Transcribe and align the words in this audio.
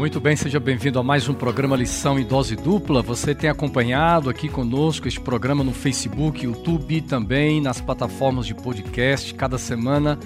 Muito 0.00 0.18
bem, 0.18 0.34
seja 0.34 0.58
bem-vindo 0.58 0.98
a 0.98 1.02
mais 1.02 1.28
um 1.28 1.34
programa 1.34 1.76
Lição 1.76 2.18
em 2.18 2.24
Dose 2.24 2.56
Dupla. 2.56 3.02
Você 3.02 3.34
tem 3.34 3.50
acompanhado 3.50 4.30
aqui 4.30 4.48
conosco 4.48 5.06
este 5.06 5.20
programa 5.20 5.62
no 5.62 5.74
Facebook, 5.74 6.42
YouTube 6.42 7.02
também 7.02 7.60
nas 7.60 7.82
plataformas 7.82 8.46
de 8.46 8.54
podcast. 8.54 9.34
Cada 9.34 9.58
semana 9.58 10.18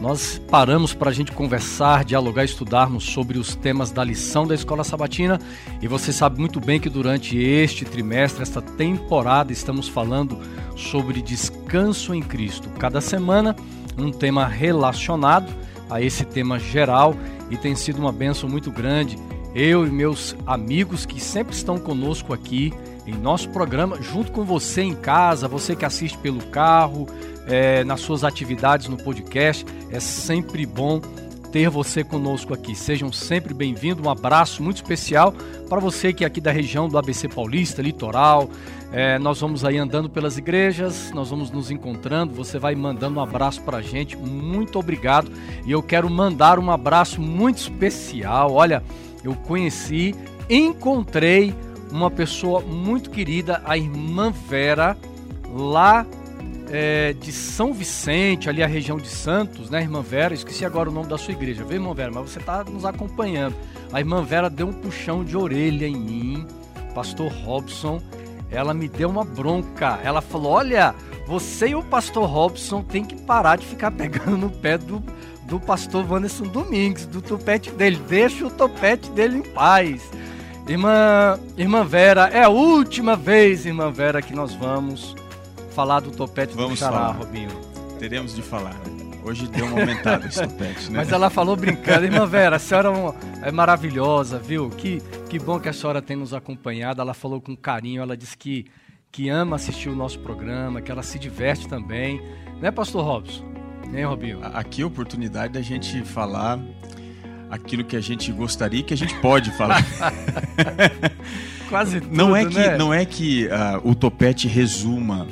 nós 0.00 0.40
paramos 0.48 0.94
para 0.94 1.10
a 1.10 1.12
gente 1.12 1.32
conversar, 1.32 2.04
dialogar, 2.04 2.44
estudarmos 2.44 3.02
sobre 3.02 3.38
os 3.38 3.56
temas 3.56 3.90
da 3.90 4.04
lição 4.04 4.46
da 4.46 4.54
Escola 4.54 4.84
Sabatina. 4.84 5.40
E 5.82 5.88
você 5.88 6.12
sabe 6.12 6.38
muito 6.38 6.60
bem 6.60 6.78
que 6.78 6.88
durante 6.88 7.36
este 7.36 7.84
trimestre, 7.84 8.42
esta 8.42 8.62
temporada, 8.62 9.52
estamos 9.52 9.88
falando 9.88 10.38
sobre 10.76 11.20
descanso 11.20 12.14
em 12.14 12.22
Cristo. 12.22 12.68
Cada 12.78 13.00
semana, 13.00 13.56
um 13.98 14.12
tema 14.12 14.46
relacionado 14.46 15.52
a 15.90 16.00
esse 16.00 16.24
tema 16.24 16.56
geral 16.60 17.16
e 17.50 17.56
tem 17.56 17.74
sido 17.74 17.98
uma 17.98 18.12
benção 18.12 18.48
muito 18.48 18.70
grande. 18.70 19.18
Eu 19.54 19.86
e 19.86 19.90
meus 19.90 20.36
amigos 20.46 21.06
que 21.06 21.20
sempre 21.20 21.54
estão 21.54 21.78
conosco 21.78 22.32
aqui 22.32 22.72
em 23.06 23.14
nosso 23.14 23.48
programa, 23.48 24.00
junto 24.02 24.30
com 24.30 24.44
você 24.44 24.82
em 24.82 24.94
casa, 24.94 25.48
você 25.48 25.74
que 25.74 25.84
assiste 25.84 26.18
pelo 26.18 26.44
carro, 26.46 27.06
é, 27.46 27.82
nas 27.82 28.00
suas 28.00 28.22
atividades 28.22 28.88
no 28.88 28.98
podcast. 28.98 29.64
É 29.90 29.98
sempre 29.98 30.66
bom 30.66 31.00
ter 31.50 31.70
você 31.70 32.04
conosco 32.04 32.52
aqui. 32.52 32.74
Sejam 32.74 33.10
sempre 33.12 33.54
bem-vindos. 33.54 34.04
Um 34.04 34.10
abraço 34.10 34.62
muito 34.62 34.76
especial 34.76 35.32
para 35.68 35.80
você 35.80 36.12
que 36.12 36.24
é 36.24 36.26
aqui 36.26 36.40
da 36.40 36.52
região 36.52 36.88
do 36.88 36.98
ABC 36.98 37.28
Paulista, 37.28 37.80
litoral. 37.80 38.50
É, 38.92 39.18
nós 39.18 39.40
vamos 39.40 39.64
aí 39.64 39.76
andando 39.76 40.08
pelas 40.08 40.38
igrejas, 40.38 41.10
nós 41.12 41.30
vamos 41.30 41.50
nos 41.50 41.70
encontrando. 41.70 42.34
Você 42.34 42.58
vai 42.58 42.74
mandando 42.74 43.18
um 43.18 43.22
abraço 43.22 43.62
para 43.62 43.78
a 43.78 43.82
gente. 43.82 44.16
Muito 44.16 44.78
obrigado. 44.78 45.30
E 45.64 45.72
eu 45.72 45.82
quero 45.82 46.08
mandar 46.08 46.58
um 46.58 46.70
abraço 46.70 47.20
muito 47.20 47.58
especial. 47.58 48.52
Olha, 48.52 48.82
eu 49.24 49.34
conheci, 49.34 50.14
encontrei 50.48 51.54
uma 51.90 52.10
pessoa 52.10 52.60
muito 52.60 53.10
querida, 53.10 53.62
a 53.64 53.76
irmã 53.76 54.30
Vera, 54.30 54.96
lá 55.54 56.06
é, 56.70 57.12
de 57.12 57.32
São 57.32 57.72
Vicente, 57.72 58.48
ali 58.48 58.62
a 58.62 58.66
região 58.66 58.96
de 58.96 59.08
Santos, 59.08 59.70
né, 59.70 59.80
irmã 59.80 60.02
Vera? 60.02 60.34
Esqueci 60.34 60.64
agora 60.64 60.88
o 60.88 60.92
nome 60.92 61.08
da 61.08 61.18
sua 61.18 61.32
igreja, 61.32 61.64
viu, 61.64 61.74
irmã 61.74 61.94
Vera? 61.94 62.10
Mas 62.12 62.30
você 62.30 62.38
está 62.38 62.64
nos 62.64 62.84
acompanhando. 62.84 63.56
A 63.92 64.00
irmã 64.00 64.22
Vera 64.22 64.50
deu 64.50 64.68
um 64.68 64.72
puxão 64.72 65.24
de 65.24 65.36
orelha 65.36 65.86
em 65.86 65.96
mim, 65.96 66.46
pastor 66.94 67.32
Robson. 67.44 68.00
Ela 68.50 68.72
me 68.72 68.88
deu 68.88 69.08
uma 69.08 69.24
bronca. 69.24 69.98
Ela 70.02 70.20
falou: 70.20 70.52
Olha, 70.52 70.94
você 71.26 71.68
e 71.68 71.74
o 71.74 71.82
pastor 71.82 72.28
Robson 72.28 72.82
tem 72.82 73.04
que 73.04 73.16
parar 73.16 73.56
de 73.56 73.66
ficar 73.66 73.90
pegando 73.92 74.36
no 74.36 74.50
pé 74.50 74.78
do, 74.78 75.02
do 75.44 75.58
pastor 75.58 76.10
Wanderson 76.10 76.44
Domingues, 76.44 77.06
do 77.06 77.20
topete 77.20 77.70
dele. 77.70 78.00
Deixa 78.08 78.46
o 78.46 78.50
topete 78.50 79.10
dele 79.10 79.38
em 79.38 79.42
paz. 79.42 80.02
Irmã, 80.68 81.38
irmã 81.56 81.82
Vera, 81.82 82.28
é 82.28 82.42
a 82.42 82.50
última 82.50 83.16
vez, 83.16 83.64
irmã 83.64 83.90
Vera, 83.90 84.20
que 84.20 84.34
nós 84.34 84.54
vamos 84.54 85.14
falar 85.78 86.00
do 86.00 86.10
topete 86.10 86.56
vamos 86.56 86.72
do 86.72 86.76
Xará, 86.76 86.92
falar. 86.92 87.12
Robinho. 87.12 87.50
Teremos 88.00 88.34
de 88.34 88.42
falar. 88.42 88.74
Hoje 89.22 89.46
deu 89.46 89.64
uma 89.64 89.78
aumentada 89.78 90.26
esse 90.26 90.42
topete, 90.42 90.90
né? 90.90 90.98
Mas 90.98 91.12
ela 91.12 91.30
falou 91.30 91.54
brincando, 91.54 92.04
irmã 92.04 92.26
Vera, 92.26 92.56
a 92.56 92.58
senhora 92.58 92.90
é 93.42 93.52
maravilhosa, 93.52 94.40
viu? 94.40 94.70
Que, 94.70 95.00
que 95.30 95.38
bom 95.38 95.60
que 95.60 95.68
a 95.68 95.72
senhora 95.72 96.02
tem 96.02 96.16
nos 96.16 96.34
acompanhado. 96.34 97.00
Ela 97.00 97.14
falou 97.14 97.40
com 97.40 97.56
carinho, 97.56 98.02
ela 98.02 98.16
disse 98.16 98.36
que, 98.36 98.66
que 99.12 99.28
ama 99.28 99.54
assistir 99.54 99.88
o 99.88 99.94
nosso 99.94 100.18
programa, 100.18 100.82
que 100.82 100.90
ela 100.90 101.04
se 101.04 101.16
diverte 101.16 101.68
também. 101.68 102.20
Né, 102.60 102.72
pastor 102.72 103.04
Robson? 103.04 103.44
Hein, 103.94 104.04
Robinho? 104.04 104.40
Aqui 104.42 104.80
é 104.80 104.84
a 104.84 104.88
oportunidade 104.88 105.52
da 105.52 105.62
gente 105.62 106.02
falar 106.02 106.58
aquilo 107.48 107.84
que 107.84 107.94
a 107.94 108.00
gente 108.00 108.32
gostaria 108.32 108.82
que 108.82 108.94
a 108.94 108.96
gente 108.96 109.14
pode 109.20 109.52
falar. 109.52 109.80
Quase 111.70 112.00
tudo, 112.00 112.16
não 112.16 112.34
é 112.34 112.44
que 112.46 112.58
né? 112.58 112.76
não 112.76 112.92
é 112.92 113.04
que 113.04 113.46
uh, 113.46 113.88
o 113.88 113.94
topete 113.94 114.48
resuma 114.48 115.26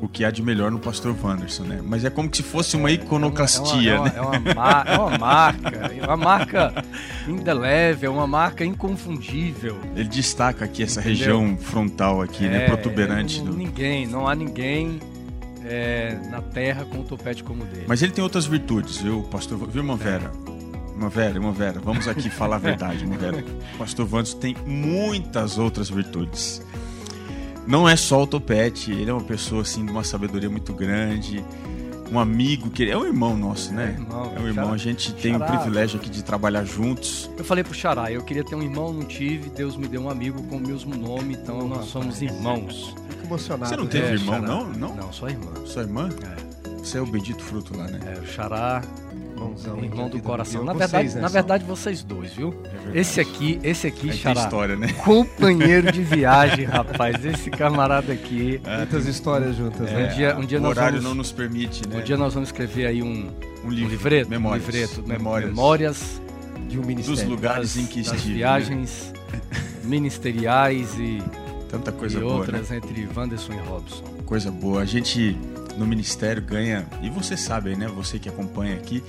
o 0.00 0.08
que 0.08 0.24
há 0.24 0.30
de 0.30 0.42
melhor 0.42 0.70
no 0.70 0.78
pastor 0.78 1.16
Wanderson, 1.22 1.64
né? 1.64 1.80
Mas 1.82 2.04
é 2.04 2.10
como 2.10 2.34
se 2.34 2.42
fosse 2.42 2.76
uma 2.76 2.90
iconoclastia, 2.90 3.94
é 3.94 3.98
uma, 3.98 4.04
né? 4.04 4.12
É 4.16 4.20
uma, 4.20 4.36
é 4.36 4.52
uma, 4.52 4.84
é 4.86 4.98
uma 4.98 5.18
marca, 5.18 5.92
é 5.92 6.04
uma 6.04 6.16
marca 6.16 6.84
indelével, 7.26 8.12
é 8.12 8.14
uma 8.14 8.26
marca 8.26 8.64
inconfundível. 8.64 9.78
Ele 9.94 10.08
destaca 10.08 10.64
aqui 10.64 10.82
essa 10.82 11.00
Entendeu? 11.00 11.18
região 11.40 11.58
frontal 11.58 12.20
aqui, 12.20 12.46
é, 12.46 12.50
né? 12.50 12.66
Protuberante. 12.66 13.38
Não, 13.38 13.52
do... 13.52 13.56
Ninguém, 13.56 14.06
não 14.06 14.28
há 14.28 14.34
ninguém 14.34 15.00
é, 15.64 16.18
na 16.30 16.40
terra 16.40 16.84
com 16.84 16.98
um 16.98 17.04
topete 17.04 17.42
como 17.42 17.62
o 17.62 17.66
dele. 17.66 17.86
Mas 17.88 18.02
ele 18.02 18.12
tem 18.12 18.22
outras 18.22 18.46
virtudes, 18.46 18.98
viu, 18.98 19.22
pastor? 19.24 19.58
Viu, 19.58 19.82
irmã 19.82 19.96
Vera? 19.96 20.30
Irmã 20.92 21.08
Vera, 21.08 21.34
irmã 21.34 21.52
Vera, 21.52 21.80
vamos 21.80 22.08
aqui 22.08 22.30
falar 22.30 22.56
a 22.56 22.58
verdade, 22.58 23.02
irmã 23.02 23.16
Vera. 23.16 23.44
O 23.74 23.76
pastor 23.78 24.06
Wanderson 24.10 24.38
tem 24.38 24.56
muitas 24.66 25.58
outras 25.58 25.90
virtudes. 25.90 26.62
Não 27.66 27.88
é 27.88 27.96
só 27.96 28.22
o 28.22 28.26
topete, 28.26 28.92
ele 28.92 29.10
é 29.10 29.12
uma 29.12 29.22
pessoa 29.24 29.62
assim 29.62 29.84
de 29.84 29.90
uma 29.90 30.04
sabedoria 30.04 30.48
muito 30.48 30.72
grande, 30.72 31.44
um 32.12 32.18
amigo 32.20 32.70
que 32.70 32.88
é 32.88 32.96
um 32.96 33.04
irmão 33.04 33.36
nosso, 33.36 33.72
né? 33.74 33.96
É, 33.96 34.00
irmão, 34.00 34.32
é 34.36 34.38
um 34.40 34.46
irmão, 34.46 34.72
a 34.72 34.76
gente 34.76 35.12
tem 35.14 35.32
Xará. 35.32 35.44
o 35.44 35.48
privilégio 35.58 35.98
aqui 35.98 36.08
de 36.08 36.22
trabalhar 36.22 36.64
juntos. 36.64 37.28
Eu 37.36 37.44
falei 37.44 37.64
pro 37.64 37.74
Xará, 37.74 38.12
eu 38.12 38.22
queria 38.22 38.44
ter 38.44 38.54
um 38.54 38.62
irmão, 38.62 38.92
não 38.92 39.02
tive, 39.04 39.50
Deus 39.50 39.76
me 39.76 39.88
deu 39.88 40.00
um 40.02 40.08
amigo 40.08 40.40
com 40.44 40.56
o 40.58 40.60
mesmo 40.60 40.94
nome, 40.94 41.34
então 41.34 41.66
nós 41.66 41.86
somos 41.86 42.22
irmãos. 42.22 42.94
Fico 43.08 43.24
emocionado. 43.26 43.68
Você 43.70 43.76
não 43.76 43.86
teve 43.88 44.06
É, 44.06 44.12
irmão, 44.12 44.34
Xará. 44.36 44.46
não? 44.46 44.64
Não? 44.68 44.94
Não, 44.94 45.12
só 45.12 45.28
irmã. 45.28 45.50
Sua 45.64 45.82
irmã? 45.82 46.08
É, 46.22 46.76
Você 46.78 46.98
é 46.98 47.00
o 47.00 47.06
bendito 47.06 47.42
fruto 47.42 47.76
lá, 47.76 47.88
né? 47.88 47.98
é 48.16 48.20
o 48.20 48.26
Xará, 48.26 48.80
Irmãozão, 49.36 49.84
irmão 49.84 50.08
do 50.08 50.20
coração. 50.20 50.64
Na 50.64 50.72
verdade, 50.72 51.04
vocês, 51.08 51.14
né, 51.14 51.20
na 51.20 51.28
só. 51.28 51.32
verdade 51.34 51.64
vocês 51.64 52.02
dois, 52.02 52.32
viu? 52.32 52.50
verdade. 52.50 52.98
Esse 52.98 53.20
aqui, 53.20 53.60
esse 53.62 53.86
aqui, 53.86 54.10
Aí 54.10 54.16
Xará, 54.16 54.40
história, 54.42 54.76
né? 54.76 54.88
companheiro 55.04 55.92
de 55.92 56.02
viagem, 56.04 56.64
rapaz. 56.64 57.24
Esse 57.24 57.50
camarada 57.50 58.12
aqui. 58.12 58.60
Muitas 58.64 59.06
histórias 59.06 59.56
juntas, 59.56 59.90
Um 59.90 59.94
né? 59.94 60.06
dia, 60.08 60.36
um 60.36 60.44
dia 60.44 60.58
o 60.58 60.62
nós 60.62 60.70
horário 60.70 60.92
vamos, 60.98 61.04
não 61.08 61.14
nos 61.14 61.32
permite, 61.32 61.86
né? 61.88 61.98
um 61.98 62.02
dia 62.02 62.16
nós 62.16 62.32
vamos 62.34 62.48
escrever 62.48 62.86
aí 62.86 63.02
um, 63.02 63.06
um 63.64 63.66
um 63.66 63.70
livro, 63.70 63.90
livreto, 63.90 64.30
memórias, 64.30 64.62
um 64.62 64.66
livreto, 64.70 65.02
memórias, 65.08 65.50
memórias 65.50 66.22
De 66.68 66.78
um 66.78 66.82
ministério. 66.84 67.20
dos 67.20 67.28
lugares 67.28 67.74
das, 67.74 67.82
em 67.82 67.86
que 67.86 68.00
estive. 68.00 68.28
né? 68.28 68.34
viagens 68.36 69.12
ministeriais 69.84 70.94
e, 70.98 71.22
Tanta 71.68 71.90
coisa 71.92 72.18
e 72.18 72.20
boa, 72.20 72.32
né? 72.34 72.38
outras 72.40 72.70
entre 72.70 73.08
Wanderson 73.14 73.52
e 73.52 73.68
Robson. 73.68 74.04
Coisa 74.24 74.50
boa. 74.50 74.82
A 74.82 74.84
gente 74.84 75.36
no 75.76 75.86
ministério 75.86 76.42
ganha, 76.42 76.86
e 77.02 77.10
você 77.10 77.36
sabe 77.36 77.76
né? 77.76 77.88
Você 77.88 78.18
que 78.18 78.28
acompanha 78.28 78.74
aqui, 78.74 79.02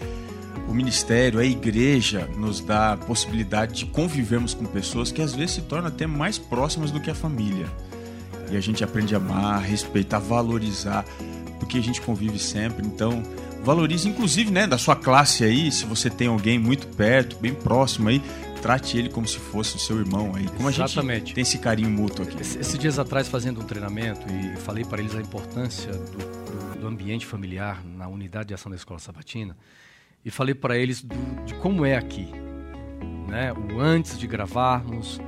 o 0.68 0.74
ministério, 0.74 1.40
a 1.40 1.46
igreja 1.46 2.28
nos 2.38 2.60
dá 2.60 2.94
a 2.94 2.98
possibilidade 2.98 3.74
de 3.74 3.86
convivermos 3.86 4.54
com 4.54 4.66
pessoas 4.66 5.12
que 5.12 5.22
às 5.22 5.34
vezes 5.34 5.56
se 5.56 5.62
tornam 5.62 5.88
até 5.88 6.06
mais 6.06 6.38
próximas 6.38 6.92
do 6.92 7.00
que 7.00 7.10
a 7.10 7.16
família. 7.16 7.68
E 8.52 8.58
a 8.58 8.62
gente 8.62 8.84
aprende 8.84 9.16
a 9.16 9.18
amar, 9.18 9.62
respeitar, 9.62 10.20
valorizar, 10.20 11.06
porque 11.60 11.78
a 11.78 11.82
gente 11.82 12.02
convive 12.02 12.40
sempre. 12.40 12.86
Então, 12.86 13.24
valorize, 13.64 14.08
inclusive, 14.08 14.52
né, 14.52 14.68
da 14.68 14.78
sua 14.78 14.96
classe 14.96 15.44
aí, 15.44 15.72
se 15.72 15.86
você 15.86 16.10
tem 16.10 16.28
alguém 16.28 16.60
muito 16.60 16.88
perto, 16.88 17.38
bem 17.38 17.54
próximo 17.54 18.10
aí, 18.10 18.22
trate 18.62 18.98
ele 18.98 19.10
como 19.10 19.28
se 19.28 19.38
fosse 19.40 19.76
o 19.76 19.80
seu 19.80 19.98
irmão 20.00 20.34
aí. 20.36 20.48
Como 20.50 20.68
a 20.68 20.72
Exatamente. 20.72 21.20
gente 21.28 21.34
tem 21.36 21.42
esse 21.42 21.58
carinho 21.60 21.90
mútuo 21.90 22.26
aqui. 22.26 22.40
Esse- 22.42 22.58
Esses 22.60 22.78
dias 22.78 22.98
atrás, 23.00 23.28
fazendo 23.28 23.62
um 23.62 23.64
treinamento, 23.66 24.22
e 24.32 24.56
falei 24.58 24.84
para 24.84 25.00
eles 25.02 25.16
a 25.16 25.22
importância 25.22 25.92
do, 25.92 26.18
do- 26.18 26.80
do 26.82 26.88
ambiente 26.88 27.26
familiar 27.26 27.84
na 27.86 28.08
unidade 28.08 28.50
de 28.50 28.54
ação 28.54 28.70
da 28.70 28.76
Escola 28.76 29.00
Sabatina, 29.00 29.56
e 30.26 30.30
falei 30.32 30.54
para 30.56 30.78
eles 30.78 31.02
do- 31.02 31.16
de 31.46 31.54
como 31.56 31.86
é 31.86 31.96
aqui. 31.96 32.28
Né? 33.28 33.52
O 33.54 33.80
antes 33.80 34.18
de 34.18 34.26
gravarmos, 34.28 35.20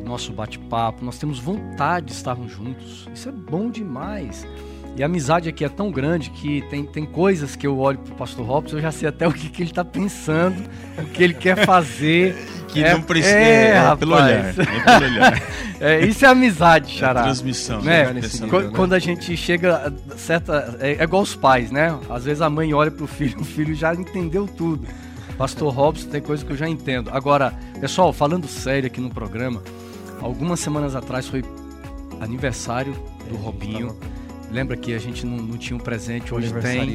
o 0.00 0.04
nosso 0.08 0.32
bate-papo, 0.32 1.04
nós 1.04 1.18
temos 1.18 1.38
vontade 1.38 2.06
de 2.06 2.12
estarmos 2.12 2.52
juntos. 2.52 3.08
Isso 3.14 3.28
é 3.28 3.32
bom 3.32 3.70
demais. 3.70 4.46
E 4.96 5.02
a 5.02 5.06
amizade 5.06 5.46
aqui 5.48 5.62
é 5.64 5.68
tão 5.68 5.90
grande 5.90 6.30
que 6.30 6.62
tem, 6.70 6.84
tem 6.86 7.04
coisas 7.04 7.54
que 7.54 7.66
eu 7.66 7.78
olho 7.78 7.98
pro 7.98 8.14
pastor 8.14 8.46
Robson, 8.46 8.76
eu 8.76 8.80
já 8.82 8.90
sei 8.90 9.08
até 9.08 9.28
o 9.28 9.32
que, 9.32 9.50
que 9.50 9.62
ele 9.62 9.70
está 9.70 9.84
pensando, 9.84 10.56
o 10.98 11.04
que 11.10 11.22
ele 11.22 11.34
quer 11.34 11.66
fazer. 11.66 12.34
Que 12.82 12.84
É- 12.84 12.92
não 12.94 13.02
precisa. 13.02 13.34
é, 13.36 13.76
É, 13.76 13.96
pelo 13.96 14.14
olhar. 14.14 14.28
É 14.28 14.52
pelo 14.52 15.04
olhar. 15.14 15.42
É, 15.78 16.00
isso 16.06 16.24
é 16.24 16.28
amizade, 16.28 16.90
É 16.96 16.98
Xará. 17.00 17.22
transmissão. 17.24 17.82
Né? 17.82 18.10
nível, 18.10 18.48
Qu- 18.48 18.60
né? 18.60 18.70
Quando 18.74 18.94
a 18.94 18.98
gente 18.98 19.36
chega 19.36 19.92
a 20.10 20.16
certa. 20.16 20.74
É, 20.80 20.92
é 20.94 21.02
igual 21.02 21.20
os 21.22 21.34
pais, 21.36 21.70
né? 21.70 21.94
Às 22.08 22.24
vezes 22.24 22.40
a 22.40 22.48
mãe 22.48 22.72
olha 22.72 22.90
pro 22.90 23.06
filho, 23.06 23.38
o 23.42 23.44
filho 23.44 23.74
já 23.74 23.92
entendeu 23.94 24.46
tudo. 24.46 24.86
Pastor 25.36 25.70
Robson 25.70 26.08
tem 26.08 26.22
coisa 26.22 26.42
que 26.42 26.50
eu 26.50 26.56
já 26.56 26.66
entendo. 26.66 27.10
Agora, 27.12 27.52
pessoal, 27.78 28.10
falando 28.10 28.48
sério 28.48 28.86
aqui 28.86 29.02
no 29.02 29.10
programa, 29.10 29.62
algumas 30.22 30.60
semanas 30.60 30.96
atrás 30.96 31.28
foi 31.28 31.44
aniversário 32.22 32.94
do 33.28 33.36
Robinho. 33.36 33.94
Lembra 34.50 34.76
que 34.76 34.94
a 34.94 34.98
gente 34.98 35.26
não, 35.26 35.36
não 35.38 35.56
tinha 35.56 35.76
um 35.76 35.80
presente, 35.80 36.32
hoje 36.32 36.52
tem. 36.54 36.80
Aí, 36.80 36.86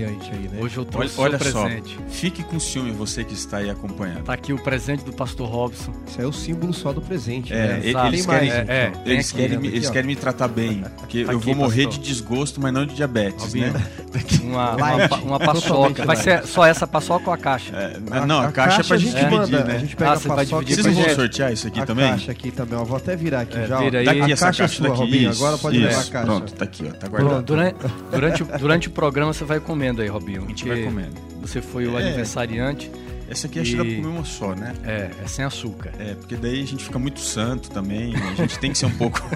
né? 0.52 0.60
Hoje 0.62 0.78
eu 0.78 0.84
Olha, 0.84 0.92
trouxe 0.92 1.20
olha 1.20 1.38
o 1.38 1.44
só, 1.52 1.64
presente. 1.66 2.00
fique 2.10 2.44
com 2.44 2.60
ciúme 2.60 2.92
você 2.92 3.24
que 3.24 3.34
está 3.34 3.58
aí 3.58 3.70
acompanhando. 3.70 4.24
Tá 4.24 4.34
aqui 4.34 4.54
o 4.54 4.58
presente 4.62 5.04
do 5.04 5.12
pastor 5.14 5.50
Robson. 5.50 5.92
Isso 6.08 6.22
é 6.22 6.26
o 6.26 6.32
símbolo 6.32 6.74
só 6.74 6.94
do 6.94 7.02
presente, 7.02 7.54
É, 7.54 7.68
né? 7.80 7.82
Exato. 7.90 8.08
eles 8.08 8.26
mais, 8.26 8.40
querem- 8.40 8.62
então. 8.64 8.74
é, 8.76 8.90
tem 8.90 9.14
Eles, 9.14 9.32
querem, 9.32 9.50
né? 9.50 9.58
me, 9.62 9.68
Aqui, 9.68 9.78
eles 9.78 9.90
ó. 9.90 9.92
querem 9.92 10.08
me 10.08 10.16
tratar 10.16 10.48
bem, 10.48 10.84
porque 10.98 11.26
Tá 11.26 11.34
eu 11.34 11.38
aqui, 11.38 11.46
vou 11.48 11.56
morrer 11.56 11.86
pastor. 11.86 12.02
de 12.04 12.08
desgosto, 12.10 12.62
mas 12.62 12.74
não 12.74 12.86
de 12.86 12.96
diabetes, 12.96 13.54
né? 13.54 13.74
uma, 14.44 14.76
uma, 14.76 15.16
uma 15.18 15.40
paçoca. 15.40 16.06
Vai 16.06 16.16
ser 16.16 16.46
só 16.48 16.66
essa 16.66 16.88
paçoca 16.88 17.28
ou 17.30 17.34
a 17.34 17.38
caixa? 17.38 17.76
É, 17.76 18.26
não, 18.26 18.40
a, 18.42 18.52
caixa 18.52 18.82
é 18.82 18.84
pra 18.84 18.96
a 18.96 19.00
gente 19.00 19.12
gente 19.12 19.20
dividir, 19.20 19.38
manda, 19.40 19.64
né? 19.66 19.76
A 19.76 19.80
gente 19.80 19.96
pega 19.96 20.12
Ah, 20.12 20.14
a 20.14 20.18
vai 20.18 20.38
paçoca 20.46 20.66
dividir 20.66 20.84
Vocês 20.84 20.96
vão 20.96 21.04
gente. 21.06 21.16
sortear 21.16 21.54
isso 21.54 21.68
aqui 21.68 21.80
a 21.82 21.86
também? 21.86 22.10
caixa 22.12 22.32
aqui 22.32 22.52
também, 22.52 22.80
ó. 22.80 22.84
Vou 22.84 22.98
até 22.98 23.16
virar 23.16 23.42
aqui 23.42 23.58
É, 23.58 23.68
já. 23.68 23.78
vira 23.80 24.00
aí. 24.00 24.06
Daqui 24.06 24.22
a 24.22 24.30
essa 24.30 24.46
caixa 24.46 24.64
é 24.64 24.68
sua, 24.68 24.88
daqui. 24.90 25.00
Robinho. 25.02 25.32
isso, 25.32 25.44
Agora 25.44 25.58
pode 25.58 25.78
levar 25.78 26.02
a 26.02 26.04
caixa. 26.06 26.26
Pronto, 26.26 26.54
tá 26.54 26.64
aqui, 26.66 26.86
ó. 26.90 26.94
Tá 26.94 27.08
guardado. 27.08 27.41
Durante, 27.42 27.76
durante, 28.12 28.44
o- 28.44 28.58
durante 28.58 28.88
o 28.88 28.92
programa 28.92 29.34
você 29.34 29.44
vai 29.44 29.60
comendo 29.60 30.02
aí, 30.02 30.08
Robinho. 30.08 30.44
A 30.46 30.48
gente 30.48 30.68
vai 30.68 30.84
comendo. 30.84 31.16
Você 31.42 31.62
foi 31.62 31.88
o 31.88 31.98
É. 31.98 32.04
aniversariante. 32.04 32.92
Essa 33.30 33.48
aqui 33.48 33.60
acho 33.60 33.72
que 33.72 33.78
dá 33.78 33.84
pra 33.84 33.92
E- 33.94 33.96
comer 34.02 34.08
uma 34.16 34.26
só, 34.26 34.54
né? 34.54 34.74
É, 34.84 35.10
é 35.24 35.28
sem 35.28 35.46
açúcar. 35.46 35.92
É, 35.98 36.16
porque 36.16 36.36
daí 36.36 36.62
a 36.62 36.66
gente 36.68 36.84
fica 36.84 37.00
muito 37.00 37.20
santo 37.22 37.70
também. 37.72 38.14
A 38.16 38.36
gente 38.36 38.60
tem 38.60 38.72
que 38.72 38.78
ser 38.78 38.88
um 38.88 38.92
pouco. 38.98 39.22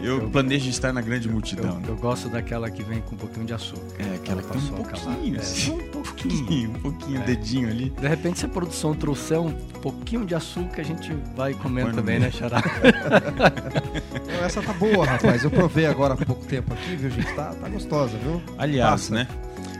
Eu 0.00 0.28
planejo 0.30 0.68
estar 0.68 0.92
na 0.92 1.00
grande 1.00 1.28
multidão. 1.28 1.80
Eu, 1.84 1.90
eu 1.90 1.96
gosto 1.96 2.28
daquela 2.28 2.70
que 2.70 2.82
vem 2.82 3.00
com 3.00 3.14
um 3.14 3.18
pouquinho 3.18 3.46
de 3.46 3.52
açúcar. 3.54 3.82
É, 3.98 4.14
aquela 4.16 4.42
que 4.42 4.48
tem 4.48 4.60
um 4.60 4.74
pouquinho, 4.74 5.36
É, 5.36 5.38
assim, 5.40 5.70
um 5.70 5.76
um 5.76 5.88
pouquinho, 6.02 6.70
um 6.70 6.74
pouquinho, 6.80 7.20
É. 7.20 7.24
dedinho 7.24 7.68
ali. 7.68 7.90
De 7.90 8.06
repente, 8.08 8.38
se 8.38 8.44
a 8.46 8.48
produção 8.48 8.94
trouxer 8.94 9.40
um 9.40 9.52
pouquinho 9.82 10.24
de 10.24 10.34
açúcar, 10.34 10.80
a 10.82 10.84
gente 10.84 11.12
vai 11.36 11.54
comendo 11.54 11.92
também, 11.92 12.18
né, 12.18 12.30
Xará? 12.30 12.62
Essa 14.44 14.62
tá 14.62 14.72
boa, 14.72 15.04
rapaz. 15.06 15.42
Eu 15.44 15.50
provei 15.50 15.86
agora 15.86 16.14
há 16.14 16.16
pouco 16.16 16.44
tempo 16.46 16.72
aqui, 16.72 16.96
viu, 16.96 17.10
gente? 17.10 17.32
Tá, 17.34 17.54
tá 17.54 17.68
gostosa, 17.68 18.16
viu? 18.18 18.40
Aliás, 18.58 18.90
Passa. 19.08 19.14
né? 19.14 19.28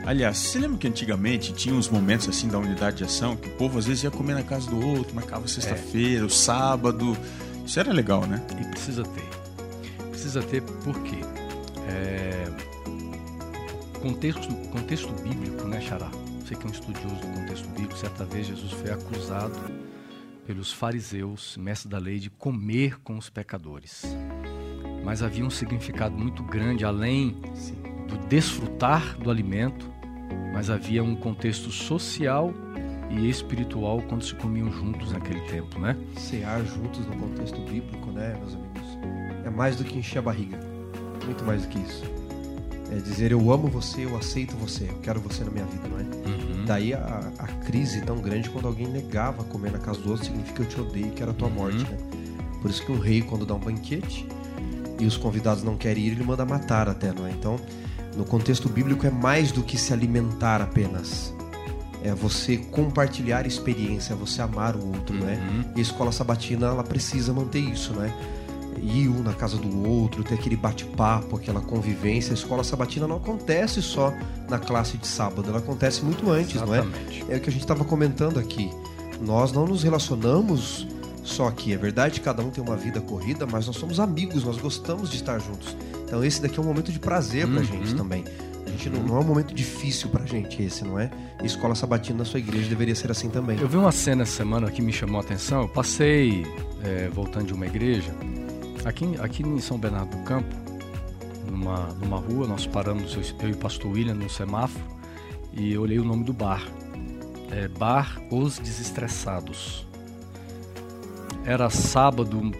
Aliás, 0.04 0.38
você 0.38 0.58
lembra 0.58 0.78
que 0.78 0.86
antigamente 0.86 1.52
tinha 1.52 1.74
uns 1.74 1.88
momentos 1.88 2.28
assim 2.28 2.46
da 2.48 2.58
unidade 2.58 2.98
de 2.98 3.04
ação 3.04 3.36
que 3.36 3.48
o 3.48 3.52
povo 3.52 3.78
às 3.78 3.86
vezes 3.86 4.04
ia 4.04 4.10
comer 4.10 4.34
na 4.34 4.42
casa 4.42 4.70
do 4.70 4.80
outro, 4.86 5.14
marcava 5.14 5.48
sexta-feira, 5.48 6.24
o 6.24 6.30
sábado. 6.30 7.16
Isso 7.64 7.80
era 7.80 7.92
legal, 7.92 8.24
né? 8.26 8.40
E 8.60 8.64
precisa 8.68 9.02
ter. 9.02 9.24
Precisa 10.16 10.42
ter 10.42 10.62
porque 10.62 11.16
é, 11.86 12.46
contexto, 14.00 14.48
contexto 14.70 15.12
bíblico, 15.22 15.68
né, 15.68 15.78
Xará? 15.78 16.10
Você 16.40 16.54
que 16.54 16.64
é 16.64 16.70
um 16.70 16.72
estudioso 16.72 17.16
do 17.16 17.26
contexto 17.34 17.68
bíblico, 17.68 17.98
certa 17.98 18.24
vez 18.24 18.46
Jesus 18.46 18.72
foi 18.72 18.92
acusado 18.92 19.60
pelos 20.46 20.72
fariseus, 20.72 21.58
mestres 21.58 21.90
da 21.90 21.98
lei, 21.98 22.18
de 22.18 22.30
comer 22.30 22.98
com 23.00 23.18
os 23.18 23.28
pecadores. 23.28 24.06
Mas 25.04 25.22
havia 25.22 25.44
um 25.44 25.50
significado 25.50 26.16
muito 26.16 26.42
grande, 26.42 26.82
além 26.82 27.38
do 28.08 28.16
desfrutar 28.26 29.18
do 29.18 29.30
alimento, 29.30 29.92
mas 30.50 30.70
havia 30.70 31.04
um 31.04 31.14
contexto 31.14 31.70
social 31.70 32.54
e 33.10 33.28
espiritual 33.28 34.00
quando 34.08 34.24
se 34.24 34.34
comiam 34.34 34.72
juntos 34.72 35.12
naquele 35.12 35.42
tempo, 35.42 35.78
né? 35.78 35.94
Cear 36.16 36.64
juntos 36.64 37.04
no 37.06 37.18
contexto 37.18 37.60
bíblico, 37.60 38.10
né, 38.12 38.34
meus 38.38 38.54
amigos? 38.54 38.65
É 39.46 39.50
mais 39.50 39.76
do 39.76 39.84
que 39.84 39.96
encher 39.98 40.18
a 40.18 40.22
barriga. 40.22 40.58
Muito 41.24 41.44
mais 41.44 41.62
do 41.62 41.68
que 41.68 41.78
isso. 41.78 42.02
É 42.90 42.96
dizer 42.96 43.32
eu 43.32 43.50
amo 43.52 43.66
você, 43.68 44.04
eu 44.04 44.16
aceito 44.16 44.56
você, 44.56 44.84
eu 44.84 44.98
quero 45.02 45.20
você 45.20 45.42
na 45.42 45.50
minha 45.50 45.64
vida, 45.64 45.88
não 45.88 45.98
é? 45.98 46.02
Uhum. 46.02 46.64
Daí 46.66 46.94
a, 46.94 47.32
a 47.38 47.46
crise 47.64 48.00
tão 48.02 48.18
grande 48.18 48.48
quando 48.50 48.66
alguém 48.68 48.86
negava 48.86 49.42
comer 49.44 49.72
na 49.72 49.78
casa 49.78 50.00
do 50.00 50.10
outro 50.10 50.24
significa 50.26 50.62
eu 50.62 50.66
te 50.66 50.80
odeio 50.80 51.08
e 51.08 51.10
quero 51.10 51.30
a 51.30 51.34
tua 51.34 51.48
Uhum. 51.48 51.54
morte, 51.54 51.78
né? 51.78 51.96
Por 52.62 52.70
isso 52.70 52.84
que 52.84 52.92
um 52.92 52.98
rei, 52.98 53.22
quando 53.22 53.44
dá 53.46 53.54
um 53.54 53.58
banquete 53.58 54.26
e 55.00 55.04
os 55.04 55.16
convidados 55.16 55.62
não 55.62 55.76
querem 55.76 56.04
ir, 56.04 56.12
ele 56.12 56.24
manda 56.24 56.44
matar 56.44 56.88
até, 56.88 57.12
não 57.12 57.26
é? 57.26 57.30
Então, 57.30 57.58
no 58.16 58.24
contexto 58.24 58.68
bíblico 58.68 59.06
é 59.06 59.10
mais 59.10 59.50
do 59.52 59.62
que 59.62 59.76
se 59.76 59.92
alimentar 59.92 60.60
apenas. 60.62 61.34
É 62.02 62.14
você 62.14 62.56
compartilhar 62.56 63.46
experiência, 63.46 64.12
é 64.12 64.16
você 64.16 64.40
amar 64.42 64.76
o 64.76 64.86
outro, 64.94 65.14
né? 65.16 65.40
Uhum. 65.50 65.72
E 65.74 65.78
a 65.80 65.82
escola 65.82 66.12
sabatina, 66.12 66.66
ela 66.68 66.84
precisa 66.84 67.32
manter 67.32 67.58
isso, 67.58 67.92
né? 67.94 68.12
Ir 68.82 69.08
um 69.08 69.22
na 69.22 69.32
casa 69.32 69.56
do 69.56 69.88
outro, 69.88 70.22
ter 70.22 70.34
aquele 70.34 70.56
bate-papo, 70.56 71.36
aquela 71.36 71.60
convivência. 71.60 72.32
A 72.32 72.34
escola 72.34 72.62
sabatina 72.62 73.06
não 73.08 73.16
acontece 73.16 73.80
só 73.82 74.12
na 74.48 74.58
classe 74.58 74.96
de 74.98 75.06
sábado, 75.06 75.48
ela 75.48 75.58
acontece 75.58 76.04
muito 76.04 76.30
antes, 76.30 76.60
não 76.60 76.74
é? 76.74 76.78
Exatamente. 76.80 77.24
É 77.28 77.36
o 77.36 77.40
que 77.40 77.48
a 77.48 77.52
gente 77.52 77.62
estava 77.62 77.84
comentando 77.84 78.38
aqui. 78.38 78.70
Nós 79.20 79.50
não 79.52 79.66
nos 79.66 79.82
relacionamos 79.82 80.86
só 81.24 81.48
aqui. 81.48 81.72
É 81.72 81.76
verdade, 81.76 82.20
cada 82.20 82.42
um 82.42 82.50
tem 82.50 82.62
uma 82.62 82.76
vida 82.76 83.00
corrida, 83.00 83.46
mas 83.50 83.66
nós 83.66 83.76
somos 83.76 83.98
amigos, 83.98 84.44
nós 84.44 84.58
gostamos 84.58 85.10
de 85.10 85.16
estar 85.16 85.38
juntos. 85.38 85.76
Então 86.04 86.22
esse 86.22 86.40
daqui 86.40 86.58
é 86.58 86.62
um 86.62 86.66
momento 86.66 86.92
de 86.92 86.98
prazer 87.00 87.46
pra 87.48 87.58
Uhum. 87.60 87.64
gente 87.64 87.94
também. 87.94 88.24
A 88.66 88.70
gente 88.70 88.90
não, 88.90 89.02
não 89.02 89.16
é 89.16 89.20
um 89.20 89.24
momento 89.24 89.54
difícil 89.54 90.08
pra 90.10 90.24
gente 90.26 90.62
esse, 90.62 90.84
não 90.84 90.98
é? 90.98 91.10
E 91.42 91.46
escola 91.46 91.74
sabatina 91.74 92.18
na 92.18 92.24
sua 92.24 92.38
igreja 92.40 92.68
deveria 92.68 92.94
ser 92.94 93.10
assim 93.10 93.30
também. 93.30 93.58
Eu 93.58 93.68
vi 93.68 93.76
uma 93.76 93.90
cena 93.92 94.22
essa 94.22 94.32
semana 94.36 94.70
que 94.70 94.82
me 94.82 94.92
chamou 94.92 95.18
a 95.18 95.24
atenção. 95.24 95.62
Eu 95.62 95.68
passei, 95.68 96.44
é, 96.84 97.08
voltando 97.08 97.46
de 97.46 97.54
uma 97.54 97.64
igreja, 97.66 98.12
aqui, 98.86 99.04
aqui 99.20 99.42
em 99.42 99.58
São 99.58 99.76
Bernardo 99.76 100.16
do 100.16 100.22
Campo, 100.22 100.54
numa, 101.50 101.88
numa 102.00 102.18
rua, 102.18 102.46
nós 102.46 102.66
paramos, 102.66 103.14
eu, 103.14 103.22
eu 103.42 103.48
e 103.50 103.52
o 103.52 103.56
pastor 103.56 103.92
William, 103.92 104.14
no 104.14 104.30
semáforo, 104.30 104.84
e 105.52 105.72
eu 105.72 105.82
olhei 105.82 105.98
o 105.98 106.04
nome 106.04 106.24
do 106.24 106.32
bar. 106.32 106.62
É 107.50 107.68
Bar 107.68 108.20
Os 108.30 108.58
Desestressados. 108.58 109.86
Era 111.44 111.70
sábado, 111.70 112.52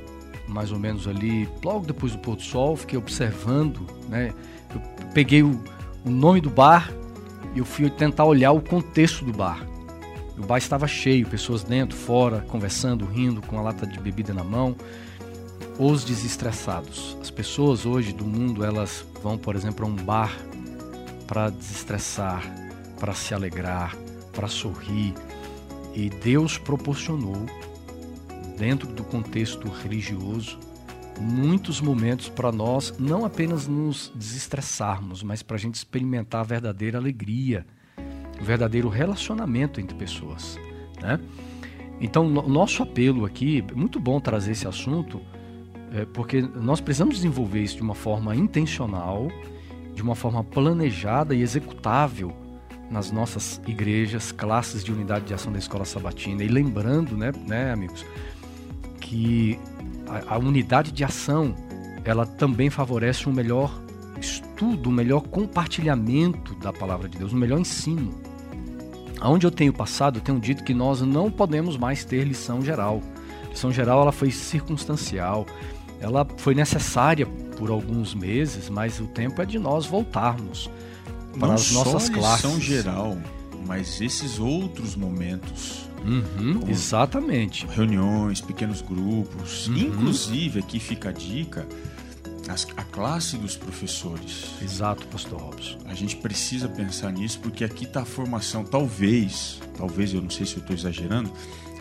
mais 0.46 0.70
ou 0.70 0.78
menos 0.78 1.08
ali, 1.08 1.48
logo 1.64 1.86
depois 1.86 2.12
do 2.12 2.18
pôr 2.18 2.36
do 2.36 2.42
sol, 2.42 2.76
fiquei 2.76 2.98
observando, 2.98 3.86
né? 4.08 4.32
Eu 4.72 4.80
peguei 5.12 5.42
o, 5.42 5.60
o 6.04 6.10
nome 6.10 6.40
do 6.40 6.50
bar 6.50 6.90
e 7.54 7.58
eu 7.58 7.64
fui 7.64 7.88
tentar 7.90 8.24
olhar 8.24 8.52
o 8.52 8.60
contexto 8.60 9.24
do 9.24 9.32
bar. 9.32 9.66
O 10.38 10.46
bar 10.46 10.58
estava 10.58 10.86
cheio, 10.86 11.26
pessoas 11.26 11.64
dentro, 11.64 11.96
fora, 11.96 12.42
conversando, 12.42 13.06
rindo, 13.06 13.40
com 13.42 13.58
a 13.58 13.62
lata 13.62 13.86
de 13.86 13.98
bebida 13.98 14.32
na 14.32 14.44
mão. 14.44 14.76
Os 15.78 16.04
desestressados. 16.04 17.18
As 17.20 17.30
pessoas 17.30 17.84
hoje 17.84 18.10
do 18.10 18.24
mundo, 18.24 18.64
elas 18.64 19.04
vão, 19.22 19.36
por 19.36 19.54
exemplo, 19.54 19.84
a 19.84 19.88
um 19.88 19.94
bar 19.94 20.34
para 21.26 21.50
desestressar, 21.50 22.42
para 22.98 23.12
se 23.12 23.34
alegrar, 23.34 23.94
para 24.32 24.48
sorrir. 24.48 25.12
E 25.94 26.08
Deus 26.08 26.56
proporcionou, 26.56 27.44
dentro 28.56 28.88
do 28.88 29.04
contexto 29.04 29.68
religioso, 29.68 30.58
muitos 31.20 31.78
momentos 31.78 32.30
para 32.30 32.50
nós 32.50 32.94
não 32.98 33.26
apenas 33.26 33.66
nos 33.66 34.10
desestressarmos, 34.14 35.22
mas 35.22 35.42
para 35.42 35.56
a 35.56 35.60
gente 35.60 35.74
experimentar 35.74 36.40
a 36.40 36.44
verdadeira 36.44 36.96
alegria, 36.96 37.66
o 38.40 38.44
verdadeiro 38.44 38.88
relacionamento 38.88 39.78
entre 39.78 39.94
pessoas. 39.94 40.58
Né? 41.02 41.20
Então, 42.00 42.26
o 42.26 42.48
nosso 42.48 42.82
apelo 42.82 43.26
aqui, 43.26 43.62
muito 43.74 44.00
bom 44.00 44.18
trazer 44.20 44.52
esse 44.52 44.66
assunto, 44.66 45.20
é, 45.92 46.04
porque 46.04 46.42
nós 46.42 46.80
precisamos 46.80 47.16
desenvolver 47.16 47.62
isso 47.62 47.76
de 47.76 47.82
uma 47.82 47.94
forma 47.94 48.34
intencional, 48.34 49.28
de 49.94 50.02
uma 50.02 50.14
forma 50.14 50.42
planejada 50.42 51.34
e 51.34 51.42
executável 51.42 52.34
nas 52.90 53.10
nossas 53.10 53.60
igrejas, 53.66 54.30
classes 54.30 54.84
de 54.84 54.92
unidade 54.92 55.24
de 55.24 55.34
ação 55.34 55.52
da 55.52 55.58
escola 55.58 55.84
sabatina. 55.84 56.42
E 56.42 56.48
lembrando, 56.48 57.16
né, 57.16 57.32
né 57.46 57.72
amigos, 57.72 58.04
que 59.00 59.58
a, 60.06 60.34
a 60.34 60.38
unidade 60.38 60.92
de 60.92 61.04
ação 61.04 61.54
ela 62.04 62.24
também 62.24 62.70
favorece 62.70 63.28
um 63.28 63.32
melhor 63.32 63.82
estudo, 64.20 64.88
um 64.88 64.92
melhor 64.92 65.22
compartilhamento 65.22 66.54
da 66.54 66.72
palavra 66.72 67.08
de 67.08 67.18
Deus, 67.18 67.32
um 67.32 67.36
melhor 67.36 67.58
ensino. 67.58 68.14
Aonde 69.20 69.46
eu 69.46 69.50
tenho 69.50 69.72
passado, 69.72 70.18
eu 70.18 70.22
tenho 70.22 70.38
dito 70.38 70.62
que 70.62 70.74
nós 70.74 71.00
não 71.00 71.30
podemos 71.30 71.76
mais 71.76 72.04
ter 72.04 72.22
lição 72.24 72.62
geral. 72.62 73.02
Lição 73.48 73.72
geral 73.72 74.02
ela 74.02 74.12
foi 74.12 74.30
circunstancial, 74.30 75.46
ela 76.00 76.26
foi 76.36 76.54
necessária 76.54 77.26
por 77.56 77.70
alguns 77.70 78.14
meses, 78.14 78.68
mas 78.68 79.00
o 79.00 79.06
tempo 79.06 79.40
é 79.40 79.46
de 79.46 79.58
nós 79.58 79.86
voltarmos 79.86 80.70
para 81.38 81.48
Não 81.48 81.54
as 81.54 81.70
nossas 81.72 82.04
só 82.04 82.12
classes. 82.12 82.44
lição 82.44 82.60
geral, 82.60 83.18
mas 83.66 84.00
esses 84.00 84.38
outros 84.38 84.94
momentos, 84.96 85.86
Uhum, 86.04 86.60
exatamente. 86.68 87.66
reuniões, 87.66 88.40
pequenos 88.40 88.80
grupos, 88.80 89.66
Uhum. 89.68 89.76
inclusive 89.76 90.60
aqui 90.60 90.78
fica 90.78 91.08
a 91.08 91.12
dica, 91.12 91.66
a 92.76 92.82
classe 92.84 93.36
dos 93.36 93.56
professores. 93.56 94.52
Exato, 94.62 95.04
pastor 95.08 95.40
Robson. 95.40 95.78
A 95.86 95.94
gente 95.94 96.14
precisa 96.16 96.68
pensar 96.68 97.10
nisso 97.12 97.40
porque 97.40 97.64
aqui 97.64 97.84
está 97.84 98.02
a 98.02 98.04
formação. 98.04 98.62
Talvez, 98.64 99.60
talvez 99.76 100.14
eu 100.14 100.22
não 100.22 100.30
sei 100.30 100.46
se 100.46 100.54
eu 100.56 100.60
estou 100.60 100.76
exagerando, 100.76 101.32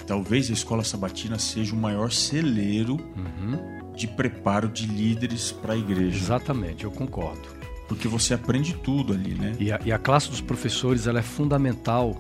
talvez 0.08 0.50
a 0.50 0.54
escola 0.54 0.84
sabatina 0.84 1.38
seja 1.38 1.74
o 1.76 1.78
maior 1.78 2.12
celeiro 2.12 2.94
Uhum, 3.16 3.60
de 3.96 4.08
preparo 4.08 4.68
de 4.68 4.86
líderes 4.86 5.52
para 5.52 5.74
a 5.74 5.78
igreja, 5.78 6.18
exatamente, 6.18 6.84
eu 6.84 6.92
concordo. 6.92 7.48
porque 7.88 8.08
você 8.08 8.34
aprende 8.34 8.74
tudo 8.74 9.14
ali, 9.14 9.36
né? 9.36 9.56
E 9.60 9.72
a, 9.72 9.80
e 9.86 9.92
a 9.92 9.98
classe 9.98 10.30
dos 10.30 10.42
professores 10.42 11.08
ela 11.08 11.20
é 11.20 11.24
fundamental 11.24 12.16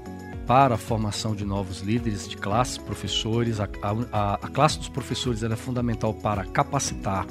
para 0.45 0.75
a 0.75 0.77
formação 0.77 1.35
de 1.35 1.43
novos 1.43 1.81
líderes 1.81 2.27
de 2.27 2.37
classe, 2.37 2.79
professores. 2.79 3.59
A, 3.59 3.67
a, 4.11 4.35
a 4.35 4.47
classe 4.47 4.77
dos 4.77 4.89
professores 4.89 5.43
ela 5.43 5.53
é 5.53 5.57
fundamental 5.57 6.13
para 6.13 6.45
capacitar, 6.45 7.25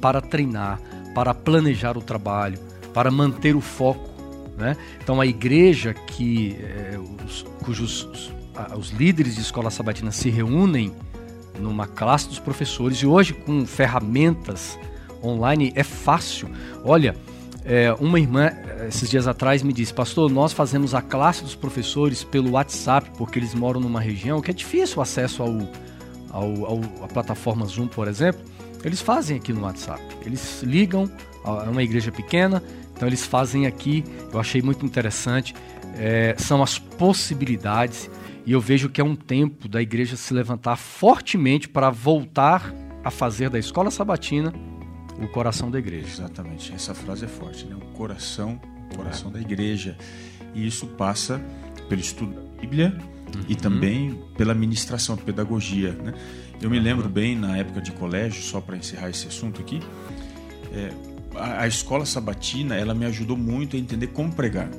para 0.00 0.20
treinar, 0.20 0.80
para 1.14 1.32
planejar 1.32 1.96
o 1.96 2.02
trabalho, 2.02 2.58
para 2.92 3.10
manter 3.10 3.54
o 3.54 3.60
foco. 3.60 4.08
Né? 4.56 4.76
Então, 5.00 5.20
a 5.20 5.26
igreja 5.26 5.94
que 5.94 6.56
eh, 6.58 6.98
os, 7.24 7.42
cujos 7.62 8.04
os, 8.04 8.32
os 8.76 8.90
líderes 8.90 9.36
de 9.36 9.40
escola 9.40 9.70
sabatina 9.70 10.10
se 10.10 10.30
reúnem 10.30 10.92
numa 11.58 11.86
classe 11.86 12.28
dos 12.28 12.38
professores 12.38 12.98
e 12.98 13.06
hoje 13.06 13.34
com 13.34 13.66
ferramentas 13.66 14.78
online 15.22 15.72
é 15.74 15.82
fácil. 15.82 16.48
Olha, 16.84 17.14
É, 17.70 17.92
uma 18.00 18.18
irmã, 18.18 18.50
esses 18.88 19.10
dias 19.10 19.26
atrás, 19.26 19.62
me 19.62 19.74
disse: 19.74 19.92
Pastor, 19.92 20.30
nós 20.30 20.54
fazemos 20.54 20.94
a 20.94 21.02
classe 21.02 21.42
dos 21.42 21.54
professores 21.54 22.24
pelo 22.24 22.52
WhatsApp, 22.52 23.10
porque 23.18 23.38
eles 23.38 23.52
moram 23.54 23.78
numa 23.78 24.00
região 24.00 24.40
que 24.40 24.50
é 24.50 24.54
difícil 24.54 24.98
o 24.98 25.02
acesso 25.02 25.42
ao, 25.42 25.50
ao, 26.30 26.64
ao, 26.64 26.80
à 27.04 27.08
plataforma 27.08 27.66
Zoom, 27.66 27.86
por 27.88 28.08
exemplo. 28.08 28.40
Eles 28.82 29.02
fazem 29.02 29.36
aqui 29.36 29.52
no 29.52 29.62
WhatsApp. 29.62 30.00
Eles 30.24 30.62
ligam, 30.62 31.10
é 31.44 31.68
uma 31.68 31.82
igreja 31.82 32.10
pequena, 32.10 32.62
então 32.96 33.06
eles 33.06 33.26
fazem 33.26 33.66
aqui. 33.66 34.02
Eu 34.32 34.40
achei 34.40 34.62
muito 34.62 34.86
interessante. 34.86 35.54
É, 35.98 36.36
são 36.38 36.62
as 36.62 36.78
possibilidades 36.78 38.08
e 38.48 38.52
eu 38.52 38.62
vejo 38.62 38.88
que 38.88 38.98
é 38.98 39.04
um 39.04 39.14
tempo 39.14 39.68
da 39.68 39.82
igreja 39.82 40.16
se 40.16 40.32
levantar 40.32 40.76
fortemente 40.76 41.68
para 41.68 41.90
voltar 41.90 42.74
a 43.04 43.10
fazer 43.10 43.50
da 43.50 43.58
escola 43.58 43.90
sabatina 43.90 44.54
o 45.20 45.28
coração 45.28 45.70
da 45.70 45.78
igreja. 45.78 46.08
Exatamente. 46.08 46.72
Essa 46.72 46.94
frase 46.94 47.26
é 47.26 47.28
forte, 47.28 47.66
né? 47.66 47.76
O 47.76 47.92
coração, 47.92 48.58
o 48.90 48.96
coração 48.96 49.28
é. 49.28 49.34
da 49.34 49.40
igreja. 49.42 49.98
E 50.54 50.66
isso 50.66 50.86
passa 50.86 51.38
pelo 51.90 52.00
estudo 52.00 52.36
da 52.36 52.62
Bíblia 52.62 52.96
uhum. 53.36 53.42
e 53.50 53.54
também 53.54 54.18
pela 54.34 54.54
ministração, 54.54 55.14
pedagogia, 55.14 55.92
né? 55.92 56.14
Eu 56.58 56.70
me 56.70 56.80
lembro 56.80 57.06
bem 57.06 57.36
na 57.36 57.54
época 57.58 57.82
de 57.82 57.92
colégio, 57.92 58.42
só 58.42 58.62
para 58.62 58.78
encerrar 58.78 59.10
esse 59.10 59.26
assunto 59.26 59.60
aqui, 59.60 59.78
é, 60.72 60.90
a, 61.34 61.64
a 61.64 61.68
escola 61.68 62.06
sabatina 62.06 62.76
ela 62.76 62.94
me 62.94 63.04
ajudou 63.04 63.36
muito 63.36 63.76
a 63.76 63.78
entender 63.78 64.06
como 64.06 64.32
pregar. 64.32 64.70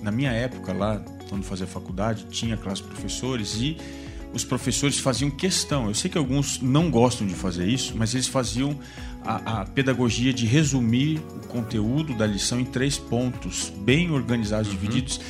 Na 0.00 0.10
minha 0.10 0.32
época 0.32 0.72
lá, 0.72 1.04
quando 1.28 1.44
fazia 1.44 1.66
faculdade, 1.66 2.26
tinha 2.30 2.56
classe 2.56 2.82
de 2.82 2.88
professores 2.88 3.56
e 3.56 3.76
os 4.32 4.44
professores 4.44 4.98
faziam 4.98 5.30
questão. 5.30 5.88
Eu 5.88 5.94
sei 5.94 6.10
que 6.10 6.18
alguns 6.18 6.60
não 6.60 6.90
gostam 6.90 7.26
de 7.26 7.34
fazer 7.34 7.66
isso, 7.66 7.94
mas 7.96 8.14
eles 8.14 8.26
faziam 8.26 8.76
a, 9.24 9.60
a 9.60 9.64
pedagogia 9.64 10.32
de 10.32 10.44
resumir 10.44 11.18
o 11.18 11.46
conteúdo 11.46 12.14
da 12.14 12.26
lição 12.26 12.58
em 12.58 12.64
três 12.64 12.98
pontos, 12.98 13.72
bem 13.78 14.10
organizados, 14.10 14.68
uhum. 14.68 14.74
divididos. 14.74 15.20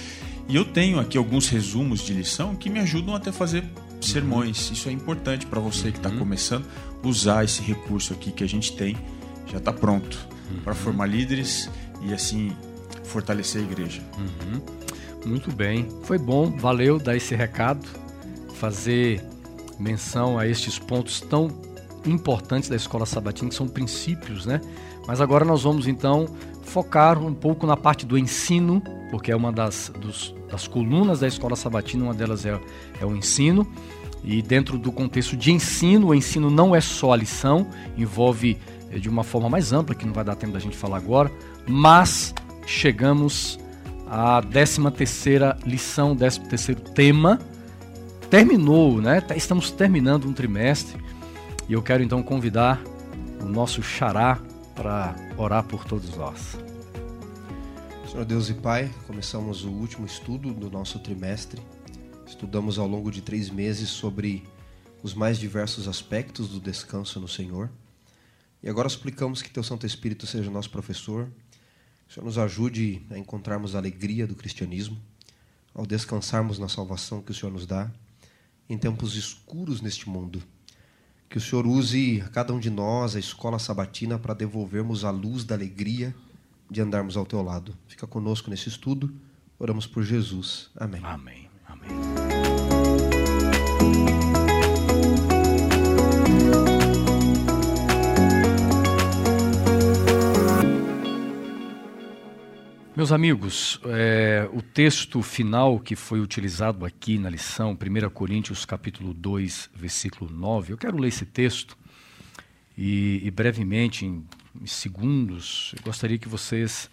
E 0.49 0.57
eu 0.57 0.65
tenho 0.65 0.99
aqui 0.99 1.17
alguns 1.17 1.49
resumos 1.49 2.01
de 2.01 2.13
lição 2.13 2.55
que 2.55 2.69
me 2.69 2.81
ajudam 2.81 3.15
até 3.15 3.31
fazer 3.31 3.63
uhum. 3.63 4.03
sermões. 4.03 4.71
Isso 4.71 4.89
é 4.89 4.93
importante 4.93 5.47
para 5.47 5.61
você 5.61 5.91
que 5.91 5.99
está 5.99 6.09
uhum. 6.09 6.19
começando 6.19 6.67
usar 7.03 7.45
esse 7.45 7.63
recurso 7.63 8.13
aqui 8.13 8.33
que 8.33 8.43
a 8.43 8.49
gente 8.49 8.73
tem, 8.73 8.97
já 9.47 9.59
está 9.59 9.73
pronto 9.73 10.19
uhum. 10.51 10.61
para 10.61 10.75
formar 10.75 11.07
líderes 11.07 11.71
e 12.03 12.13
assim 12.13 12.53
fortalecer 13.05 13.61
a 13.61 13.65
igreja. 13.65 14.03
Uhum. 14.19 14.61
Muito 15.25 15.51
bem, 15.51 15.89
foi 16.03 16.19
bom, 16.19 16.51
valeu 16.51 16.99
dar 16.99 17.17
esse 17.17 17.35
recado, 17.35 17.87
fazer 18.55 19.25
menção 19.79 20.39
a 20.39 20.47
estes 20.47 20.79
pontos 20.79 21.21
tão 21.21 21.49
importantes 22.05 22.69
da 22.69 22.77
escola 22.77 23.07
sabatina, 23.07 23.49
que 23.49 23.55
são 23.55 23.67
princípios, 23.67 24.45
né? 24.45 24.61
Mas 25.07 25.21
agora 25.21 25.45
nós 25.45 25.63
vamos 25.63 25.87
então 25.87 26.29
focar 26.63 27.23
um 27.23 27.35
pouco 27.35 27.67
na 27.67 27.77
parte 27.77 28.05
do 28.05 28.19
ensino, 28.19 28.83
porque 29.11 29.31
é 29.31 29.37
uma 29.37 29.53
das, 29.53 29.91
dos, 30.01 30.35
das 30.51 30.67
colunas 30.67 31.21
da 31.21 31.29
escola 31.29 31.57
sabatina, 31.57 32.05
uma 32.05 32.15
delas 32.15 32.45
é, 32.45 32.59
é 33.01 33.07
o 33.07 33.15
ensino. 33.15 33.67
E 34.23 34.41
dentro 34.41 34.79
do 34.79 34.91
contexto 34.91 35.37
de 35.37 35.53
ensino, 35.53 36.09
o 36.09 36.15
ensino 36.15 36.51
não 36.51 36.75
é 36.75 36.81
só 36.81 37.13
a 37.13 37.17
lição, 37.17 37.67
envolve 37.97 38.59
eh, 38.91 38.99
de 38.99 39.09
uma 39.09 39.23
forma 39.23 39.51
mais 39.51 39.73
ampla, 39.73 39.95
que 39.95 40.07
não 40.07 40.15
vai 40.15 40.25
dar 40.25 40.35
tempo 40.35 40.55
da 40.55 40.59
gente 40.59 40.77
falar 40.77 40.97
agora, 40.97 41.31
mas 41.67 42.35
chegamos 42.67 43.59
à 44.15 44.41
13 44.41 44.93
terceira 44.93 45.59
lição, 45.67 46.15
13 46.15 46.41
terceiro 46.43 46.81
tema. 46.81 47.41
Terminou, 48.31 49.01
né? 49.01 49.21
Tá, 49.21 49.35
estamos 49.35 49.73
terminando 49.73 50.27
um 50.27 50.33
trimestre 50.33 51.03
e 51.69 51.73
eu 51.73 51.83
quero 51.83 52.01
então 52.01 52.23
convidar 52.23 52.81
o 53.41 53.45
nosso 53.47 53.83
xará 53.83 54.41
para 54.73 55.17
orar 55.37 55.65
por 55.65 55.85
todos 55.85 56.17
nós. 56.17 56.57
Senhor 58.09 58.25
Deus 58.25 58.49
e 58.49 58.55
Pai, 58.55 58.89
começamos 59.09 59.65
o 59.65 59.71
último 59.71 60.07
estudo 60.07 60.53
do 60.53 60.71
nosso 60.71 61.01
trimestre. 61.01 61.61
Estudamos 62.25 62.79
ao 62.79 62.87
longo 62.87 63.11
de 63.11 63.21
três 63.21 63.51
meses 63.51 63.89
sobre 63.89 64.45
os 65.03 65.13
mais 65.13 65.41
diversos 65.41 65.89
aspectos 65.89 66.49
do 66.49 66.61
descanso 66.61 67.19
no 67.19 67.27
Senhor. 67.27 67.69
E 68.63 68.69
agora 68.69 68.89
suplicamos 68.89 69.43
que 69.43 69.51
Teu 69.51 69.65
Santo 69.65 69.85
Espírito 69.85 70.25
seja 70.25 70.51
nosso 70.53 70.71
professor, 70.71 71.29
o 72.15 72.21
Senhor 72.21 72.27
nos 72.27 72.39
ajude 72.39 73.03
a 73.11 73.19
encontrarmos 73.19 73.75
a 73.75 73.79
alegria 73.79 74.27
do 74.27 74.37
cristianismo, 74.37 74.97
ao 75.75 75.85
descansarmos 75.85 76.59
na 76.59 76.69
salvação 76.69 77.21
que 77.21 77.33
o 77.33 77.35
Senhor 77.35 77.51
nos 77.51 77.67
dá, 77.67 77.91
em 78.69 78.79
tempos 78.79 79.17
escuros 79.17 79.81
neste 79.81 80.09
mundo 80.09 80.43
que 81.35 81.39
o 81.39 81.41
Senhor 81.41 81.67
use 81.67 82.23
a 82.25 82.29
cada 82.29 82.55
um 82.55 82.61
de 82.61 82.71
nós, 82.71 83.17
a 83.17 83.19
escola 83.19 83.59
sabatina, 83.59 84.17
para 84.17 84.35
devolvermos 84.35 85.05
a 85.05 85.11
luz 85.11 85.43
da 85.43 85.57
alegria 85.57 86.15
de 86.71 86.81
andarmos 86.81 87.17
ao 87.17 87.27
teu 87.27 87.43
lado. 87.43 87.77
Fica 87.89 88.07
conosco 88.07 88.49
nesse 88.51 88.69
estudo. 88.69 89.13
Oramos 89.59 89.85
por 89.85 90.05
Jesus. 90.05 90.71
Amém. 90.77 91.01
Amém. 91.03 91.44
Meus 102.97 103.11
amigos, 103.11 103.81
é, 103.87 104.49
o 104.53 104.63
texto 104.63 105.21
final 105.21 105.81
que 105.81 105.97
foi 105.97 106.21
utilizado 106.21 106.85
aqui 106.87 107.19
na 107.19 107.29
lição, 107.29 107.73
1 107.73 108.11
Coríntios 108.11 108.65
capítulo 108.65 109.13
2, 109.13 109.71
versículo 109.75 110.31
9, 110.31 110.73
eu 110.73 110.79
quero 110.79 110.97
ler 110.97 111.09
esse 111.09 111.27
texto 111.27 111.77
e, 112.79 113.21
e 113.25 113.31
brevemente, 113.33 114.07
em, 114.07 114.25
em 114.63 114.67
segundos, 114.67 115.75
gostaria 115.83 116.17
que 116.17 116.29
vocês 116.29 116.89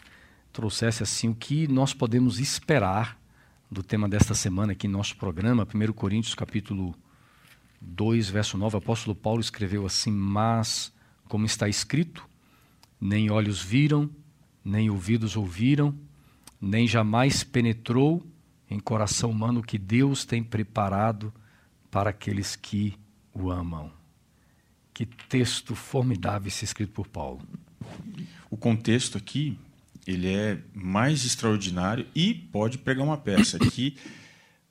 trouxessem 0.52 1.04
assim 1.04 1.30
o 1.30 1.36
que 1.36 1.68
nós 1.68 1.94
podemos 1.94 2.40
esperar 2.40 3.16
do 3.70 3.84
tema 3.84 4.10
desta 4.10 4.34
semana 4.34 4.72
aqui 4.72 4.88
em 4.88 4.90
nosso 4.90 5.16
programa, 5.18 5.68
1 5.72 5.94
Coríntios 5.94 6.34
capítulo 6.34 6.96
2, 7.80 8.28
verso 8.28 8.58
9, 8.58 8.76
o 8.76 8.80
apóstolo 8.80 9.16
Paulo 9.16 9.40
escreveu 9.40 9.86
assim, 9.86 10.12
mas, 10.12 10.92
como 11.28 11.46
está 11.46 11.70
escrito, 11.70 12.28
nem 13.00 13.30
olhos 13.30 13.62
viram, 13.62 14.10
nem 14.64 14.90
ouvidos 14.90 15.36
ouviram, 15.36 15.96
nem 16.60 16.88
jamais 16.88 17.44
penetrou 17.44 18.26
em 18.70 18.80
coração 18.80 19.32
humano 19.32 19.60
o 19.60 19.64
que 19.64 19.78
Deus 19.78 20.24
tem 20.24 20.44
preparado 20.44 21.34
para 21.90 22.12
aqueles 22.12 22.56
que 22.56 22.98
o 23.34 23.50
amam. 23.50 23.92
Que 24.94 25.06
texto 25.06 25.76
formidável 25.76 26.48
esse 26.48 26.64
escrito 26.64 26.94
por 26.94 27.08
Paulo. 27.08 27.42
O 28.50 28.56
contexto 28.56 29.18
aqui, 29.18 29.58
ele 30.06 30.34
é 30.34 30.62
mais 30.74 31.26
extraordinário 31.26 32.08
e 32.16 32.34
pode 32.34 32.78
pregar 32.78 33.06
uma 33.06 33.18
peça. 33.18 33.58
Aqui, 33.58 33.98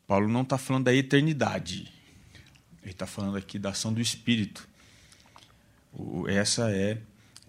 Paulo 0.06 0.28
não 0.28 0.42
está 0.42 0.56
falando 0.56 0.84
da 0.84 0.94
eternidade. 0.94 1.92
Ele 2.82 2.92
está 2.92 3.06
falando 3.06 3.36
aqui 3.36 3.58
da 3.58 3.70
ação 3.70 3.92
do 3.92 4.00
Espírito. 4.00 4.68
essa 6.28 6.70
é 6.70 7.00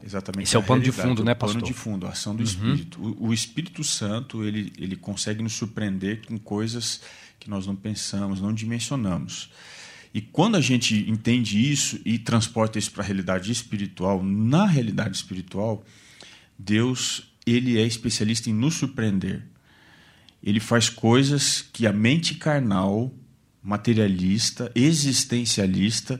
Exatamente. 0.03 0.47
Esse 0.47 0.55
é 0.55 0.59
o 0.59 0.63
pano 0.63 0.81
de 0.81 0.91
fundo, 0.91 1.23
né, 1.23 1.33
pastor? 1.33 1.57
O 1.57 1.59
pano 1.61 1.73
de 1.73 1.77
fundo, 1.77 2.07
a 2.07 2.09
ação 2.09 2.35
do 2.35 2.39
uhum. 2.39 2.45
Espírito. 2.45 3.01
O, 3.01 3.27
o, 3.27 3.33
Espírito 3.33 3.83
Santo, 3.83 4.43
ele, 4.43 4.71
ele 4.77 4.95
consegue 4.95 5.41
nos 5.41 5.53
surpreender 5.53 6.25
com 6.25 6.37
coisas 6.37 7.01
que 7.39 7.49
nós 7.49 7.65
não 7.65 7.75
pensamos, 7.75 8.41
não 8.41 8.53
dimensionamos. 8.53 9.49
E 10.13 10.21
quando 10.21 10.57
a 10.57 10.61
gente 10.61 11.09
entende 11.09 11.71
isso 11.71 11.99
e 12.03 12.19
transporta 12.19 12.77
isso 12.77 12.91
para 12.91 13.03
a 13.03 13.05
realidade 13.05 13.51
espiritual, 13.51 14.21
na 14.21 14.65
realidade 14.65 15.15
espiritual, 15.15 15.83
Deus, 16.57 17.23
ele 17.45 17.79
é 17.79 17.85
especialista 17.85 18.49
em 18.49 18.53
nos 18.53 18.75
surpreender. 18.75 19.43
Ele 20.43 20.59
faz 20.59 20.89
coisas 20.89 21.61
que 21.61 21.87
a 21.87 21.93
mente 21.93 22.35
carnal, 22.35 23.13
materialista, 23.63 24.71
existencialista, 24.75 26.19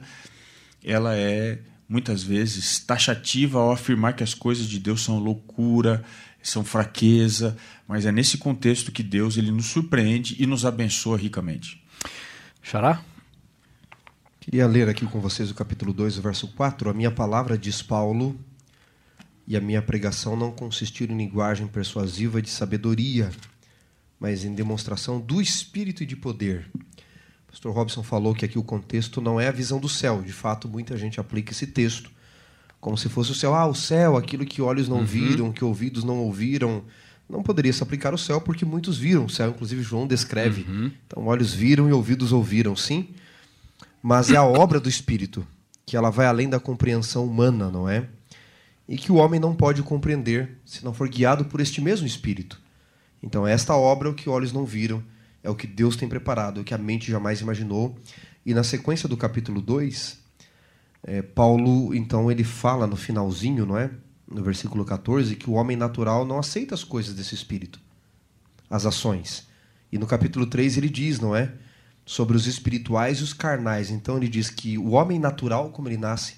ela 0.84 1.16
é 1.16 1.60
muitas 1.92 2.24
vezes 2.24 2.80
taxativa 2.80 3.60
ao 3.60 3.74
afirmar 3.74 4.16
que 4.16 4.24
as 4.24 4.34
coisas 4.34 4.66
de 4.66 4.80
Deus 4.80 5.04
são 5.04 5.20
loucura, 5.20 6.02
são 6.42 6.64
fraqueza, 6.64 7.58
mas 7.86 8.06
é 8.06 8.14
nesse 8.14 8.38
contexto 8.38 8.94
que 8.94 9.04
Deus 9.04 9.36
ele 9.36 9.52
nos 9.52 9.66
surpreende 9.66 10.38
e 10.40 10.46
nos 10.48 10.66
abençoa 10.66 11.18
ricamente. 11.18 11.84
Xará? 12.64 13.04
Queria 14.40 14.66
ler 14.68 14.88
aqui 14.88 15.06
com 15.06 15.20
vocês 15.20 15.52
o 15.52 15.54
capítulo 15.54 15.92
2, 15.92 16.18
o 16.18 16.22
verso 16.22 16.48
4. 16.48 16.90
A 16.90 16.94
minha 16.94 17.12
palavra, 17.12 17.58
diz 17.58 17.82
Paulo, 17.82 18.40
e 19.46 19.58
a 19.58 19.62
minha 19.62 19.82
pregação 19.82 20.38
não 20.38 20.50
consistiram 20.50 21.14
em 21.14 21.18
linguagem 21.18 21.68
persuasiva 21.68 22.42
de 22.42 22.50
sabedoria, 22.50 23.30
mas 24.18 24.46
em 24.46 24.56
demonstração 24.56 25.20
do 25.20 25.42
Espírito 25.42 26.04
e 26.04 26.06
de 26.06 26.16
poder 26.16 26.72
pastor 27.52 27.74
Robson 27.74 28.02
falou 28.02 28.34
que 28.34 28.46
aqui 28.46 28.58
o 28.58 28.64
contexto 28.64 29.22
não 29.22 29.40
é 29.40 29.48
a 29.48 29.52
visão 29.52 29.80
do 29.80 29.88
céu. 29.88 30.22
De 30.22 30.34
fato, 30.34 30.68
muita 30.68 30.98
gente 30.98 31.20
aplica 31.20 31.52
esse 31.52 31.68
texto 31.68 32.10
como 32.80 32.98
se 32.98 33.08
fosse 33.10 33.32
o 33.32 33.36
céu. 33.36 33.54
Ah, 33.54 33.68
o 33.68 33.76
céu, 33.76 34.18
aquilo 34.18 34.46
que 34.46 34.62
olhos 34.62 34.90
não 34.90 34.98
uhum. 34.98 35.06
viram, 35.06 35.52
que 35.52 35.64
ouvidos 35.64 36.04
não 36.04 36.18
ouviram. 36.18 36.84
Não 37.30 37.44
poderia 37.44 37.72
se 37.72 37.84
aplicar 37.84 38.12
ao 38.12 38.18
céu 38.18 38.42
porque 38.42 38.66
muitos 38.66 38.98
viram 38.98 39.26
o 39.26 39.30
céu. 39.30 39.52
Inclusive, 39.52 39.84
João 39.84 40.08
descreve. 40.08 40.66
Uhum. 40.68 40.92
Então, 41.06 41.28
olhos 41.28 41.54
viram 41.54 41.88
e 41.88 41.92
ouvidos 41.92 42.32
ouviram, 42.32 42.76
sim. 42.76 43.10
Mas 44.02 44.32
é 44.32 44.36
a 44.36 44.44
obra 44.44 44.80
do 44.80 44.90
Espírito, 44.90 45.46
que 45.86 45.96
ela 45.96 46.10
vai 46.10 46.26
além 46.26 46.50
da 46.50 46.60
compreensão 46.60 47.24
humana, 47.24 47.70
não 47.70 47.88
é? 47.88 48.08
e 48.92 48.98
que 48.98 49.10
o 49.10 49.16
homem 49.16 49.40
não 49.40 49.56
pode 49.56 49.82
compreender 49.84 50.58
se 50.66 50.84
não 50.84 50.94
for 50.94 51.08
guiado 51.08 51.46
por 51.46 51.62
este 51.62 51.80
mesmo 51.80 52.06
Espírito. 52.06 52.60
Então, 53.24 53.48
esta 53.48 53.74
obra 53.74 54.10
é 54.10 54.12
o 54.12 54.14
que 54.14 54.30
olhos 54.30 54.52
não 54.52 54.66
viram, 54.66 55.02
é 55.44 55.50
o 55.50 55.56
que 55.56 55.68
Deus 55.68 55.96
tem 55.96 56.08
preparado, 56.08 56.60
é 56.60 56.62
o 56.62 56.64
que 56.64 56.74
a 56.74 56.78
mente 56.78 57.12
jamais 57.12 57.42
imaginou. 57.42 57.98
E 58.46 58.54
na 58.54 58.64
sequência 58.64 59.08
do 59.08 59.18
capítulo 59.18 59.62
2, 59.62 60.20
é, 61.04 61.22
Paulo, 61.22 61.94
então, 61.96 62.32
ele 62.32 62.44
fala 62.44 62.86
no 62.86 62.96
finalzinho, 62.96 63.66
não 63.66 63.78
é? 63.78 63.92
No 64.28 64.44
versículo 64.44 64.86
14, 64.86 65.36
que 65.36 65.50
o 65.50 65.54
homem 65.54 65.76
natural 65.76 66.26
não 66.26 66.40
aceita 66.40 66.74
as 66.74 66.84
coisas 66.84 67.14
desse 67.14 67.36
Espírito, 67.36 67.80
as 68.70 68.86
ações. 68.86 69.48
E 69.92 69.98
no 69.98 70.08
capítulo 70.08 70.46
3 70.46 70.78
ele 70.78 70.90
diz, 70.90 71.20
não 71.20 71.36
é? 71.36 71.54
Sobre 72.06 72.38
os 72.38 72.48
espirituais 72.48 73.20
e 73.20 73.24
os 73.24 73.34
carnais. 73.34 73.92
Então 73.92 74.18
ele 74.18 74.30
diz 74.30 74.50
que 74.50 74.78
o 74.78 74.92
homem 74.92 75.20
natural, 75.20 75.70
como 75.72 75.90
ele 75.90 75.98
nasce, 75.98 76.36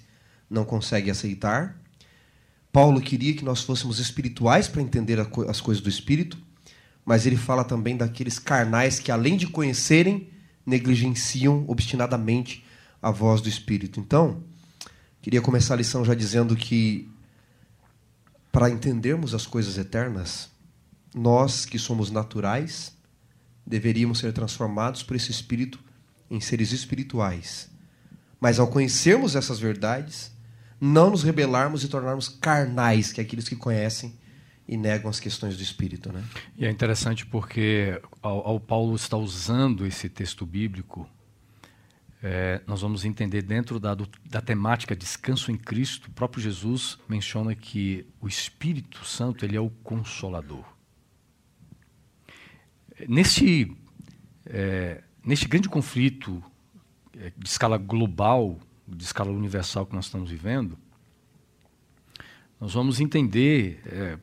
não 0.49 0.65
consegue 0.65 1.11
aceitar, 1.11 1.79
Paulo 2.71 2.99
queria 2.99 3.35
que 3.35 3.45
nós 3.45 3.61
fôssemos 3.61 3.99
espirituais 3.99 4.67
para 4.67 4.81
entender 4.81 5.19
as 5.47 5.61
coisas 5.61 5.81
do 5.81 5.89
espírito, 5.89 6.39
mas 7.05 7.25
ele 7.25 7.35
fala 7.35 7.63
também 7.63 7.97
daqueles 7.97 8.39
carnais 8.39 8.99
que, 8.99 9.11
além 9.11 9.35
de 9.35 9.47
conhecerem, 9.47 10.29
negligenciam 10.65 11.65
obstinadamente 11.67 12.65
a 13.01 13.11
voz 13.11 13.41
do 13.41 13.49
espírito. 13.49 13.99
Então, 13.99 14.43
queria 15.21 15.41
começar 15.41 15.73
a 15.73 15.77
lição 15.77 16.05
já 16.05 16.13
dizendo 16.13 16.55
que, 16.55 17.09
para 18.51 18.69
entendermos 18.69 19.33
as 19.33 19.45
coisas 19.45 19.77
eternas, 19.77 20.49
nós 21.13 21.65
que 21.65 21.77
somos 21.77 22.09
naturais, 22.09 22.93
deveríamos 23.65 24.19
ser 24.19 24.31
transformados 24.31 25.03
por 25.03 25.15
esse 25.15 25.31
espírito 25.31 25.79
em 26.29 26.39
seres 26.39 26.71
espirituais. 26.71 27.69
Mas 28.39 28.59
ao 28.59 28.67
conhecermos 28.67 29.35
essas 29.35 29.59
verdades, 29.59 30.31
não 30.79 31.09
nos 31.09 31.23
rebelarmos 31.23 31.83
e 31.83 31.87
tornarmos 31.87 32.27
carnais, 32.27 33.11
que 33.11 33.21
é 33.21 33.23
aqueles 33.23 33.47
que 33.47 33.55
conhecem 33.55 34.13
e 34.67 34.77
negam 34.77 35.09
as 35.09 35.19
questões 35.19 35.57
do 35.57 35.63
espírito, 35.63 36.11
né? 36.11 36.23
E 36.57 36.65
é 36.65 36.69
interessante 36.69 37.25
porque 37.25 38.01
ao, 38.21 38.47
ao 38.47 38.59
Paulo 38.59 38.95
está 38.95 39.17
usando 39.17 39.85
esse 39.85 40.09
texto 40.09 40.45
bíblico, 40.45 41.07
é, 42.21 42.61
nós 42.65 42.81
vamos 42.81 43.03
entender 43.03 43.41
dentro 43.41 43.79
da, 43.79 43.93
do, 43.93 44.07
da 44.25 44.39
temática 44.39 44.95
descanso 44.95 45.51
em 45.51 45.57
Cristo, 45.57 46.07
o 46.07 46.11
próprio 46.11 46.41
Jesus 46.41 46.97
menciona 47.09 47.53
que 47.53 48.07
o 48.21 48.27
Espírito 48.27 49.03
Santo 49.03 49.43
ele 49.43 49.57
é 49.57 49.59
o 49.59 49.69
consolador. 49.69 50.63
Neste, 53.09 53.75
é, 54.45 55.03
neste 55.25 55.47
grande 55.47 55.67
conflito 55.67 56.41
é, 57.17 57.33
de 57.35 57.49
escala 57.49 57.77
global 57.77 58.57
de 58.87 59.03
escala 59.03 59.31
universal 59.31 59.85
que 59.85 59.95
nós 59.95 60.05
estamos 60.05 60.29
vivendo, 60.29 60.77
nós 62.59 62.73
vamos 62.73 62.99
entender 62.99 63.81
é, 63.85 64.17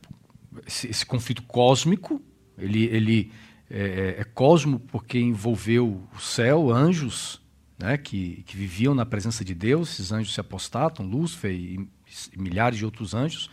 esse, 0.66 0.88
esse, 0.88 1.06
conflito 1.06 1.42
cósmico. 1.42 2.20
Ele, 2.58 2.84
ele 2.84 3.32
é, 3.70 4.16
é, 4.18 4.20
é, 4.20 4.24
cosmo 4.24 4.80
porque 4.80 5.18
envolveu 5.18 6.02
o 6.14 6.20
céu, 6.20 6.70
anjos 6.70 7.40
né, 7.78 7.96
que, 7.96 8.42
que 8.46 8.56
viviam 8.56 8.94
na 8.94 9.06
presença 9.06 9.44
de 9.44 9.54
Deus, 9.54 9.92
esses 9.92 10.12
anjos 10.12 10.34
se 10.34 10.40
apostatam, 10.40 11.06
Lúcifer 11.06 11.52
e, 11.52 11.88
e 12.32 12.38
milhares 12.38 12.78
de 12.78 12.84
outros 12.84 13.14
anjos. 13.14 13.50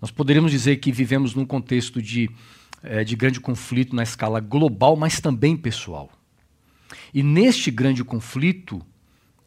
Nós 0.00 0.10
poderíamos 0.10 0.52
dizer 0.52 0.76
que 0.76 0.92
vivemos 0.92 1.34
num 1.34 1.46
contexto 1.46 2.00
de, 2.00 2.30
é, 2.82 3.02
de 3.02 3.16
grande 3.16 3.40
conflito 3.40 3.96
na 3.96 4.02
escala 4.02 4.38
global, 4.38 4.96
mas 4.96 5.20
também 5.20 5.56
pessoal. 5.56 6.10
E 7.12 7.22
neste 7.22 7.70
grande 7.70 8.04
conflito, 8.04 8.84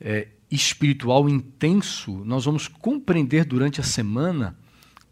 é, 0.01 0.27
espiritual 0.49 1.27
intenso, 1.29 2.23
nós 2.25 2.45
vamos 2.45 2.67
compreender 2.67 3.45
durante 3.45 3.81
a 3.81 3.83
semana 3.83 4.57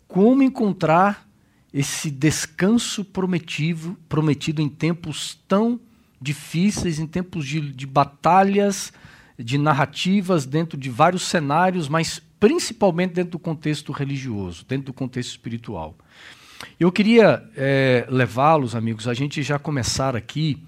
como 0.07 0.43
encontrar 0.43 1.27
esse 1.75 2.09
descanso 2.09 3.03
prometido, 3.03 3.97
prometido 4.07 4.61
em 4.61 4.69
tempos 4.69 5.37
tão 5.45 5.77
difíceis, 6.21 6.99
em 6.99 7.05
tempos 7.05 7.45
de, 7.45 7.59
de 7.59 7.85
batalhas, 7.85 8.93
de 9.37 9.57
narrativas, 9.57 10.45
dentro 10.45 10.77
de 10.77 10.89
vários 10.89 11.23
cenários, 11.23 11.89
mas 11.89 12.21
principalmente 12.39 13.15
dentro 13.15 13.31
do 13.31 13.39
contexto 13.39 13.91
religioso, 13.91 14.65
dentro 14.65 14.85
do 14.85 14.93
contexto 14.93 15.31
espiritual. 15.31 15.97
Eu 16.79 16.89
queria 16.93 17.43
é, 17.57 18.07
levá-los, 18.09 18.73
amigos, 18.73 19.05
a 19.05 19.13
gente 19.13 19.43
já 19.43 19.59
começar 19.59 20.15
aqui 20.15 20.63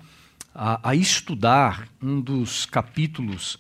a, 0.54 0.90
a 0.90 0.94
estudar 0.94 1.88
um 2.02 2.20
dos 2.20 2.66
capítulos 2.66 3.58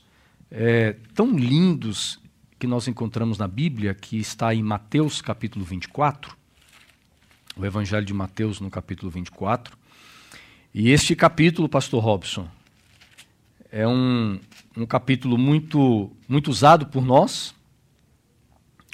é, 0.51 0.97
tão 1.15 1.37
lindos 1.37 2.19
que 2.59 2.67
nós 2.67 2.89
encontramos 2.89 3.37
na 3.37 3.47
Bíblia, 3.47 3.93
que 3.93 4.17
está 4.17 4.53
em 4.53 4.61
Mateus 4.61 5.21
capítulo 5.21 5.63
24, 5.63 6.35
o 7.57 7.65
Evangelho 7.65 8.05
de 8.05 8.13
Mateus 8.13 8.59
no 8.59 8.69
capítulo 8.69 9.11
24. 9.11 9.75
E 10.73 10.91
este 10.91 11.15
capítulo, 11.15 11.67
pastor 11.67 12.03
Robson, 12.03 12.47
é 13.71 13.87
um, 13.87 14.39
um 14.75 14.85
capítulo 14.85 15.37
muito, 15.37 16.11
muito 16.27 16.51
usado 16.51 16.85
por 16.85 17.03
nós, 17.03 17.55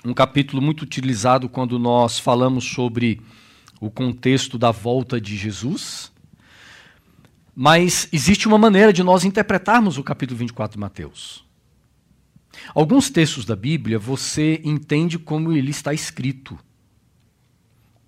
um 0.05 0.13
capítulo 0.13 0.61
muito 0.61 0.83
utilizado 0.83 1.49
quando 1.49 1.77
nós 1.77 2.19
falamos 2.19 2.63
sobre 2.63 3.21
o 3.79 3.91
contexto 3.91 4.57
da 4.57 4.71
volta 4.71 5.19
de 5.19 5.35
Jesus. 5.35 6.11
Mas 7.55 8.07
existe 8.11 8.47
uma 8.47 8.57
maneira 8.57 8.93
de 8.93 9.03
nós 9.03 9.25
interpretarmos 9.25 9.97
o 9.97 10.03
capítulo 10.03 10.37
24 10.39 10.77
de 10.77 10.79
Mateus. 10.79 11.43
Alguns 12.73 13.09
textos 13.09 13.45
da 13.45 13.55
Bíblia 13.55 13.99
você 13.99 14.61
entende 14.63 15.19
como 15.19 15.51
ele 15.51 15.71
está 15.71 15.93
escrito. 15.93 16.57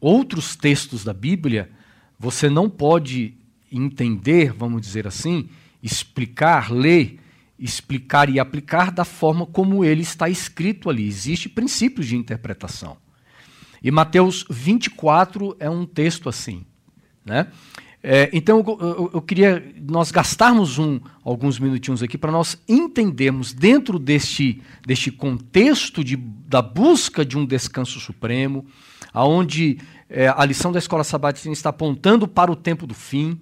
Outros 0.06 0.56
textos 0.56 1.04
da 1.04 1.16
Bíblia 1.16 1.68
você 2.20 2.48
não 2.48 2.70
pode 2.70 3.34
entender, 3.72 4.54
vamos 4.54 4.80
dizer 4.80 5.08
assim, 5.08 5.50
explicar, 5.82 6.72
ler, 6.72 7.20
explicar 7.58 8.30
e 8.30 8.40
aplicar 8.40 8.92
da 8.92 9.04
forma 9.04 9.48
como 9.48 9.84
ele 9.84 10.04
está 10.04 10.30
escrito 10.30 10.92
ali. 10.92 11.08
Existem 11.08 11.52
princípios 11.52 12.06
de 12.06 12.16
interpretação. 12.16 12.98
E 13.82 13.90
Mateus 13.90 14.46
24 14.48 15.56
é 15.60 15.72
um 15.72 15.88
texto 15.88 16.30
assim. 16.30 16.64
Né? 17.26 17.48
É, 18.04 18.30
então 18.32 18.60
eu, 18.60 18.78
eu, 18.80 19.12
eu, 19.16 19.22
queria 19.24 19.74
nós 19.82 20.12
gastarmos 20.12 20.78
um, 20.78 21.00
alguns 21.24 21.58
minutinhos 21.58 22.04
aqui 22.04 22.20
para 22.20 22.32
nós 22.32 22.62
entendermos 22.70 23.52
dentro 23.52 23.98
deste, 23.98 24.62
deste 24.86 25.12
contexto 25.12 26.04
de, 26.04 26.16
da 26.16 26.62
busca 26.62 27.26
de 27.26 27.36
um 27.36 27.44
descanso 27.44 28.00
supremo, 28.00 28.64
aonde 29.12 29.80
é, 30.10 30.28
a 30.28 30.46
lição 30.46 30.72
da 30.72 30.80
escola 30.80 31.04
sabatina 31.04 31.54
está 31.54 31.70
apontando 31.70 32.28
para 32.28 32.52
o 32.52 32.56
tempo 32.56 32.86
do 32.86 32.94
fim, 32.94 33.40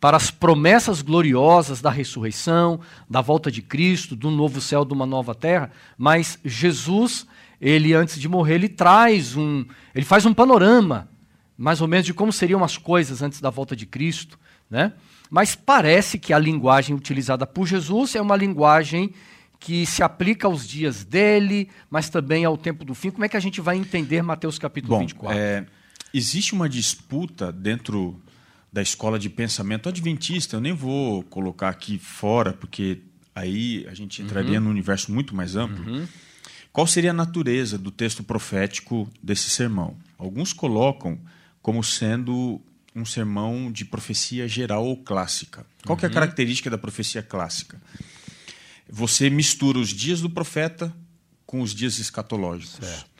para 0.00 0.16
as 0.16 0.30
promessas 0.30 1.00
gloriosas 1.00 1.80
da 1.80 1.90
ressurreição, 1.90 2.80
da 3.08 3.20
volta 3.20 3.50
de 3.50 3.62
Cristo, 3.62 4.14
do 4.14 4.30
novo 4.30 4.60
céu, 4.60 4.84
de 4.84 4.92
uma 4.92 5.06
nova 5.06 5.34
terra, 5.34 5.70
mas 5.96 6.38
Jesus, 6.44 7.26
ele 7.60 7.94
antes 7.94 8.20
de 8.20 8.28
morrer, 8.28 8.56
ele 8.56 8.68
traz 8.68 9.36
um, 9.36 9.64
ele 9.94 10.04
faz 10.04 10.26
um 10.26 10.34
panorama 10.34 11.08
mais 11.56 11.80
ou 11.80 11.88
menos 11.88 12.04
de 12.04 12.12
como 12.12 12.32
seriam 12.32 12.64
as 12.64 12.76
coisas 12.76 13.22
antes 13.22 13.40
da 13.40 13.48
volta 13.48 13.76
de 13.76 13.86
Cristo, 13.86 14.38
né? 14.68 14.92
Mas 15.30 15.54
parece 15.54 16.18
que 16.18 16.32
a 16.32 16.38
linguagem 16.38 16.94
utilizada 16.94 17.46
por 17.46 17.66
Jesus 17.66 18.14
é 18.14 18.20
uma 18.20 18.36
linguagem 18.36 19.12
que 19.58 19.86
se 19.86 20.02
aplica 20.02 20.46
aos 20.46 20.68
dias 20.68 21.04
dele, 21.04 21.70
mas 21.88 22.10
também 22.10 22.44
ao 22.44 22.56
tempo 22.58 22.84
do 22.84 22.94
fim. 22.94 23.10
Como 23.10 23.24
é 23.24 23.28
que 23.28 23.36
a 23.36 23.40
gente 23.40 23.60
vai 23.60 23.76
entender 23.76 24.22
Mateus 24.22 24.58
capítulo 24.58 24.96
Bom, 24.96 25.00
24? 25.00 25.38
É, 25.38 25.64
existe 26.14 26.54
uma 26.54 26.68
disputa 26.68 27.50
dentro 27.50 28.20
da 28.72 28.80
escola 28.80 29.18
de 29.18 29.28
pensamento 29.28 29.88
adventista. 29.88 30.56
Eu 30.56 30.60
nem 30.60 30.72
vou 30.72 31.24
colocar 31.24 31.68
aqui 31.68 31.98
fora, 31.98 32.52
porque 32.52 33.02
aí 33.34 33.86
a 33.88 33.94
gente 33.94 34.22
entraria 34.22 34.58
uhum. 34.58 34.64
num 34.66 34.70
universo 34.70 35.12
muito 35.12 35.34
mais 35.34 35.56
amplo. 35.56 35.84
Uhum. 35.84 36.06
Qual 36.72 36.86
seria 36.86 37.10
a 37.10 37.14
natureza 37.14 37.76
do 37.76 37.90
texto 37.90 38.22
profético 38.22 39.08
desse 39.22 39.50
sermão? 39.50 39.96
Alguns 40.18 40.52
colocam 40.52 41.18
como 41.60 41.82
sendo 41.84 42.60
um 42.94 43.04
sermão 43.04 43.70
de 43.70 43.84
profecia 43.84 44.46
geral 44.46 44.84
ou 44.84 44.96
clássica. 44.96 45.66
Qual 45.84 45.98
uhum. 45.98 46.04
é 46.04 46.06
a 46.06 46.10
característica 46.10 46.70
da 46.70 46.78
profecia 46.78 47.22
clássica? 47.22 47.80
Você 48.88 49.30
mistura 49.30 49.78
os 49.78 49.88
dias 49.88 50.20
do 50.20 50.30
profeta 50.30 50.94
com 51.46 51.60
os 51.60 51.74
dias 51.74 51.98
escatológicos. 51.98 52.86
Certo. 52.86 53.13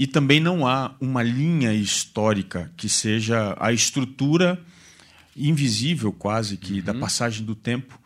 E 0.00 0.06
também 0.06 0.40
não 0.40 0.66
há 0.66 0.96
uma 0.98 1.22
linha 1.22 1.74
histórica 1.74 2.72
que 2.74 2.88
seja 2.88 3.54
a 3.60 3.70
estrutura 3.70 4.58
invisível, 5.36 6.10
quase 6.10 6.56
que, 6.56 6.78
uhum. 6.78 6.80
da 6.80 6.94
passagem 6.94 7.44
do 7.44 7.54
tempo 7.54 8.00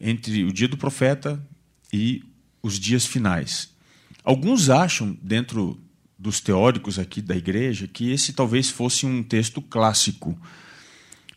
entre 0.00 0.44
o 0.44 0.52
dia 0.52 0.68
do 0.68 0.76
profeta 0.76 1.44
e 1.92 2.22
os 2.62 2.78
dias 2.78 3.04
finais. 3.04 3.74
Alguns 4.22 4.70
acham, 4.70 5.18
dentro 5.20 5.82
dos 6.16 6.38
teóricos 6.38 6.96
aqui 6.96 7.20
da 7.20 7.34
igreja 7.34 7.88
que 7.88 8.12
esse 8.12 8.34
talvez 8.34 8.70
fosse 8.70 9.04
um 9.04 9.20
texto 9.20 9.60
clássico, 9.60 10.40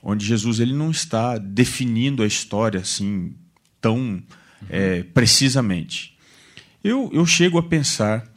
onde 0.03 0.23
Jesus 0.23 0.59
ele 0.59 0.75
não 0.75 0.91
está 0.91 1.39
definindo 1.39 2.21
a 2.21 2.27
história 2.27 2.81
assim 2.81 3.33
tão 3.81 3.97
uhum. 3.97 4.23
é, 4.69 5.01
precisamente. 5.01 6.15
Eu, 6.83 7.09
eu 7.11 7.25
chego 7.25 7.57
a 7.57 7.63
pensar 7.63 8.34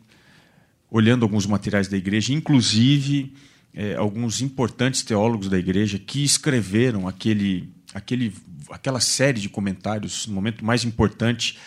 olhando 0.91 1.25
alguns 1.25 1.47
materiais 1.47 1.89
da 1.89 1.97
igreja, 1.97 2.33
inclusive 2.33 3.35
é, 3.75 3.95
alguns 3.95 4.41
importantes 4.41 5.03
teólogos 5.03 5.49
da 5.49 5.59
igreja 5.59 5.99
que 5.99 6.25
escreveram 6.25 7.07
aquele, 7.07 7.69
aquele, 7.95 8.33
aquela 8.71 9.01
série 9.01 9.41
de 9.41 9.49
comentários 9.49 10.27
no 10.27 10.35
momento 10.35 10.65
mais 10.65 10.85
importante 10.85 11.59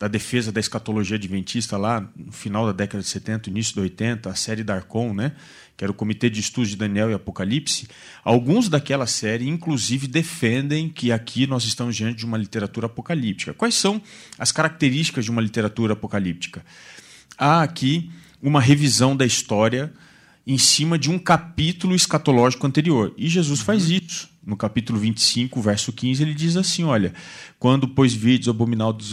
da 0.00 0.08
defesa 0.08 0.50
da 0.50 0.58
escatologia 0.58 1.16
adventista 1.16 1.76
lá 1.76 2.10
no 2.16 2.32
final 2.32 2.64
da 2.64 2.72
década 2.72 3.02
de 3.02 3.08
70, 3.08 3.50
início 3.50 3.74
de 3.74 3.80
80, 3.80 4.30
a 4.30 4.34
série 4.34 4.64
Darcon, 4.64 5.12
né, 5.12 5.32
que 5.76 5.84
era 5.84 5.92
o 5.92 5.94
Comitê 5.94 6.30
de 6.30 6.40
Estudos 6.40 6.70
de 6.70 6.76
Daniel 6.76 7.10
e 7.10 7.14
Apocalipse, 7.14 7.86
alguns 8.24 8.70
daquela 8.70 9.06
série 9.06 9.46
inclusive 9.46 10.06
defendem 10.06 10.88
que 10.88 11.12
aqui 11.12 11.46
nós 11.46 11.64
estamos 11.64 11.94
diante 11.94 12.16
de 12.16 12.24
uma 12.24 12.38
literatura 12.38 12.86
apocalíptica. 12.86 13.52
Quais 13.52 13.74
são 13.74 14.00
as 14.38 14.50
características 14.50 15.26
de 15.26 15.30
uma 15.30 15.42
literatura 15.42 15.92
apocalíptica? 15.92 16.64
Há 17.36 17.62
aqui 17.62 18.10
uma 18.42 18.60
revisão 18.60 19.16
da 19.16 19.26
história 19.26 19.92
em 20.46 20.58
cima 20.58 20.98
de 20.98 21.10
um 21.10 21.18
capítulo 21.18 21.94
escatológico 21.94 22.66
anterior. 22.66 23.14
E 23.16 23.28
Jesus 23.28 23.60
faz 23.60 23.88
uhum. 23.88 23.98
isso. 24.02 24.30
No 24.44 24.56
capítulo 24.56 24.98
25, 24.98 25.60
verso 25.60 25.92
15, 25.92 26.22
ele 26.22 26.34
diz 26.34 26.56
assim: 26.56 26.82
Olha, 26.82 27.12
quando, 27.58 27.86
pois, 27.86 28.14
vides 28.14 28.48
o 28.48 28.56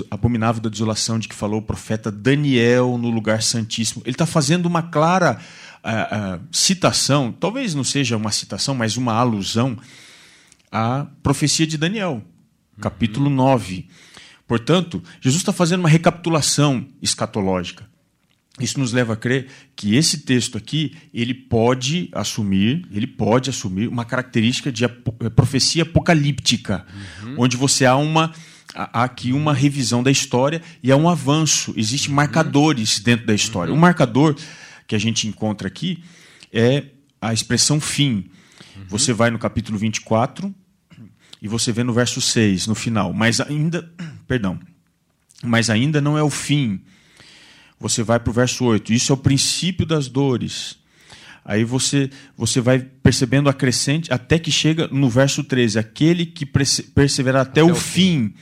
abominável 0.09 0.61
da 0.61 0.69
desolação 0.69 1.19
de 1.19 1.27
que 1.27 1.35
falou 1.35 1.59
o 1.59 1.61
profeta 1.61 2.09
Daniel 2.09 2.97
no 2.97 3.09
lugar 3.09 3.43
santíssimo. 3.43 4.01
Ele 4.05 4.15
está 4.15 4.25
fazendo 4.25 4.65
uma 4.65 4.81
clara 4.81 5.37
uh, 5.83 6.37
uh, 6.37 6.47
citação, 6.49 7.31
talvez 7.31 7.75
não 7.75 7.83
seja 7.83 8.15
uma 8.15 8.31
citação, 8.31 8.73
mas 8.73 8.95
uma 8.95 9.13
alusão 9.13 9.77
à 10.71 11.05
profecia 11.21 11.67
de 11.67 11.77
Daniel, 11.77 12.23
capítulo 12.79 13.29
9. 13.29 13.85
Portanto, 14.47 15.03
Jesus 15.19 15.41
está 15.41 15.51
fazendo 15.51 15.81
uma 15.81 15.89
recapitulação 15.89 16.87
escatológica. 17.01 17.85
Isso 18.59 18.79
nos 18.79 18.91
leva 18.91 19.13
a 19.13 19.15
crer 19.15 19.47
que 19.75 19.95
esse 19.95 20.19
texto 20.19 20.57
aqui 20.57 20.97
ele 21.13 21.33
pode 21.33 22.09
assumir, 22.11 22.87
ele 22.91 23.05
pode 23.05 23.49
assumir 23.51 23.87
uma 23.87 24.03
característica 24.03 24.71
de 24.71 24.83
eh, 24.83 24.89
profecia 25.35 25.83
apocalíptica, 25.83 26.85
uhum. 27.23 27.35
onde 27.37 27.55
você 27.55 27.85
há 27.85 27.95
uma 27.95 28.33
há 28.73 29.03
aqui 29.03 29.31
uma 29.31 29.53
revisão 29.53 30.03
da 30.03 30.11
história 30.11 30.61
e 30.81 30.91
há 30.91 30.95
um 30.95 31.07
avanço. 31.07 31.73
Existem 31.77 32.09
uhum. 32.09 32.15
marcadores 32.15 32.99
dentro 32.99 33.27
da 33.27 33.33
história. 33.33 33.71
Uhum. 33.71 33.77
Um 33.77 33.81
marcador 33.81 34.35
que 34.87 34.95
a 34.95 34.99
gente 34.99 35.27
encontra 35.27 35.67
aqui 35.67 36.03
é 36.51 36.85
a 37.21 37.33
expressão 37.33 37.79
fim. 37.79 38.29
Uhum. 38.75 38.85
Você 38.89 39.13
vai 39.13 39.29
no 39.29 39.37
capítulo 39.37 39.77
24 39.77 40.53
e 41.41 41.47
você 41.47 41.71
vê 41.71 41.83
no 41.83 41.93
verso 41.93 42.19
6, 42.19 42.65
no 42.65 42.75
final. 42.75 43.13
Mas 43.13 43.39
ainda, 43.39 43.91
perdão, 44.27 44.59
mas 45.43 45.69
ainda 45.69 46.01
não 46.01 46.17
é 46.17 46.23
o 46.23 46.29
fim 46.29 46.81
você 47.79 48.03
vai 48.03 48.19
para 48.19 48.29
o 48.31 48.33
verso 48.33 48.65
8. 48.65 48.93
Isso 48.93 49.11
é 49.11 49.15
o 49.15 49.17
princípio 49.17 49.85
das 49.85 50.07
dores. 50.07 50.77
Aí 51.45 51.63
você, 51.63 52.09
você 52.35 52.59
vai 52.59 52.79
percebendo 52.79 53.49
a 53.49 53.53
crescente 53.53 54.11
até 54.11 54.37
que 54.37 54.51
chega 54.51 54.87
no 54.89 55.09
verso 55.09 55.43
13. 55.43 55.79
Aquele 55.79 56.25
que 56.25 56.45
perseverar 56.45 57.43
até, 57.43 57.61
até 57.61 57.63
o, 57.63 57.71
o 57.71 57.75
fim. 57.75 58.29
fim. 58.29 58.33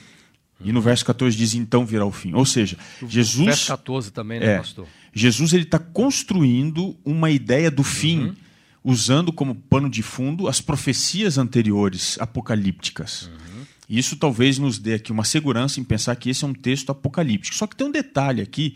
E 0.63 0.71
no 0.71 0.81
verso 0.81 1.05
14 1.05 1.37
diz: 1.37 1.53
então 1.53 1.85
virá 1.85 2.05
o 2.05 2.11
fim. 2.11 2.33
Ou 2.33 2.45
seja, 2.45 2.77
Jesus. 3.07 3.45
Verso 3.45 3.67
14 3.67 4.11
também, 4.11 4.39
né, 4.39 4.53
é, 4.53 4.57
pastor? 4.57 4.87
Jesus 5.13 5.53
ele 5.53 5.63
está 5.63 5.77
construindo 5.77 6.97
uma 7.05 7.29
ideia 7.29 7.69
do 7.69 7.83
fim, 7.83 8.25
uhum. 8.25 8.35
usando 8.83 9.31
como 9.31 9.53
pano 9.53 9.89
de 9.89 10.01
fundo 10.01 10.47
as 10.47 10.59
profecias 10.59 11.37
anteriores, 11.37 12.17
apocalípticas. 12.19 13.27
Uhum. 13.27 13.65
Isso 13.87 14.15
talvez 14.15 14.57
nos 14.57 14.79
dê 14.79 14.95
aqui 14.95 15.11
uma 15.11 15.23
segurança 15.23 15.79
em 15.79 15.83
pensar 15.83 16.15
que 16.15 16.29
esse 16.29 16.43
é 16.43 16.47
um 16.47 16.53
texto 16.53 16.89
apocalíptico. 16.89 17.55
Só 17.55 17.67
que 17.67 17.75
tem 17.75 17.85
um 17.85 17.91
detalhe 17.91 18.41
aqui 18.41 18.75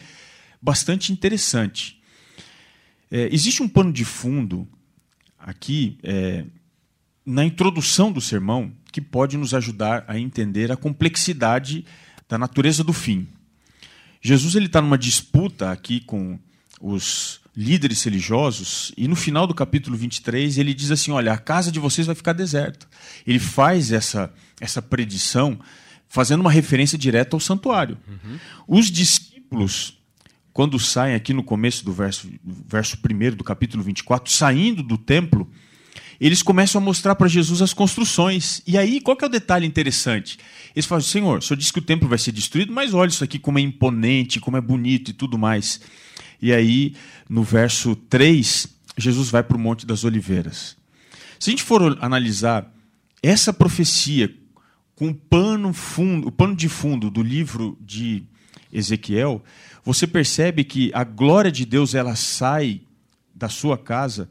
bastante 0.62 1.12
interessante. 1.12 2.02
É, 3.12 3.30
existe 3.32 3.64
um 3.64 3.68
pano 3.68 3.92
de 3.92 4.06
fundo 4.06 4.68
aqui 5.38 5.98
é, 6.04 6.46
na 7.26 7.44
introdução 7.44 8.12
do 8.12 8.22
sermão 8.22 8.72
que 8.92 9.02
pode 9.02 9.38
nos 9.38 9.54
ajudar 9.54 10.04
a 10.08 10.18
entender 10.18 10.72
a 10.72 10.78
complexidade 10.78 11.86
da 12.28 12.38
natureza 12.38 12.84
do 12.84 12.94
fim. 12.94 13.28
Jesus 14.22 14.56
ele 14.56 14.66
está 14.66 14.82
numa 14.82 14.98
disputa 14.98 15.72
aqui 15.72 16.02
com 16.02 16.38
os 16.82 17.40
líderes 17.56 18.04
religiosos 18.04 18.92
e 18.96 19.08
no 19.08 19.16
final 19.16 19.46
do 19.46 19.54
capítulo 19.54 19.98
23 19.98 20.58
ele 20.58 20.74
diz 20.74 20.92
assim, 20.92 21.12
olha, 21.12 21.34
a 21.34 21.38
casa 21.38 21.72
de 21.72 21.80
vocês 21.80 22.08
vai 22.08 22.16
ficar 22.16 22.34
deserta. 22.34 22.88
Ele 23.26 23.40
faz 23.40 23.92
essa, 23.92 24.34
essa 24.60 24.82
predição 24.82 25.60
fazendo 26.08 26.42
uma 26.42 26.52
referência 26.52 26.98
direta 26.98 27.36
ao 27.36 27.40
santuário. 27.40 27.98
Uhum. 28.08 28.40
Os 28.68 28.90
discípulos 28.90 29.99
quando 30.54 30.80
saem 30.80 31.16
aqui 31.16 31.34
no 31.34 31.44
começo 31.44 31.86
do 31.86 31.94
verso, 31.94 32.30
verso 32.44 32.98
1 32.98 33.36
do 33.36 33.44
capítulo 33.44 33.84
24, 33.84 34.32
saindo 34.32 34.84
do 34.84 34.98
templo, 34.98 35.50
eles 36.20 36.44
começam 36.44 36.82
a 36.82 36.84
mostrar 36.84 37.16
para 37.16 37.28
Jesus 37.28 37.62
as 37.62 37.74
construções. 37.74 38.62
E 38.68 38.78
aí, 38.78 39.00
qual 39.00 39.16
que 39.16 39.24
é 39.24 39.28
o 39.28 39.32
detalhe 39.32 39.66
interessante? 39.66 40.38
Eles 40.76 40.86
falam, 40.86 41.02
Senhor, 41.02 41.40
o 41.40 41.42
Senhor 41.42 41.58
disse 41.58 41.72
que 41.72 41.80
o 41.80 41.84
templo 41.84 42.10
vai 42.10 42.18
ser 42.18 42.34
destruído, 42.34 42.74
mas 42.74 42.94
olha 42.94 43.10
isso 43.10 43.24
aqui 43.24 43.40
como 43.40 43.58
é 43.58 43.62
imponente, 43.62 44.40
como 44.40 44.58
é 44.58 44.62
bonito 44.62 45.12
e 45.12 45.14
tudo 45.14 45.38
mais. 45.38 45.80
E 46.42 46.52
aí, 46.52 46.94
no 47.30 47.42
verso 47.42 47.96
3, 47.96 48.68
Jesus 48.98 49.30
vai 49.30 49.44
para 49.44 49.56
o 49.56 49.60
Monte 49.60 49.86
das 49.86 50.04
Oliveiras. 50.04 50.76
Se 51.40 51.50
a 51.50 51.52
gente 51.52 51.64
for 51.64 51.98
analisar 52.02 52.70
essa 53.24 53.54
profecia 53.54 54.34
com 54.96 55.10
o 55.10 55.16
pano, 55.16 55.72
fundo, 55.72 56.28
o 56.28 56.32
pano 56.32 56.54
de 56.54 56.68
fundo 56.68 57.10
do 57.10 57.24
livro 57.24 57.78
de 57.80 58.24
Ezequiel, 58.72 59.42
você 59.90 60.06
percebe 60.06 60.64
que 60.64 60.92
a 60.94 61.04
glória 61.04 61.52
de 61.52 61.66
Deus 61.66 61.96
ela 61.96 62.16
sai 62.16 62.82
da 63.34 63.50
sua 63.50 63.76
casa 63.76 64.30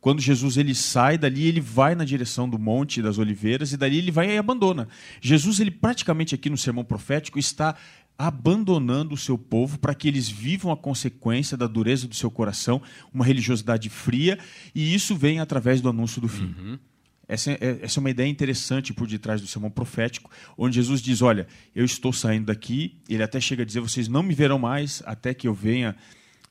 quando 0.00 0.20
Jesus 0.20 0.56
ele 0.56 0.72
sai 0.72 1.18
dali, 1.18 1.48
ele 1.48 1.60
vai 1.60 1.96
na 1.96 2.04
direção 2.04 2.48
do 2.48 2.60
Monte 2.60 3.02
das 3.02 3.18
Oliveiras 3.18 3.72
e 3.72 3.76
dali 3.76 3.98
ele 3.98 4.12
vai 4.12 4.32
e 4.32 4.38
abandona. 4.38 4.86
Jesus 5.20 5.58
ele 5.58 5.72
praticamente 5.72 6.32
aqui 6.32 6.48
no 6.48 6.56
sermão 6.56 6.84
profético 6.84 7.40
está 7.40 7.74
abandonando 8.16 9.16
o 9.16 9.18
seu 9.18 9.36
povo 9.36 9.80
para 9.80 9.96
que 9.96 10.06
eles 10.06 10.28
vivam 10.28 10.70
a 10.70 10.76
consequência 10.76 11.56
da 11.56 11.66
dureza 11.66 12.06
do 12.06 12.14
seu 12.14 12.30
coração, 12.30 12.80
uma 13.12 13.24
religiosidade 13.24 13.88
fria, 13.88 14.38
e 14.72 14.94
isso 14.94 15.16
vem 15.16 15.40
através 15.40 15.80
do 15.80 15.88
anúncio 15.88 16.20
do 16.20 16.28
fim. 16.28 16.54
Uhum. 16.56 16.78
Essa 17.26 17.52
é, 17.52 17.78
essa 17.82 17.98
é 17.98 18.00
uma 18.00 18.10
ideia 18.10 18.28
interessante 18.28 18.92
por 18.92 19.06
detrás 19.06 19.40
do 19.40 19.46
sermão 19.46 19.70
profético, 19.70 20.30
onde 20.56 20.76
Jesus 20.76 21.00
diz: 21.00 21.22
Olha, 21.22 21.46
eu 21.74 21.84
estou 21.84 22.12
saindo 22.12 22.46
daqui. 22.46 23.00
Ele 23.08 23.22
até 23.22 23.40
chega 23.40 23.62
a 23.62 23.66
dizer: 23.66 23.80
Vocês 23.80 24.08
não 24.08 24.22
me 24.22 24.34
verão 24.34 24.58
mais 24.58 25.02
até 25.06 25.32
que 25.32 25.48
eu 25.48 25.54
venha 25.54 25.96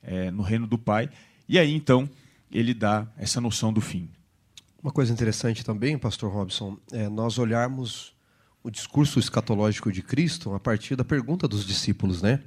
é, 0.02 0.32
no 0.32 0.42
reino 0.42 0.66
do 0.68 0.78
Pai. 0.78 1.10
E 1.48 1.60
aí 1.60 1.74
então 1.74 2.10
ele 2.52 2.74
dá 2.74 3.08
essa 3.18 3.40
noção 3.40 3.72
do 3.72 3.82
fim. 3.82 4.10
Uma 4.82 4.92
coisa 4.92 5.14
interessante 5.14 5.64
também, 5.64 5.98
Pastor 5.98 6.32
Robson, 6.32 6.78
é 6.92 7.08
nós 7.08 7.38
olharmos 7.38 8.14
o 8.64 8.70
discurso 8.70 9.20
escatológico 9.20 9.92
de 9.92 10.02
Cristo 10.02 10.54
a 10.54 10.60
partir 10.60 10.96
da 10.96 11.04
pergunta 11.04 11.48
dos 11.48 11.66
discípulos, 11.66 12.22
né? 12.22 12.42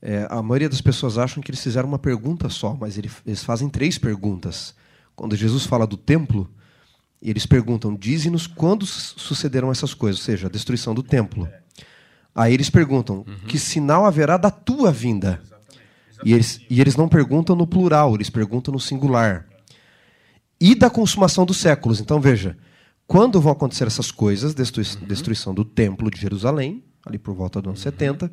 É, 0.00 0.26
a 0.30 0.42
maioria 0.42 0.68
das 0.68 0.80
pessoas 0.80 1.18
acham 1.18 1.42
que 1.42 1.50
eles 1.50 1.62
fizeram 1.62 1.88
uma 1.88 1.98
pergunta 1.98 2.48
só, 2.48 2.74
mas 2.74 2.98
eles 2.98 3.42
fazem 3.42 3.68
três 3.68 3.98
perguntas. 3.98 4.74
Quando 5.14 5.34
Jesus 5.34 5.64
fala 5.64 5.86
do 5.86 5.96
templo, 5.96 6.48
e 7.20 7.30
eles 7.30 7.46
perguntam: 7.46 7.94
Dize-nos 7.94 8.46
quando 8.46 8.86
sucederão 8.86 9.70
essas 9.70 9.94
coisas, 9.94 10.20
ou 10.20 10.24
seja, 10.24 10.46
a 10.46 10.50
destruição 10.50 10.94
do 10.94 11.02
templo. 11.02 11.48
Aí 12.34 12.52
eles 12.52 12.70
perguntam: 12.70 13.24
uhum. 13.26 13.46
Que 13.46 13.58
sinal 13.58 14.04
haverá 14.04 14.36
da 14.36 14.50
tua 14.50 14.92
vinda? 14.92 15.40
E, 16.24 16.32
eles, 16.32 16.60
e 16.70 16.80
eles 16.80 16.96
não 16.96 17.08
perguntam 17.08 17.54
no 17.54 17.66
plural, 17.66 18.14
eles 18.14 18.30
perguntam 18.30 18.72
no 18.72 18.80
singular. 18.80 19.46
E 20.58 20.74
da 20.74 20.88
consumação 20.88 21.44
dos 21.44 21.58
séculos. 21.58 22.00
Então 22.00 22.20
veja: 22.20 22.56
quando 23.06 23.40
vão 23.40 23.52
acontecer 23.52 23.86
essas 23.86 24.10
coisas, 24.10 24.54
destrui 24.54 24.84
uhum. 24.84 25.06
destruição 25.06 25.54
do 25.54 25.64
templo 25.64 26.10
de 26.10 26.20
Jerusalém, 26.20 26.82
ali 27.04 27.18
por 27.18 27.34
volta 27.34 27.60
do 27.60 27.70
ano 27.70 27.76
uhum. 27.76 27.82
70, 27.82 28.30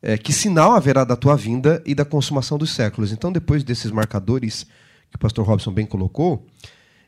é, 0.00 0.18
que 0.18 0.32
sinal 0.32 0.72
haverá 0.72 1.04
da 1.04 1.16
tua 1.16 1.36
vinda 1.36 1.82
e 1.86 1.94
da 1.94 2.04
consumação 2.04 2.58
dos 2.58 2.70
séculos? 2.70 3.12
Então, 3.12 3.30
depois 3.30 3.62
desses 3.62 3.90
marcadores 3.90 4.66
que 5.10 5.16
o 5.16 5.18
pastor 5.18 5.46
Robson 5.46 5.72
bem 5.72 5.86
colocou, 5.86 6.46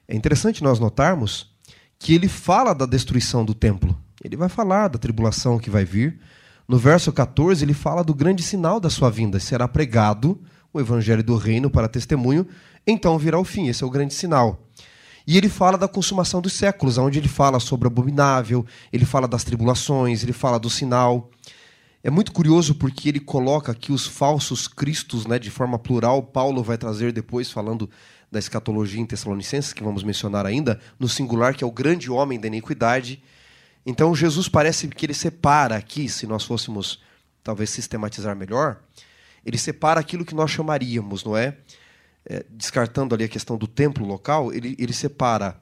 é 0.06 0.14
interessante 0.14 0.62
nós 0.62 0.78
notarmos 0.78 1.52
que 1.98 2.14
ele 2.14 2.28
fala 2.28 2.74
da 2.74 2.86
destruição 2.86 3.44
do 3.44 3.54
templo. 3.54 3.96
Ele 4.22 4.36
vai 4.36 4.48
falar 4.48 4.88
da 4.88 4.98
tribulação 4.98 5.58
que 5.58 5.70
vai 5.70 5.84
vir. 5.84 6.18
No 6.68 6.78
verso 6.78 7.12
14, 7.12 7.64
ele 7.64 7.74
fala 7.74 8.02
do 8.02 8.14
grande 8.14 8.42
sinal 8.42 8.78
da 8.78 8.90
sua 8.90 9.10
vinda. 9.10 9.40
Será 9.40 9.66
pregado 9.68 10.40
o 10.72 10.80
evangelho 10.80 11.22
do 11.22 11.36
reino 11.36 11.70
para 11.70 11.88
testemunho, 11.88 12.46
então 12.86 13.18
virá 13.18 13.38
o 13.38 13.44
fim. 13.44 13.68
Esse 13.68 13.84
é 13.84 13.86
o 13.86 13.90
grande 13.90 14.12
sinal. 14.12 14.66
E 15.26 15.38
ele 15.38 15.48
fala 15.48 15.78
da 15.78 15.88
consumação 15.88 16.42
dos 16.42 16.52
séculos, 16.52 16.98
onde 16.98 17.18
ele 17.18 17.28
fala 17.28 17.58
sobre 17.58 17.86
o 17.86 17.90
abominável, 17.90 18.66
ele 18.92 19.06
fala 19.06 19.26
das 19.26 19.44
tribulações, 19.44 20.22
ele 20.22 20.34
fala 20.34 20.58
do 20.58 20.68
sinal. 20.68 21.30
É 22.02 22.10
muito 22.10 22.32
curioso 22.32 22.74
porque 22.74 23.08
ele 23.08 23.20
coloca 23.20 23.72
aqui 23.72 23.90
os 23.90 24.06
falsos 24.06 24.68
cristos 24.68 25.24
né, 25.26 25.38
de 25.38 25.50
forma 25.50 25.78
plural. 25.78 26.22
Paulo 26.22 26.62
vai 26.62 26.76
trazer 26.76 27.12
depois, 27.12 27.50
falando 27.50 27.88
da 28.34 28.38
escatologia 28.40 29.00
em 29.00 29.06
Tessalonicenses, 29.06 29.72
que 29.72 29.82
vamos 29.82 30.02
mencionar 30.02 30.44
ainda, 30.44 30.80
no 30.98 31.08
singular, 31.08 31.54
que 31.54 31.62
é 31.62 31.66
o 31.66 31.70
grande 31.70 32.10
homem 32.10 32.38
da 32.38 32.48
iniquidade. 32.48 33.22
Então, 33.86 34.14
Jesus 34.14 34.48
parece 34.48 34.88
que 34.88 35.06
ele 35.06 35.14
separa 35.14 35.76
aqui, 35.76 36.08
se 36.08 36.26
nós 36.26 36.44
fôssemos 36.44 37.00
talvez 37.44 37.70
sistematizar 37.70 38.34
melhor, 38.34 38.82
ele 39.46 39.56
separa 39.56 40.00
aquilo 40.00 40.24
que 40.24 40.34
nós 40.34 40.50
chamaríamos, 40.50 41.22
não 41.22 41.36
é? 41.36 41.56
é 42.26 42.44
descartando 42.50 43.14
ali 43.14 43.22
a 43.22 43.28
questão 43.28 43.56
do 43.56 43.68
templo 43.68 44.04
local, 44.04 44.52
ele, 44.52 44.74
ele 44.80 44.92
separa 44.92 45.56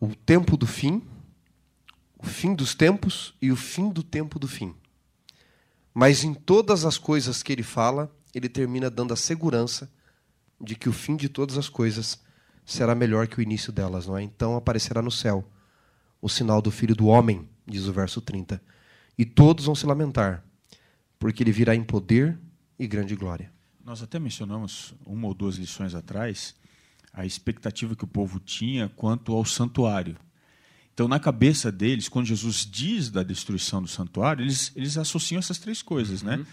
o 0.00 0.14
tempo 0.14 0.56
do 0.56 0.66
fim, 0.66 1.02
o 2.18 2.26
fim 2.26 2.54
dos 2.54 2.74
tempos 2.74 3.34
e 3.42 3.52
o 3.52 3.56
fim 3.56 3.90
do 3.90 4.02
tempo 4.02 4.38
do 4.38 4.48
fim. 4.48 4.74
Mas 5.92 6.24
em 6.24 6.32
todas 6.32 6.86
as 6.86 6.96
coisas 6.96 7.42
que 7.42 7.52
ele 7.52 7.62
fala, 7.62 8.10
ele 8.34 8.48
termina 8.48 8.88
dando 8.88 9.12
a 9.12 9.16
segurança 9.16 9.90
de 10.60 10.74
que 10.74 10.88
o 10.88 10.92
fim 10.92 11.16
de 11.16 11.28
todas 11.28 11.56
as 11.56 11.68
coisas 11.68 12.20
será 12.64 12.94
melhor 12.94 13.26
que 13.26 13.38
o 13.38 13.42
início 13.42 13.72
delas, 13.72 14.06
não 14.06 14.16
é? 14.16 14.22
Então 14.22 14.56
aparecerá 14.56 15.00
no 15.00 15.10
céu 15.10 15.48
o 16.20 16.28
sinal 16.28 16.60
do 16.60 16.70
filho 16.70 16.94
do 16.94 17.06
homem, 17.06 17.48
diz 17.66 17.86
o 17.86 17.92
verso 17.92 18.20
30. 18.20 18.62
E 19.16 19.24
todos 19.24 19.64
vão 19.64 19.74
se 19.74 19.86
lamentar, 19.86 20.44
porque 21.18 21.42
ele 21.42 21.52
virá 21.52 21.74
em 21.74 21.82
poder 21.82 22.38
e 22.78 22.86
grande 22.86 23.16
glória. 23.16 23.52
Nós 23.84 24.02
até 24.02 24.18
mencionamos 24.18 24.94
uma 25.04 25.26
ou 25.26 25.34
duas 25.34 25.56
lições 25.56 25.94
atrás 25.94 26.54
a 27.12 27.26
expectativa 27.26 27.96
que 27.96 28.04
o 28.04 28.06
povo 28.06 28.38
tinha 28.38 28.88
quanto 28.88 29.34
ao 29.34 29.44
santuário. 29.44 30.16
Então, 30.94 31.08
na 31.08 31.18
cabeça 31.18 31.72
deles, 31.72 32.08
quando 32.08 32.26
Jesus 32.26 32.66
diz 32.70 33.10
da 33.10 33.22
destruição 33.22 33.82
do 33.82 33.88
santuário, 33.88 34.44
eles, 34.44 34.70
eles 34.76 34.96
associam 34.96 35.38
essas 35.38 35.58
três 35.58 35.82
coisas, 35.82 36.22
né? 36.22 36.36
uhum. 36.36 36.42
né? 36.42 36.46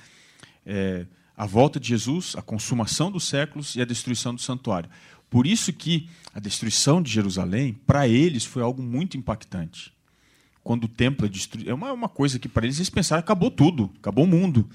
É, 0.65 1.05
a 1.37 1.45
volta 1.45 1.79
de 1.79 1.87
Jesus, 1.87 2.33
a 2.35 2.41
consumação 2.41 3.11
dos 3.11 3.25
séculos 3.25 3.75
e 3.75 3.81
a 3.81 3.85
destruição 3.85 4.33
do 4.33 4.41
santuário. 4.41 4.89
Por 5.29 5.45
isso 5.45 5.71
que 5.71 6.09
a 6.33 6.39
destruição 6.39 6.99
de 6.99 7.11
Jerusalém, 7.11 7.77
para 7.85 8.07
eles, 8.07 8.43
foi 8.43 8.63
algo 8.63 8.81
muito 8.81 9.15
impactante. 9.15 9.93
Quando 10.63 10.85
o 10.85 10.87
templo 10.87 11.27
é 11.27 11.29
destruído, 11.29 11.69
é 11.69 11.73
uma, 11.73 11.93
uma 11.93 12.09
coisa 12.09 12.39
que 12.39 12.49
para 12.49 12.65
eles 12.65 12.77
eles 12.77 12.89
pensaram 12.89 13.19
acabou 13.19 13.51
tudo, 13.51 13.91
acabou 13.99 14.25
o 14.25 14.27
mundo. 14.27 14.67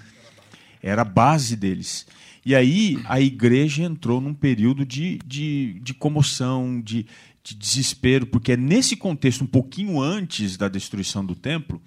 Era 0.81 1.03
a 1.03 1.05
base 1.05 1.57
deles. 1.57 2.07
E 2.45 2.55
aí 2.55 2.99
a 3.07 3.21
igreja 3.21 3.83
entrou 3.83 4.21
num 4.21 4.35
período 4.35 4.87
de, 4.87 5.19
de, 5.25 5.81
de 5.83 5.95
comoção, 5.95 6.81
de, 6.81 7.07
de 7.43 7.55
desespero, 7.55 8.27
porque 8.27 8.53
é 8.53 8.57
nesse 8.57 8.97
contexto, 8.97 9.43
um 9.43 9.47
pouquinho 9.47 10.01
antes 10.01 10.57
da 10.57 10.69
destruição 10.69 11.25
do 11.25 11.35
templo, 11.35 11.83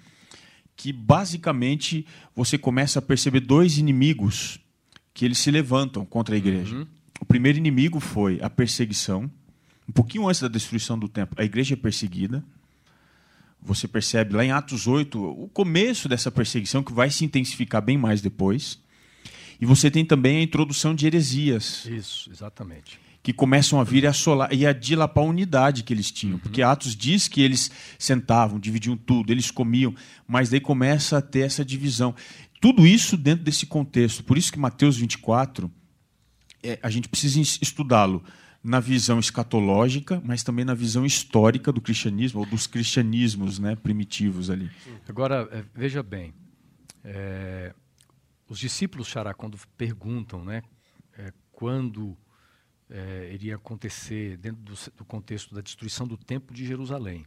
que 0.76 0.92
basicamente 0.92 2.06
você 2.34 2.58
começa 2.58 2.98
a 2.98 3.02
perceber 3.02 3.40
dois 3.40 3.78
inimigos 3.78 4.60
que 5.16 5.24
eles 5.24 5.38
se 5.38 5.50
levantam 5.50 6.04
contra 6.04 6.34
a 6.34 6.38
igreja. 6.38 6.76
Uhum. 6.76 6.86
O 7.18 7.24
primeiro 7.24 7.56
inimigo 7.56 7.98
foi 7.98 8.38
a 8.42 8.50
perseguição. 8.50 9.30
Um 9.88 9.92
pouquinho 9.92 10.28
antes 10.28 10.42
da 10.42 10.48
destruição 10.48 10.98
do 10.98 11.08
templo, 11.08 11.34
a 11.40 11.44
igreja 11.44 11.72
é 11.72 11.76
perseguida. 11.76 12.44
Você 13.62 13.88
percebe 13.88 14.34
lá 14.34 14.44
em 14.44 14.52
Atos 14.52 14.86
8 14.86 15.18
o 15.18 15.48
começo 15.48 16.06
dessa 16.06 16.30
perseguição, 16.30 16.82
que 16.82 16.92
vai 16.92 17.10
se 17.10 17.24
intensificar 17.24 17.80
bem 17.80 17.96
mais 17.96 18.20
depois. 18.20 18.78
E 19.58 19.64
você 19.64 19.90
tem 19.90 20.04
também 20.04 20.36
a 20.36 20.42
introdução 20.42 20.94
de 20.94 21.06
heresias. 21.06 21.86
Isso, 21.86 22.30
exatamente. 22.30 23.00
Que 23.22 23.32
começam 23.32 23.80
a 23.80 23.84
vir 23.84 24.04
e, 24.04 24.06
assolar, 24.06 24.52
e 24.52 24.66
a 24.66 24.72
dilapar 24.74 25.24
a 25.24 25.26
unidade 25.26 25.82
que 25.82 25.94
eles 25.94 26.12
tinham. 26.12 26.34
Uhum. 26.34 26.40
Porque 26.40 26.60
Atos 26.60 26.94
diz 26.94 27.26
que 27.26 27.40
eles 27.40 27.70
sentavam, 27.98 28.60
dividiam 28.60 28.98
tudo, 28.98 29.32
eles 29.32 29.50
comiam, 29.50 29.94
mas 30.28 30.50
daí 30.50 30.60
começa 30.60 31.16
a 31.16 31.22
ter 31.22 31.40
essa 31.40 31.64
divisão. 31.64 32.14
Tudo 32.66 32.84
isso 32.84 33.16
dentro 33.16 33.44
desse 33.44 33.64
contexto. 33.64 34.24
Por 34.24 34.36
isso 34.36 34.52
que 34.52 34.58
Mateus 34.58 34.96
24, 34.96 35.70
é, 36.64 36.80
a 36.82 36.90
gente 36.90 37.08
precisa 37.08 37.40
estudá-lo 37.40 38.24
na 38.60 38.80
visão 38.80 39.20
escatológica, 39.20 40.20
mas 40.24 40.42
também 40.42 40.64
na 40.64 40.74
visão 40.74 41.06
histórica 41.06 41.70
do 41.70 41.80
cristianismo, 41.80 42.40
ou 42.40 42.46
dos 42.46 42.66
cristianismos 42.66 43.60
né, 43.60 43.76
primitivos 43.76 44.50
ali. 44.50 44.68
Agora, 45.08 45.48
é, 45.52 45.64
veja 45.72 46.02
bem, 46.02 46.34
é, 47.04 47.72
os 48.48 48.58
discípulos, 48.58 49.06
Xará, 49.06 49.32
quando 49.32 49.56
perguntam 49.76 50.44
né, 50.44 50.64
é, 51.16 51.32
quando 51.52 52.18
é, 52.90 53.30
iria 53.32 53.54
acontecer, 53.54 54.38
dentro 54.38 54.60
do, 54.62 54.74
do 54.96 55.04
contexto 55.04 55.54
da 55.54 55.60
destruição 55.60 56.04
do 56.04 56.16
Templo 56.16 56.52
de 56.52 56.66
Jerusalém, 56.66 57.26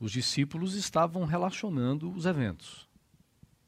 os 0.00 0.10
discípulos 0.10 0.74
estavam 0.74 1.24
relacionando 1.24 2.10
os 2.10 2.26
eventos. 2.26 2.85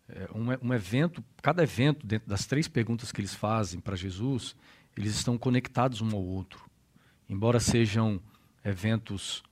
É, 0.08 0.28
um, 0.34 0.68
um, 0.68 0.74
evento, 0.74 1.22
cada 1.42 1.62
evento, 1.62 2.06
dentro 2.06 2.28
das 2.28 2.46
três 2.46 2.66
perguntas 2.66 3.12
que 3.12 3.20
eles 3.20 3.34
fazem 3.34 3.78
para 3.78 3.96
Jesus, 3.96 4.56
eles 4.96 5.14
estão 5.14 5.36
conectados 5.36 6.00
um 6.00 6.10
ao 6.14 6.22
outro. 6.22 6.64
Embora 7.28 7.60
sejam 7.60 8.20
eventos 8.64 9.42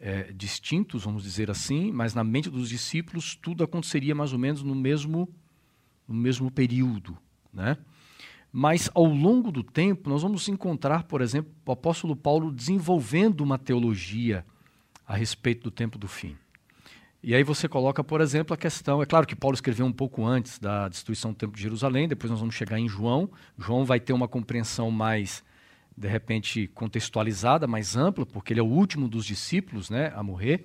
é, 0.00 0.32
distintos, 0.32 1.04
vamos 1.04 1.22
dizer 1.22 1.50
assim, 1.50 1.92
mas 1.92 2.14
na 2.14 2.24
mente 2.24 2.50
dos 2.50 2.68
discípulos 2.68 3.34
tudo 3.34 3.62
aconteceria 3.62 4.14
mais 4.14 4.32
ou 4.32 4.38
menos 4.38 4.62
no 4.62 4.74
mesmo, 4.74 5.28
no 6.08 6.14
mesmo 6.14 6.50
período. 6.50 7.16
Né? 7.52 7.76
Mas 8.52 8.90
ao 8.94 9.04
longo 9.04 9.52
do 9.52 9.62
tempo, 9.62 10.10
nós 10.10 10.22
vamos 10.22 10.48
encontrar, 10.48 11.04
por 11.04 11.20
exemplo, 11.20 11.52
o 11.64 11.72
apóstolo 11.72 12.16
Paulo 12.16 12.50
desenvolvendo 12.50 13.42
uma 13.42 13.58
teologia 13.58 14.44
a 15.06 15.14
respeito 15.14 15.64
do 15.64 15.70
tempo 15.70 15.98
do 15.98 16.08
fim. 16.08 16.36
E 17.22 17.34
aí 17.34 17.42
você 17.42 17.68
coloca, 17.68 18.02
por 18.02 18.22
exemplo, 18.22 18.54
a 18.54 18.56
questão. 18.56 19.02
É 19.02 19.06
claro 19.06 19.26
que 19.26 19.36
Paulo 19.36 19.54
escreveu 19.54 19.84
um 19.84 19.92
pouco 19.92 20.24
antes 20.24 20.58
da 20.58 20.88
destruição 20.88 21.32
do 21.32 21.36
Templo 21.36 21.54
de 21.54 21.62
Jerusalém, 21.62 22.08
depois 22.08 22.30
nós 22.30 22.40
vamos 22.40 22.54
chegar 22.54 22.78
em 22.78 22.88
João. 22.88 23.30
João 23.58 23.84
vai 23.84 24.00
ter 24.00 24.14
uma 24.14 24.26
compreensão 24.26 24.90
mais, 24.90 25.44
de 25.94 26.08
repente, 26.08 26.66
contextualizada, 26.68 27.66
mais 27.66 27.94
ampla, 27.94 28.24
porque 28.24 28.54
ele 28.54 28.60
é 28.60 28.62
o 28.62 28.66
último 28.66 29.06
dos 29.06 29.26
discípulos 29.26 29.90
né, 29.90 30.12
a 30.16 30.22
morrer. 30.22 30.64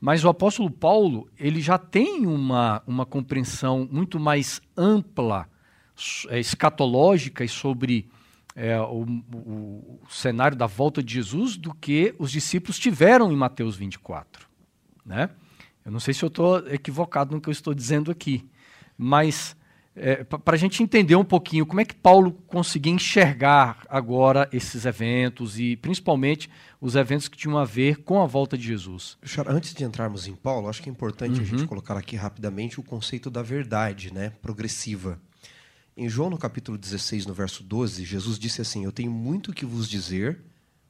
Mas 0.00 0.24
o 0.24 0.28
apóstolo 0.28 0.70
Paulo, 0.70 1.28
ele 1.36 1.60
já 1.60 1.76
tem 1.76 2.24
uma, 2.24 2.82
uma 2.86 3.04
compreensão 3.04 3.86
muito 3.90 4.18
mais 4.20 4.62
ampla, 4.76 5.48
é, 6.28 6.38
escatológica 6.38 7.44
e 7.44 7.48
sobre 7.48 8.08
é, 8.54 8.80
o, 8.80 9.02
o, 9.32 10.00
cenário 10.08 10.56
da 10.56 10.66
volta 10.66 11.02
de 11.02 11.14
Jesus 11.14 11.56
do 11.56 11.74
que 11.74 12.14
os 12.18 12.30
discípulos 12.30 12.78
tiveram 12.78 13.32
em 13.32 13.36
Mateus 13.36 13.76
24. 13.76 14.48
Né? 15.04 15.28
Eu 15.90 15.92
não 15.92 15.98
sei 15.98 16.14
se 16.14 16.22
eu 16.22 16.28
estou 16.28 16.58
equivocado 16.68 17.34
no 17.34 17.40
que 17.40 17.48
eu 17.48 17.52
estou 17.52 17.74
dizendo 17.74 18.12
aqui, 18.12 18.48
mas 18.96 19.56
é, 19.96 20.22
para 20.22 20.54
a 20.54 20.56
gente 20.56 20.84
entender 20.84 21.16
um 21.16 21.24
pouquinho 21.24 21.66
como 21.66 21.80
é 21.80 21.84
que 21.84 21.96
Paulo 21.96 22.30
conseguia 22.46 22.92
enxergar 22.92 23.84
agora 23.88 24.48
esses 24.52 24.84
eventos 24.84 25.58
e 25.58 25.74
principalmente 25.74 26.48
os 26.80 26.94
eventos 26.94 27.26
que 27.26 27.36
tinham 27.36 27.58
a 27.58 27.64
ver 27.64 28.04
com 28.04 28.22
a 28.22 28.26
volta 28.26 28.56
de 28.56 28.68
Jesus. 28.68 29.18
Antes 29.48 29.74
de 29.74 29.82
entrarmos 29.82 30.28
em 30.28 30.36
Paulo, 30.36 30.68
acho 30.68 30.80
que 30.80 30.88
é 30.88 30.92
importante 30.92 31.40
uhum. 31.40 31.42
a 31.42 31.44
gente 31.44 31.66
colocar 31.66 31.96
aqui 31.96 32.14
rapidamente 32.14 32.78
o 32.78 32.84
conceito 32.84 33.28
da 33.28 33.42
verdade, 33.42 34.14
né, 34.14 34.30
progressiva. 34.40 35.20
Em 35.96 36.08
João 36.08 36.30
no 36.30 36.38
capítulo 36.38 36.78
16, 36.78 37.26
no 37.26 37.34
verso 37.34 37.64
12, 37.64 38.04
Jesus 38.04 38.38
disse 38.38 38.62
assim: 38.62 38.84
Eu 38.84 38.92
tenho 38.92 39.10
muito 39.10 39.52
que 39.52 39.66
vos 39.66 39.88
dizer, 39.88 40.38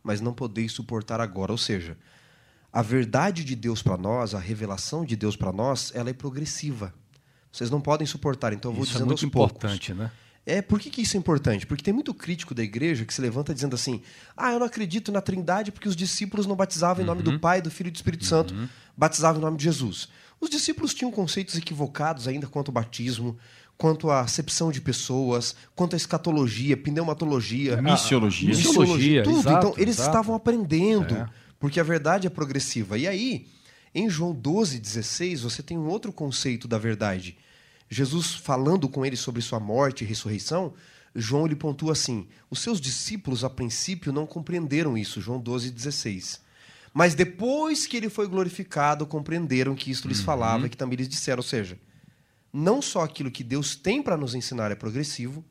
mas 0.03 0.21
não 0.21 0.35
podeis 0.35 0.73
suportar 0.73 1.23
agora. 1.23 1.53
Ou 1.53 1.59
seja, 1.59 1.97
a 2.73 2.83
verdade 2.83 3.45
de 3.45 3.57
Deus 3.57 3.83
para 3.83 3.97
nós, 3.97 4.35
a 4.35 4.39
revelação 4.39 5.05
de 5.05 5.17
Deus 5.17 5.37
para 5.37 5.53
nós, 5.53 5.93
ela 5.95 6.11
é 6.11 6.13
progressiva. 6.13 6.95
Vocês 7.51 7.71
não 7.71 7.81
podem 7.81 8.07
suportar, 8.07 8.53
então 8.53 8.71
eu 8.71 8.75
vou 8.75 8.85
isso 8.85 8.93
é 8.93 8.95
dizendo 8.95 9.09
é 9.09 9.13
muito 9.13 9.27
importante, 9.27 9.93
poucos. 9.93 10.05
né? 10.05 10.13
É, 10.47 10.63
por 10.63 10.81
que, 10.81 10.89
que 10.89 11.03
isso 11.03 11.17
é 11.17 11.21
importante? 11.21 11.67
Porque 11.67 11.83
tem 11.83 11.93
muito 11.93 12.15
crítico 12.15 12.55
da 12.55 12.63
igreja 12.63 13.05
que 13.05 13.13
se 13.13 13.21
levanta 13.21 13.53
dizendo 13.53 13.75
assim: 13.75 14.01
ah, 14.37 14.53
eu 14.53 14.59
não 14.59 14.67
acredito 14.67 15.13
na 15.13 15.21
Trindade 15.21 15.71
porque 15.71 15.89
os 15.89 15.95
discípulos 15.95 16.47
não 16.47 16.57
batizavam 16.57 17.03
em 17.03 17.07
nome 17.07 17.23
do 17.23 17.33
uhum. 17.33 17.39
Pai, 17.39 17.61
do 17.61 17.71
Filho 17.71 17.89
e 17.89 17.91
do 17.91 17.97
Espírito 17.97 18.25
Santo, 18.25 18.55
uhum. 18.55 18.69
batizavam 18.97 19.41
em 19.41 19.45
nome 19.45 19.59
de 19.59 19.65
Jesus. 19.65 20.09
Os 20.41 20.49
discípulos 20.49 20.95
tinham 20.95 21.11
conceitos 21.11 21.57
equivocados 21.57 22.27
ainda 22.27 22.47
quanto 22.47 22.69
ao 22.69 22.75
batismo, 22.75 23.37
quanto 23.77 24.11
à 24.11 24.21
acepção 24.21 24.73
de 24.73 24.81
pessoas, 24.81 25.55
quanto 25.75 25.95
à 25.95 25.97
escatologia, 25.97 26.77
pneumatologia, 26.77 27.81
missiologia, 27.83 28.49
a, 28.49 28.53
a, 28.53 28.57
missiologia, 28.57 29.23
tudo. 29.23 29.39
Exato, 29.41 29.67
então, 29.67 29.75
eles 29.77 29.97
exato. 29.97 30.09
estavam 30.11 30.35
aprendendo. 30.35 31.15
É 31.15 31.39
porque 31.61 31.79
a 31.79 31.85
verdade 31.85 32.27
é 32.27 32.31
progressiva. 32.31 32.99
E 32.99 33.07
aí, 33.07 33.46
em 33.94 34.09
João 34.09 34.33
12, 34.33 34.81
16, 34.81 35.42
você 35.42 35.62
tem 35.62 35.79
um 35.79 35.87
outro 35.87 36.11
conceito 36.12 36.66
da 36.66 36.79
verdade. 36.79 37.37
Jesus 37.88 38.35
falando 38.35 38.88
com 38.88 39.05
ele 39.05 39.16
sobre 39.16 39.42
sua 39.42 39.61
morte 39.61 40.03
e 40.03 40.07
ressurreição, 40.07 40.73
João 41.14 41.46
lhe 41.46 41.55
pontua 41.55 41.92
assim: 41.92 42.27
os 42.49 42.61
seus 42.61 42.81
discípulos 42.81 43.44
a 43.44 43.51
princípio 43.51 44.12
não 44.12 44.27
compreenderam 44.27 44.96
isso, 44.96 45.20
João 45.20 45.38
12, 45.38 45.70
16. 45.70 46.40
Mas 46.92 47.14
depois 47.14 47.87
que 47.87 47.96
ele 47.96 48.09
foi 48.09 48.27
glorificado, 48.27 49.07
compreenderam 49.07 49.75
que 49.77 49.90
isto 49.90 50.09
lhes 50.09 50.18
uhum. 50.20 50.25
falava 50.25 50.66
e 50.66 50.70
que 50.70 50.77
também 50.77 50.96
lhes 50.96 51.09
disseram. 51.09 51.38
Ou 51.38 51.44
seja, 51.44 51.79
não 52.53 52.81
só 52.81 53.03
aquilo 53.03 53.31
que 53.31 53.44
Deus 53.44 53.77
tem 53.77 54.03
para 54.03 54.16
nos 54.16 54.35
ensinar 54.35 54.73
é 54.73 54.75
progressivo, 54.75 55.44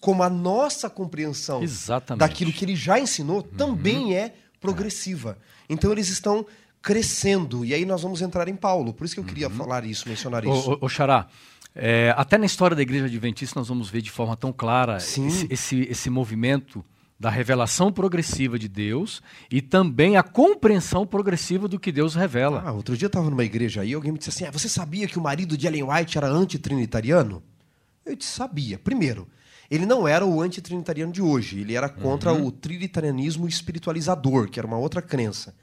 como 0.00 0.22
a 0.22 0.30
nossa 0.30 0.90
compreensão 0.90 1.62
Exatamente. 1.62 2.20
daquilo 2.20 2.52
que 2.52 2.64
ele 2.64 2.76
já 2.76 2.98
ensinou 2.98 3.38
uhum. 3.38 3.56
também 3.56 4.16
é 4.16 4.34
progressiva. 4.64 5.36
Então 5.68 5.92
eles 5.92 6.08
estão 6.08 6.46
crescendo. 6.80 7.64
E 7.64 7.74
aí 7.74 7.84
nós 7.84 8.02
vamos 8.02 8.22
entrar 8.22 8.48
em 8.48 8.56
Paulo. 8.56 8.94
Por 8.94 9.04
isso 9.04 9.14
que 9.14 9.20
eu 9.20 9.24
queria 9.24 9.48
uhum. 9.48 9.54
falar 9.54 9.84
isso, 9.84 10.08
mencionar 10.08 10.42
isso. 10.42 10.70
O, 10.70 10.78
o, 10.80 10.86
o 10.86 10.88
Xará, 10.88 11.28
é, 11.74 12.14
até 12.16 12.38
na 12.38 12.46
história 12.46 12.74
da 12.74 12.80
Igreja 12.80 13.04
Adventista 13.04 13.60
nós 13.60 13.68
vamos 13.68 13.90
ver 13.90 14.00
de 14.00 14.10
forma 14.10 14.34
tão 14.36 14.52
clara 14.52 14.96
esse, 14.96 15.46
esse, 15.50 15.80
esse, 15.82 16.08
movimento 16.08 16.82
da 17.20 17.28
revelação 17.28 17.92
progressiva 17.92 18.58
de 18.58 18.68
Deus 18.68 19.22
e 19.50 19.60
também 19.60 20.16
a 20.16 20.22
compreensão 20.22 21.06
progressiva 21.06 21.68
do 21.68 21.78
que 21.78 21.92
Deus 21.92 22.14
revela. 22.14 22.62
Ah, 22.64 22.72
outro 22.72 22.96
dia 22.96 23.06
eu 23.06 23.08
estava 23.08 23.28
numa 23.28 23.44
igreja 23.44 23.82
aí 23.82 23.92
alguém 23.92 24.12
me 24.12 24.18
disse 24.18 24.30
assim, 24.30 24.44
ah, 24.46 24.50
você 24.50 24.68
sabia 24.68 25.06
que 25.06 25.18
o 25.18 25.22
marido 25.22 25.58
de 25.58 25.66
Ellen 25.66 25.84
White 25.84 26.16
era 26.16 26.28
antitrinitariano? 26.28 27.42
Eu 28.06 28.16
disse, 28.16 28.30
sabia. 28.30 28.78
Primeiro, 28.78 29.26
Ele 29.70 29.86
não 29.86 30.06
era 30.06 30.24
o 30.24 30.40
antitrinitariano 30.40 31.12
de 31.12 31.22
hoje, 31.22 31.60
ele 31.60 31.74
era 31.74 31.88
contra 31.88 32.32
uhum. 32.32 32.46
o 32.46 32.52
trinitarianismo 32.52 33.48
espiritualizador, 33.48 34.48
que 34.48 34.58
era 34.58 34.66
uma 34.66 34.78
outra 34.78 35.00
crença. 35.00 35.54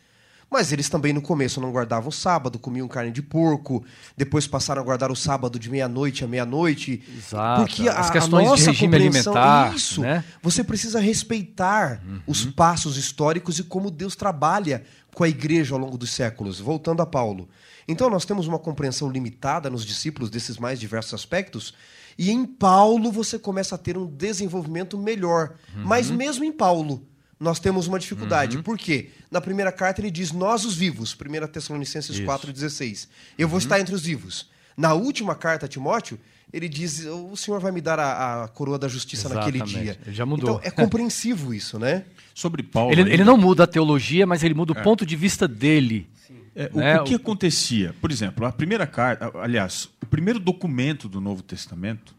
Mas 0.52 0.74
eles 0.74 0.90
também 0.90 1.14
no 1.14 1.22
começo 1.22 1.62
não 1.62 1.72
guardavam 1.72 2.10
o 2.10 2.12
sábado, 2.12 2.60
comiam 2.60 2.86
carne 2.86 3.10
de 3.10 3.22
porco, 3.22 3.86
depois 4.18 4.46
passaram 4.46 4.82
a 4.82 4.84
guardar 4.84 5.10
o 5.10 5.16
sábado 5.16 5.58
de 5.58 5.70
meia-noite 5.70 6.26
a 6.26 6.28
meia-noite. 6.28 7.02
Exato. 7.18 7.62
Porque 7.62 7.88
a, 7.88 7.98
As 7.98 8.10
questões 8.10 8.46
a 8.46 8.50
nossa 8.50 8.64
de 8.64 8.72
regime 8.72 8.96
alimentar. 8.98 9.74
Isso. 9.74 10.02
Né? 10.02 10.22
Você 10.44 10.62
precisa 10.62 11.00
respeitar 11.00 12.02
uhum. 12.06 12.20
os 12.28 12.44
passos 12.44 12.98
históricos 12.98 13.60
e 13.60 13.64
como 13.64 13.90
Deus 13.90 14.14
trabalha 14.14 14.84
com 15.16 15.24
a 15.24 15.30
igreja 15.30 15.74
ao 15.74 15.80
longo 15.80 15.98
dos 15.98 16.12
séculos. 16.12 16.60
Voltando 16.60 17.02
a 17.02 17.06
Paulo. 17.06 17.48
Então 17.88 18.10
nós 18.10 18.26
temos 18.26 18.46
uma 18.46 18.60
compreensão 18.60 19.10
limitada 19.10 19.70
nos 19.70 19.86
discípulos 19.86 20.30
desses 20.30 20.58
mais 20.58 20.78
diversos 20.82 21.14
aspectos. 21.14 21.74
E 22.18 22.32
em 22.32 22.46
Paulo 22.46 23.12
você 23.12 23.40
começa 23.40 23.76
a 23.76 23.78
ter 23.78 23.98
um 23.98 24.06
desenvolvimento 24.06 24.98
melhor. 24.98 25.56
Uhum. 25.76 25.84
Mas 25.86 26.10
mesmo 26.10 26.44
em 26.44 26.52
Paulo, 26.52 27.06
nós 27.40 27.60
temos 27.60 27.88
uma 27.88 27.98
dificuldade. 27.98 28.58
Uhum. 28.58 28.64
Por 28.64 28.78
quê? 28.78 29.10
Na 29.30 29.42
primeira 29.42 29.72
carta 29.72 30.02
ele 30.02 30.12
diz 30.12 30.32
nós 30.32 30.66
os 30.66 30.76
vivos, 30.76 31.16
1 31.16 31.48
Tessalonicenses 31.48 32.20
4,16. 32.20 33.08
Eu 33.38 33.48
vou 33.48 33.56
uhum. 33.56 33.60
estar 33.60 33.80
entre 33.80 33.96
os 33.96 34.04
vivos. 34.04 34.50
Na 34.78 34.94
última 34.94 35.36
carta 35.36 35.66
a 35.66 35.70
Timóteo, 35.70 36.20
ele 36.54 36.68
diz: 36.68 37.06
o 37.06 37.36
Senhor 37.36 37.60
vai 37.60 37.72
me 37.72 37.82
dar 37.82 38.00
a, 38.00 38.44
a 38.44 38.48
coroa 38.48 38.78
da 38.78 38.88
justiça 38.88 39.28
Exatamente. 39.28 39.60
naquele 39.60 39.84
dia. 39.84 39.98
Ele 40.06 40.16
já 40.16 40.26
mudou. 40.26 40.58
Então 40.58 40.62
é 40.64 40.72
compreensivo 40.72 41.54
isso, 41.54 41.80
né? 41.80 42.06
Sobre 42.34 42.64
Paulo. 42.64 42.92
Ele, 42.92 43.02
ele, 43.14 43.24
não 43.24 43.38
muda 43.38 43.64
a 43.64 43.68
teologia, 43.68 44.26
mas 44.26 44.44
ele 44.44 44.54
muda 44.54 44.74
o 44.74 44.78
é. 44.78 44.84
ponto 44.84 45.06
de 45.06 45.16
vista 45.16 45.48
dele. 45.48 46.10
É, 46.56 46.70
o, 46.74 46.78
né? 46.78 47.00
o, 47.00 47.04
que 47.04 47.16
acontecia? 47.16 47.96
Por 48.02 48.12
exemplo, 48.12 48.46
a 48.46 48.52
primeira 48.52 48.86
carta, 48.86 49.32
aliás, 49.40 49.90
o 50.02 50.06
primeiro 50.06 50.40
documento 50.40 51.08
do 51.08 51.22
Novo 51.22 51.42
Testamento 51.42 52.14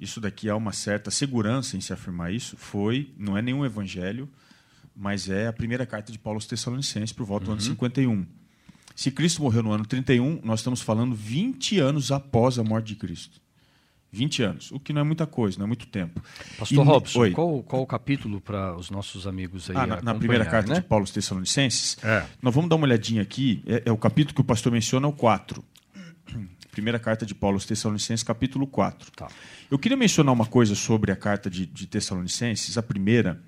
isso 0.00 0.18
daqui 0.18 0.48
há 0.48 0.56
uma 0.56 0.72
certa 0.72 1.10
segurança 1.10 1.76
em 1.76 1.80
se 1.80 1.92
afirmar 1.92 2.32
isso, 2.32 2.56
foi, 2.56 3.12
não 3.18 3.36
é 3.36 3.42
nenhum 3.42 3.66
evangelho, 3.66 4.26
mas 4.96 5.28
é 5.28 5.46
a 5.46 5.52
primeira 5.52 5.84
carta 5.84 6.10
de 6.10 6.18
Paulo 6.18 6.38
aos 6.38 6.46
Tessalonicenses 6.46 7.12
por 7.12 7.26
volta 7.26 7.44
do 7.44 7.52
ano 7.52 7.60
51. 7.60 8.10
Uhum. 8.10 8.26
Se 8.96 9.10
Cristo 9.10 9.42
morreu 9.42 9.62
no 9.62 9.72
ano 9.72 9.84
31, 9.84 10.40
nós 10.42 10.60
estamos 10.60 10.80
falando 10.80 11.14
20 11.14 11.78
anos 11.78 12.10
após 12.10 12.58
a 12.58 12.64
morte 12.64 12.88
de 12.88 12.96
Cristo. 12.96 13.40
20 14.12 14.42
anos, 14.42 14.72
o 14.72 14.80
que 14.80 14.92
não 14.92 15.02
é 15.02 15.04
muita 15.04 15.26
coisa, 15.26 15.56
não 15.58 15.64
é 15.64 15.66
muito 15.68 15.86
tempo. 15.86 16.20
Pastor 16.58 16.84
e, 16.84 16.88
Robson, 16.88 17.30
qual, 17.32 17.62
qual 17.62 17.82
o 17.82 17.86
capítulo 17.86 18.40
para 18.40 18.76
os 18.76 18.90
nossos 18.90 19.26
amigos 19.26 19.70
aí? 19.70 19.76
Ah, 19.76 19.86
na, 19.86 20.02
na 20.02 20.14
primeira 20.14 20.44
carta 20.44 20.70
né? 20.70 20.80
de 20.80 20.86
Paulo 20.86 21.04
aos 21.04 21.12
Tessalonicenses, 21.12 21.96
é. 22.02 22.26
nós 22.42 22.52
vamos 22.52 22.68
dar 22.68 22.76
uma 22.76 22.86
olhadinha 22.86 23.22
aqui, 23.22 23.62
é, 23.66 23.84
é, 23.86 23.92
o 23.92 23.96
capítulo 23.96 24.34
que 24.34 24.40
o 24.40 24.44
pastor 24.44 24.72
menciona, 24.72 25.06
é 25.06 25.10
o 25.10 25.12
4. 25.12 25.62
Primeira 26.72 26.98
carta 26.98 27.24
de 27.24 27.34
Paulo 27.34 27.56
aos 27.56 27.66
Tessalonicenses, 27.66 28.24
capítulo 28.24 28.66
4. 28.66 29.12
Tá. 29.12 29.28
Eu 29.70 29.78
queria 29.78 29.96
mencionar 29.96 30.32
uma 30.32 30.46
coisa 30.46 30.74
sobre 30.74 31.12
a 31.12 31.16
carta 31.16 31.48
de, 31.48 31.66
de 31.66 31.86
Tessalonicenses. 31.86 32.76
A 32.78 32.82
primeira, 32.82 33.40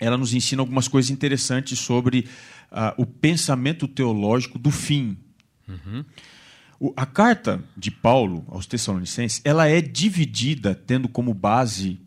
ela 0.00 0.16
nos 0.16 0.34
ensina 0.34 0.62
algumas 0.62 0.88
coisas 0.88 1.10
interessantes 1.10 1.78
sobre 1.78 2.28
uh, 2.70 3.00
o 3.00 3.06
pensamento 3.06 3.86
teológico 3.86 4.58
do 4.58 4.70
fim. 4.70 5.16
Uhum. 5.68 6.04
A 6.96 7.06
carta 7.06 7.62
de 7.76 7.90
Paulo 7.90 8.44
aos 8.48 8.66
Tessalonicenses, 8.66 9.40
ela 9.44 9.66
é 9.66 9.80
dividida 9.80 10.74
tendo 10.74 11.08
como 11.08 11.34
base 11.34 11.98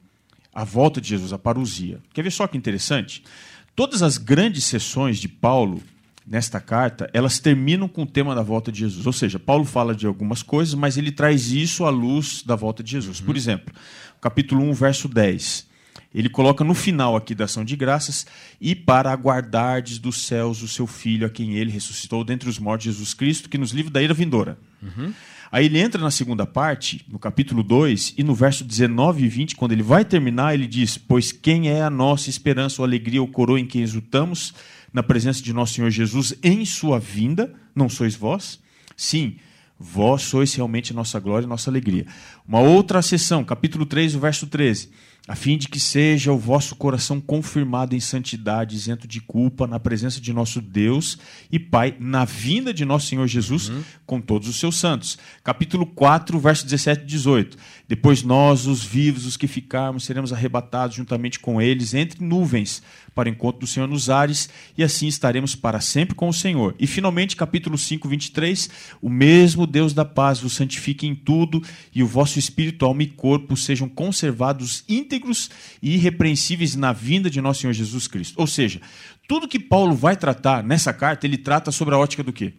a 0.54 0.64
volta 0.64 1.02
de 1.02 1.10
Jesus, 1.10 1.34
a 1.34 1.38
parousia. 1.38 2.00
Quer 2.14 2.24
ver 2.24 2.32
só 2.32 2.48
que 2.48 2.58
interessante? 2.58 3.24
Todas 3.76 4.02
as 4.02 4.18
grandes 4.18 4.64
sessões 4.64 5.18
de 5.18 5.28
Paulo 5.28 5.82
nesta 6.26 6.62
carta, 6.62 7.10
elas 7.14 7.40
terminam 7.40 7.88
com 7.88 8.04
o 8.04 8.06
tema 8.06 8.34
da 8.34 8.42
volta 8.42 8.72
de 8.72 8.80
Jesus. 8.80 9.06
Ou 9.06 9.14
seja, 9.14 9.40
Paulo 9.40 9.66
fala 9.66 9.94
de 9.94 10.06
algumas 10.06 10.44
coisas, 10.44 10.74
mas 10.74 10.98
ele 10.98 11.12
traz 11.12 11.52
isso 11.52 11.84
à 11.84 11.90
luz 11.90 12.44
da 12.44 12.56
volta 12.56 12.84
de 12.84 12.92
Jesus. 12.92 13.20
Uhum. 13.20 13.26
Por 13.26 13.36
exemplo, 13.36 13.74
capítulo 14.22 14.64
1, 14.64 14.74
verso 14.74 15.08
10. 15.08 15.68
Ele 16.14 16.30
coloca 16.30 16.64
no 16.64 16.74
final 16.74 17.16
aqui 17.16 17.34
da 17.34 17.46
ação 17.46 17.64
de 17.64 17.76
graças, 17.76 18.26
e 18.60 18.76
para 18.76 19.12
aguardardes 19.12 19.98
dos 19.98 20.26
céus 20.26 20.62
o 20.62 20.68
seu 20.68 20.86
Filho, 20.86 21.26
a 21.26 21.30
quem 21.30 21.56
ele 21.56 21.72
ressuscitou 21.72 22.24
dentre 22.24 22.50
os 22.50 22.60
mortos, 22.60 22.86
Jesus 22.86 23.14
Cristo, 23.14 23.50
que 23.50 23.58
nos 23.58 23.72
livra 23.72 23.92
da 23.92 24.02
ira 24.02 24.14
vindoura. 24.14 24.58
Uhum. 24.82 25.14
Aí 25.52 25.66
ele 25.66 25.80
entra 25.80 26.02
na 26.02 26.12
segunda 26.12 26.46
parte, 26.46 27.06
no 27.10 27.20
capítulo 27.20 27.62
2, 27.62 28.16
e 28.18 28.24
no 28.24 28.34
verso 28.34 28.64
19 28.64 29.24
e 29.24 29.28
20, 29.28 29.56
quando 29.56 29.74
ele 29.74 29.84
vai 29.84 30.06
terminar, 30.06 30.54
ele 30.54 30.68
diz: 30.68 30.98
Pois 30.98 31.32
quem 31.32 31.70
é 31.70 31.82
a 31.82 31.90
nossa 31.90 32.30
esperança 32.30 32.82
ou 32.82 32.86
alegria 32.86 33.22
ou 33.22 33.28
coroa 33.28 33.60
em 33.60 33.66
quem 33.66 33.82
exultamos? 33.82 34.54
na 34.94 35.02
presença 35.02 35.42
de 35.42 35.54
nosso 35.54 35.74
Senhor 35.74 35.90
Jesus 35.90 36.34
em 36.44 36.66
sua 36.66 37.00
vinda, 37.00 37.54
não 37.76 37.90
sois 37.90 38.16
vós? 38.16 38.60
Sim, 38.96 39.38
vós 39.80 40.24
sois 40.24 40.54
realmente 40.54 40.94
nossa 40.94 41.20
glória 41.20 41.46
e 41.46 41.50
nossa 41.50 41.70
alegria. 41.70 42.06
Uma 42.48 42.60
outra 42.60 43.02
sessão, 43.02 43.44
capítulo 43.44 43.86
3, 43.86 44.16
verso 44.16 44.48
13 44.48 44.90
a 45.28 45.36
fim 45.36 45.56
de 45.56 45.68
que 45.68 45.80
seja 45.80 46.32
o 46.32 46.38
vosso 46.38 46.76
coração 46.76 47.22
confirmado 47.22 47.96
em 47.96 48.00
santidade, 48.00 48.76
isento 48.76 49.08
de 49.08 49.22
culpa, 49.22 49.68
na 49.68 49.80
presença 49.80 50.20
de 50.20 50.34
nosso 50.34 50.60
Deus 50.60 51.18
e 51.52 51.60
Pai, 51.60 51.96
na 52.00 52.26
vinda 52.26 52.74
de 52.74 52.84
nosso 52.84 53.08
Senhor 53.08 53.28
Jesus, 53.28 53.70
uhum. 53.70 53.84
com 54.06 54.20
todos 54.20 54.48
os 54.48 54.56
seus 54.56 54.78
santos. 54.78 55.20
Capítulo 55.44 55.86
4, 55.86 56.40
verso 56.40 56.64
17 56.66 57.04
e 57.04 57.06
18. 57.06 57.58
Depois 57.88 58.24
nós, 58.24 58.66
os 58.66 58.84
vivos, 58.84 59.26
os 59.26 59.38
que 59.38 59.48
ficarmos, 59.48 60.06
seremos 60.06 60.34
arrebatados 60.34 60.96
juntamente 60.96 61.40
com 61.40 61.62
eles 61.62 61.94
entre 61.94 62.24
nuvens 62.24 62.82
para 63.14 63.28
o 63.28 63.32
encontro 63.32 63.62
do 63.62 63.68
Senhor 63.68 63.88
nos 63.88 64.10
ares, 64.10 64.50
e 64.78 64.84
assim 64.84 65.08
estaremos 65.08 65.56
para 65.56 65.82
sempre 65.82 66.16
com 66.16 66.30
o 66.30 66.34
Senhor. 66.34 66.76
E 66.80 66.88
finalmente, 66.88 67.36
capítulo 67.36 67.78
5, 67.78 68.08
23, 68.08 68.70
o 69.02 69.10
mesmo 69.10 69.68
Deus 69.68 69.94
da 69.94 70.06
paz 70.06 70.40
vos 70.40 70.54
santifique 70.54 71.06
em 71.06 71.14
tudo, 71.14 71.62
e 71.94 72.02
o 72.02 72.08
vosso 72.08 72.40
espírito, 72.40 72.86
alma 72.86 73.04
e 73.04 73.08
corpo 73.08 73.58
sejam 73.58 73.90
conservados 73.90 74.84
íntegros 74.88 75.50
e 75.82 75.96
irrepreensíveis 75.96 76.76
na 76.76 76.94
vinda 76.94 77.30
de 77.30 77.42
nosso 77.42 77.62
Senhor 77.62 77.74
Jesus 77.74 78.08
Cristo. 78.08 78.40
Ou 78.40 78.48
seja, 78.48 78.82
tudo 79.28 79.48
que 79.48 79.60
Paulo 79.60 79.96
vai 79.96 80.16
tratar 80.16 80.64
nessa 80.64 80.94
carta, 80.94 81.26
ele 81.26 81.38
trata 81.38 81.72
sobre 81.72 81.96
a 81.96 81.98
ótica 81.98 82.24
do 82.24 82.34
quê? 82.34 82.54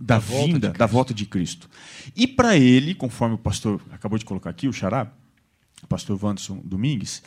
Da, 0.00 0.14
da 0.14 0.20
vinda, 0.20 0.70
da 0.70 0.86
volta 0.86 1.12
de 1.12 1.26
Cristo. 1.26 1.68
E 2.14 2.26
para 2.26 2.56
ele, 2.56 2.94
conforme 2.94 3.34
o 3.34 3.38
pastor 3.38 3.80
acabou 3.90 4.18
de 4.18 4.24
colocar 4.24 4.50
aqui, 4.50 4.68
o 4.68 4.72
Xará, 4.72 5.10
o 5.82 5.86
pastor 5.86 6.18
Wanderson 6.22 6.60
Domingues, 6.64 7.22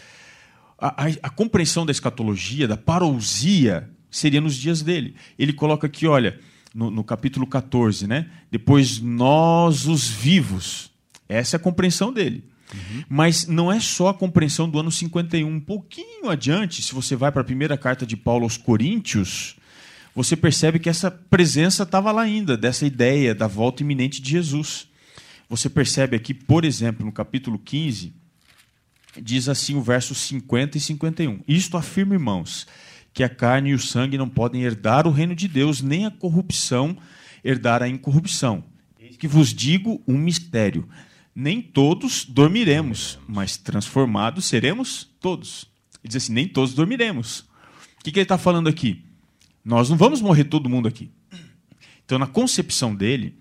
a, 0.82 1.06
a, 1.06 1.10
a 1.24 1.30
compreensão 1.30 1.86
da 1.86 1.91
escatologia, 1.91 2.67
da 2.67 2.76
parousia, 2.76 3.88
seria 4.10 4.41
nos 4.41 4.56
dias 4.56 4.82
dele. 4.82 5.15
Ele 5.38 5.54
coloca 5.54 5.86
aqui, 5.86 6.08
olha, 6.08 6.39
no, 6.74 6.89
no, 6.89 7.04
capítulo 7.04 7.46
14, 7.46 8.08
né? 8.08 8.30
Depois 8.50 9.00
nós 9.00 9.86
os 9.86 10.08
vivos. 10.08 10.91
Essa 11.30 11.56
é 11.56 11.58
a 11.58 11.62
compreensão 11.62 12.12
dele. 12.12 12.44
Uhum. 12.74 13.04
Mas 13.08 13.46
não 13.46 13.72
é 13.72 13.80
só 13.80 14.08
a 14.08 14.13
compreensão 14.13 14.67
do 14.67 14.80
ano 14.80 14.91
51. 14.91 15.48
Um 15.48 15.60
pouquinho 15.60 16.30
adiante, 16.30 16.82
se 16.82 16.94
você 16.94 17.15
vai 17.15 17.32
para 17.32 17.41
a 17.41 17.46
primeira 17.46 17.78
carta 17.78 18.06
de 18.06 18.17
Paulo 18.17 18.44
aos 18.44 18.58
Coríntios, 18.58 19.56
você 20.15 20.36
percebe 20.36 20.80
que 20.80 20.89
essa 20.89 21.12
presença 21.12 21.84
estava 21.84 22.12
lá 22.12 22.22
ainda, 22.22 22.58
dessa 22.58 22.86
ideia 22.86 23.36
da 23.36 23.48
volta 23.48 23.84
iminente 23.84 24.22
de 24.22 24.32
Jesus. 24.32 24.88
Você 25.50 25.70
percebe 25.70 26.15
aqui, 26.15 26.34
por 26.34 26.65
exemplo, 26.65 27.06
no 27.06 27.12
capítulo 27.12 27.60
15, 27.60 28.13
diz 29.19 29.50
assim 29.50 29.76
o 29.76 29.82
verso 29.82 30.13
50 30.13 30.78
e 30.78 30.82
51. 30.82 31.39
Isto 31.47 31.78
afirma, 31.78 32.13
irmãos, 32.13 32.67
que 33.13 33.24
a 33.24 33.30
carne 33.30 33.71
e 33.71 33.74
o 33.74 33.80
sangue 33.80 34.17
não 34.17 34.30
podem 34.30 34.63
herdar 34.63 35.08
o 35.08 35.12
reino 35.12 35.36
de 35.36 35.47
Deus, 35.47 35.82
nem 35.82 36.06
a 36.06 36.12
corrupção 36.12 36.97
herdar 37.43 37.82
a 37.82 37.88
incorrupção. 37.88 38.63
Eis 39.00 39.17
que 39.17 39.28
vos 39.28 39.54
digo 39.54 40.02
um 40.08 40.17
mistério. 40.17 40.88
Nem 41.34 41.62
todos 41.62 42.26
dormiremos, 42.26 43.17
mas 43.28 43.58
transformados 43.58 44.45
seremos 44.45 45.10
todos. 45.19 45.65
Ele 46.04 46.10
diz 46.10 46.24
assim: 46.24 46.34
nem 46.34 46.47
todos 46.47 46.74
dormiremos. 46.74 47.39
O 48.00 48.04
que, 48.04 48.12
que 48.12 48.19
ele 48.19 48.24
está 48.24 48.38
falando 48.38 48.67
aqui? 48.67 49.04
Nós 49.63 49.89
não 49.89 49.97
vamos 49.97 50.21
morrer 50.21 50.45
todo 50.45 50.69
mundo 50.69 50.88
aqui. 50.88 51.10
Então, 52.04 52.17
na 52.19 52.27
concepção 52.27 52.94
dele, 52.94 53.36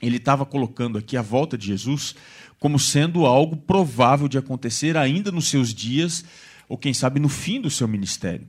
ele 0.00 0.16
estava 0.16 0.46
colocando 0.46 0.98
aqui 0.98 1.16
a 1.16 1.22
volta 1.22 1.58
de 1.58 1.66
Jesus 1.66 2.14
como 2.58 2.78
sendo 2.78 3.24
algo 3.24 3.56
provável 3.56 4.28
de 4.28 4.38
acontecer 4.38 4.96
ainda 4.96 5.30
nos 5.30 5.48
seus 5.48 5.72
dias, 5.72 6.24
ou 6.68 6.76
quem 6.76 6.92
sabe 6.92 7.20
no 7.20 7.28
fim 7.28 7.60
do 7.60 7.70
seu 7.70 7.86
ministério. 7.86 8.48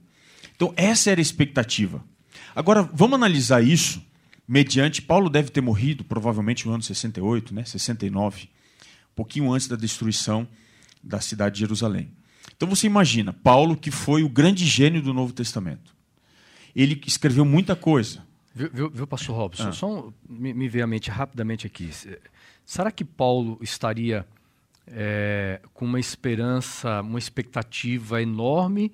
Então, 0.55 0.73
essa 0.75 1.11
era 1.11 1.21
a 1.21 1.21
expectativa. 1.21 2.03
Agora, 2.55 2.83
vamos 2.93 3.15
analisar 3.15 3.63
isso 3.63 4.03
mediante. 4.47 5.01
Paulo 5.01 5.29
deve 5.29 5.49
ter 5.49 5.61
morrido 5.61 6.03
provavelmente 6.03 6.65
no 6.65 6.73
ano 6.73 6.83
68, 6.83 7.53
né? 7.53 7.63
69, 7.63 8.43
um 8.43 8.47
pouquinho 9.15 9.53
antes 9.53 9.67
da 9.67 9.75
destruição 9.75 10.47
da 11.03 11.21
cidade 11.21 11.55
de 11.55 11.59
Jerusalém. 11.61 12.11
Então, 12.57 12.67
você 12.67 12.87
imagina, 12.87 13.31
Paulo, 13.31 13.77
que 13.77 13.91
foi 13.91 14.23
o 14.23 14.29
grande 14.29 14.65
gênio 14.65 15.01
do 15.01 15.13
Novo 15.13 15.31
Testamento. 15.31 15.95
Ele 16.75 16.99
escreveu 17.05 17.45
muita 17.45 17.75
coisa. 17.75 18.23
Viu, 18.53 18.69
viu, 18.73 18.89
viu 18.89 19.07
pastor 19.07 19.35
Robson? 19.35 19.69
Ah. 19.69 19.71
Só 19.71 19.87
um, 19.87 20.13
me, 20.27 20.53
me 20.53 20.67
veio 20.67 20.83
à 20.83 20.87
mente 20.87 21.09
rapidamente 21.09 21.67
aqui. 21.67 21.89
Será 22.65 22.91
que 22.91 23.05
Paulo 23.05 23.57
estaria 23.61 24.25
é, 24.87 25.61
com 25.73 25.85
uma 25.85 25.99
esperança, 25.99 27.01
uma 27.01 27.19
expectativa 27.19 28.21
enorme? 28.21 28.91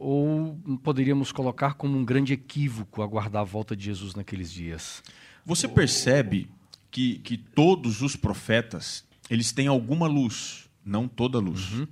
Ou 0.00 0.56
poderíamos 0.82 1.32
colocar 1.32 1.74
como 1.74 1.98
um 1.98 2.04
grande 2.04 2.32
equívoco 2.32 3.02
aguardar 3.02 3.42
a 3.42 3.44
volta 3.44 3.74
de 3.74 3.84
Jesus 3.84 4.14
naqueles 4.14 4.52
dias? 4.52 5.02
Você 5.44 5.66
percebe 5.66 6.48
que, 6.90 7.18
que 7.18 7.36
todos 7.36 8.02
os 8.02 8.14
profetas 8.14 9.04
eles 9.30 9.52
têm 9.52 9.66
alguma 9.66 10.06
luz, 10.06 10.68
não 10.84 11.06
toda 11.06 11.38
luz. 11.38 11.72
Uhum. 11.72 11.86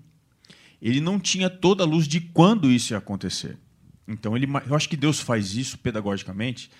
ele 0.81 1.01
não 1.01 1.19
tinha 1.19 1.51
toda 1.51 1.83
a 1.83 1.87
luz 1.87 2.07
de 2.07 2.21
quando 2.21 2.71
isso 2.71 2.93
ia 2.93 2.99
acontecer. 2.99 3.59
Então, 4.07 4.37
ele, 4.37 4.47
eu 4.67 4.75
acho 4.75 4.89
que 4.89 4.97
Deus 4.97 5.21
faz 5.21 5.55
isso 5.55 5.79
pedagogicamente 5.79 6.71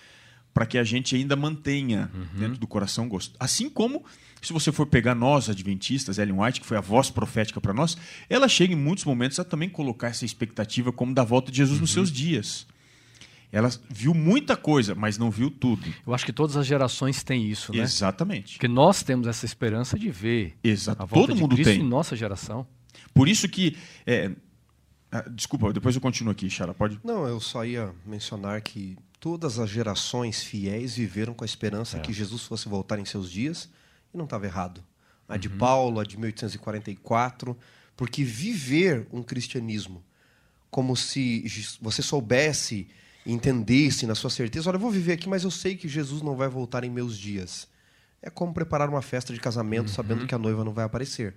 para 0.53 0.65
que 0.65 0.77
a 0.77 0.83
gente 0.83 1.15
ainda 1.15 1.35
mantenha 1.35 2.09
uhum. 2.13 2.39
dentro 2.39 2.57
do 2.57 2.67
coração 2.67 3.07
gosto. 3.07 3.35
Assim 3.39 3.69
como, 3.69 4.03
se 4.41 4.51
você 4.51 4.71
for 4.71 4.87
pegar 4.87 5.13
nós, 5.13 5.49
adventistas, 5.49 6.17
Ellen 6.17 6.39
White, 6.39 6.61
que 6.61 6.65
foi 6.65 6.77
a 6.77 6.81
voz 6.81 7.09
profética 7.09 7.61
para 7.61 7.73
nós, 7.73 7.95
ela 8.29 8.47
chega 8.47 8.73
em 8.73 8.77
muitos 8.77 9.05
momentos 9.05 9.39
a 9.39 9.43
também 9.43 9.69
colocar 9.69 10.07
essa 10.07 10.25
expectativa 10.25 10.91
como 10.91 11.13
da 11.13 11.23
volta 11.23 11.51
de 11.51 11.57
Jesus 11.57 11.77
uhum. 11.77 11.81
nos 11.81 11.91
seus 11.91 12.11
dias. 12.11 12.65
Ela 13.51 13.69
viu 13.89 14.13
muita 14.13 14.57
coisa, 14.57 14.93
mas 14.93 15.17
não 15.17 15.31
viu 15.31 15.49
tudo. 15.49 15.81
Eu 16.05 16.13
acho 16.13 16.25
que 16.25 16.33
todas 16.33 16.57
as 16.57 16.65
gerações 16.65 17.23
têm 17.23 17.49
isso, 17.49 17.71
né? 17.71 17.81
Exatamente. 17.81 18.53
Porque 18.55 18.67
nós 18.67 19.03
temos 19.03 19.25
essa 19.25 19.45
esperança 19.45 19.97
de 19.97 20.09
ver 20.09 20.57
Exato. 20.63 21.01
a 21.01 21.05
volta 21.05 21.27
Todo 21.27 21.35
de 21.35 21.41
mundo 21.41 21.55
Cristo 21.55 21.71
tem. 21.71 21.79
em 21.79 21.87
nossa 21.87 22.15
geração. 22.15 22.67
Por 23.13 23.29
isso 23.29 23.47
que 23.47 23.77
é, 24.05 24.31
ah, 25.11 25.23
desculpa, 25.29 25.71
depois 25.71 25.95
eu 25.95 26.01
continuo 26.01 26.31
aqui, 26.31 26.49
Chara, 26.49 26.73
pode? 26.73 26.99
Não, 27.03 27.25
eu 27.25 27.39
só 27.39 27.63
ia 27.63 27.93
mencionar 28.05 28.61
que 28.61 28.97
todas 29.19 29.59
as 29.59 29.69
gerações 29.69 30.43
fiéis 30.43 30.95
viveram 30.95 31.33
com 31.33 31.43
a 31.43 31.45
esperança 31.45 31.97
é. 31.97 31.99
que 31.99 32.13
Jesus 32.13 32.43
fosse 32.43 32.69
voltar 32.69 32.99
em 32.99 33.05
seus 33.05 33.31
dias 33.31 33.69
e 34.13 34.17
não 34.17 34.25
estava 34.25 34.45
errado. 34.45 34.83
A 35.27 35.33
uhum. 35.33 35.39
de 35.39 35.49
Paulo, 35.49 35.99
a 35.99 36.03
de 36.03 36.17
1844, 36.17 37.57
porque 37.95 38.23
viver 38.23 39.07
um 39.11 39.23
cristianismo 39.23 40.03
como 40.69 40.95
se 40.95 41.45
você 41.81 42.01
soubesse, 42.01 42.87
entendesse 43.25 44.05
na 44.05 44.13
sua 44.15 44.29
certeza, 44.29 44.69
olha, 44.69 44.75
eu 44.75 44.81
vou 44.81 44.91
viver 44.91 45.13
aqui, 45.13 45.27
mas 45.27 45.43
eu 45.43 45.51
sei 45.51 45.75
que 45.75 45.87
Jesus 45.87 46.21
não 46.21 46.35
vai 46.35 46.47
voltar 46.47 46.83
em 46.83 46.89
meus 46.89 47.17
dias. 47.17 47.67
É 48.21 48.29
como 48.29 48.53
preparar 48.53 48.89
uma 48.89 49.01
festa 49.01 49.33
de 49.33 49.39
casamento 49.39 49.87
uhum. 49.87 49.93
sabendo 49.93 50.27
que 50.27 50.35
a 50.35 50.37
noiva 50.37 50.63
não 50.63 50.73
vai 50.73 50.85
aparecer. 50.85 51.35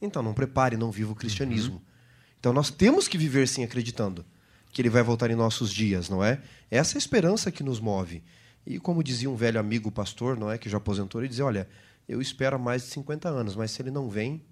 Então 0.00 0.22
não 0.22 0.32
prepare, 0.32 0.76
não 0.76 0.90
viva 0.90 1.12
o 1.12 1.16
cristianismo. 1.16 1.74
Uhum. 1.74 1.82
Então 2.38 2.52
nós 2.52 2.70
temos 2.70 3.06
que 3.06 3.18
viver 3.18 3.46
sim 3.46 3.62
acreditando 3.62 4.24
que 4.72 4.80
ele 4.80 4.90
vai 4.90 5.02
voltar 5.02 5.30
em 5.30 5.34
nossos 5.34 5.72
dias, 5.72 6.08
não 6.08 6.22
é? 6.22 6.40
Essa 6.70 6.94
é 6.94 6.96
a 6.96 6.98
esperança 6.98 7.50
que 7.50 7.62
nos 7.62 7.80
move. 7.80 8.22
E 8.66 8.78
como 8.78 9.02
dizia 9.02 9.28
um 9.28 9.36
velho 9.36 9.58
amigo 9.58 9.90
pastor, 9.90 10.38
não 10.38 10.50
é, 10.50 10.58
que 10.58 10.68
já 10.68 10.76
aposentou, 10.76 11.20
ele 11.20 11.28
dizia, 11.28 11.44
olha, 11.44 11.68
eu 12.08 12.20
espero 12.20 12.56
há 12.56 12.58
mais 12.58 12.82
de 12.82 12.88
50 12.88 13.28
anos, 13.28 13.56
mas 13.56 13.70
se 13.70 13.82
ele 13.82 13.90
não 13.90 14.08
vem, 14.08 14.42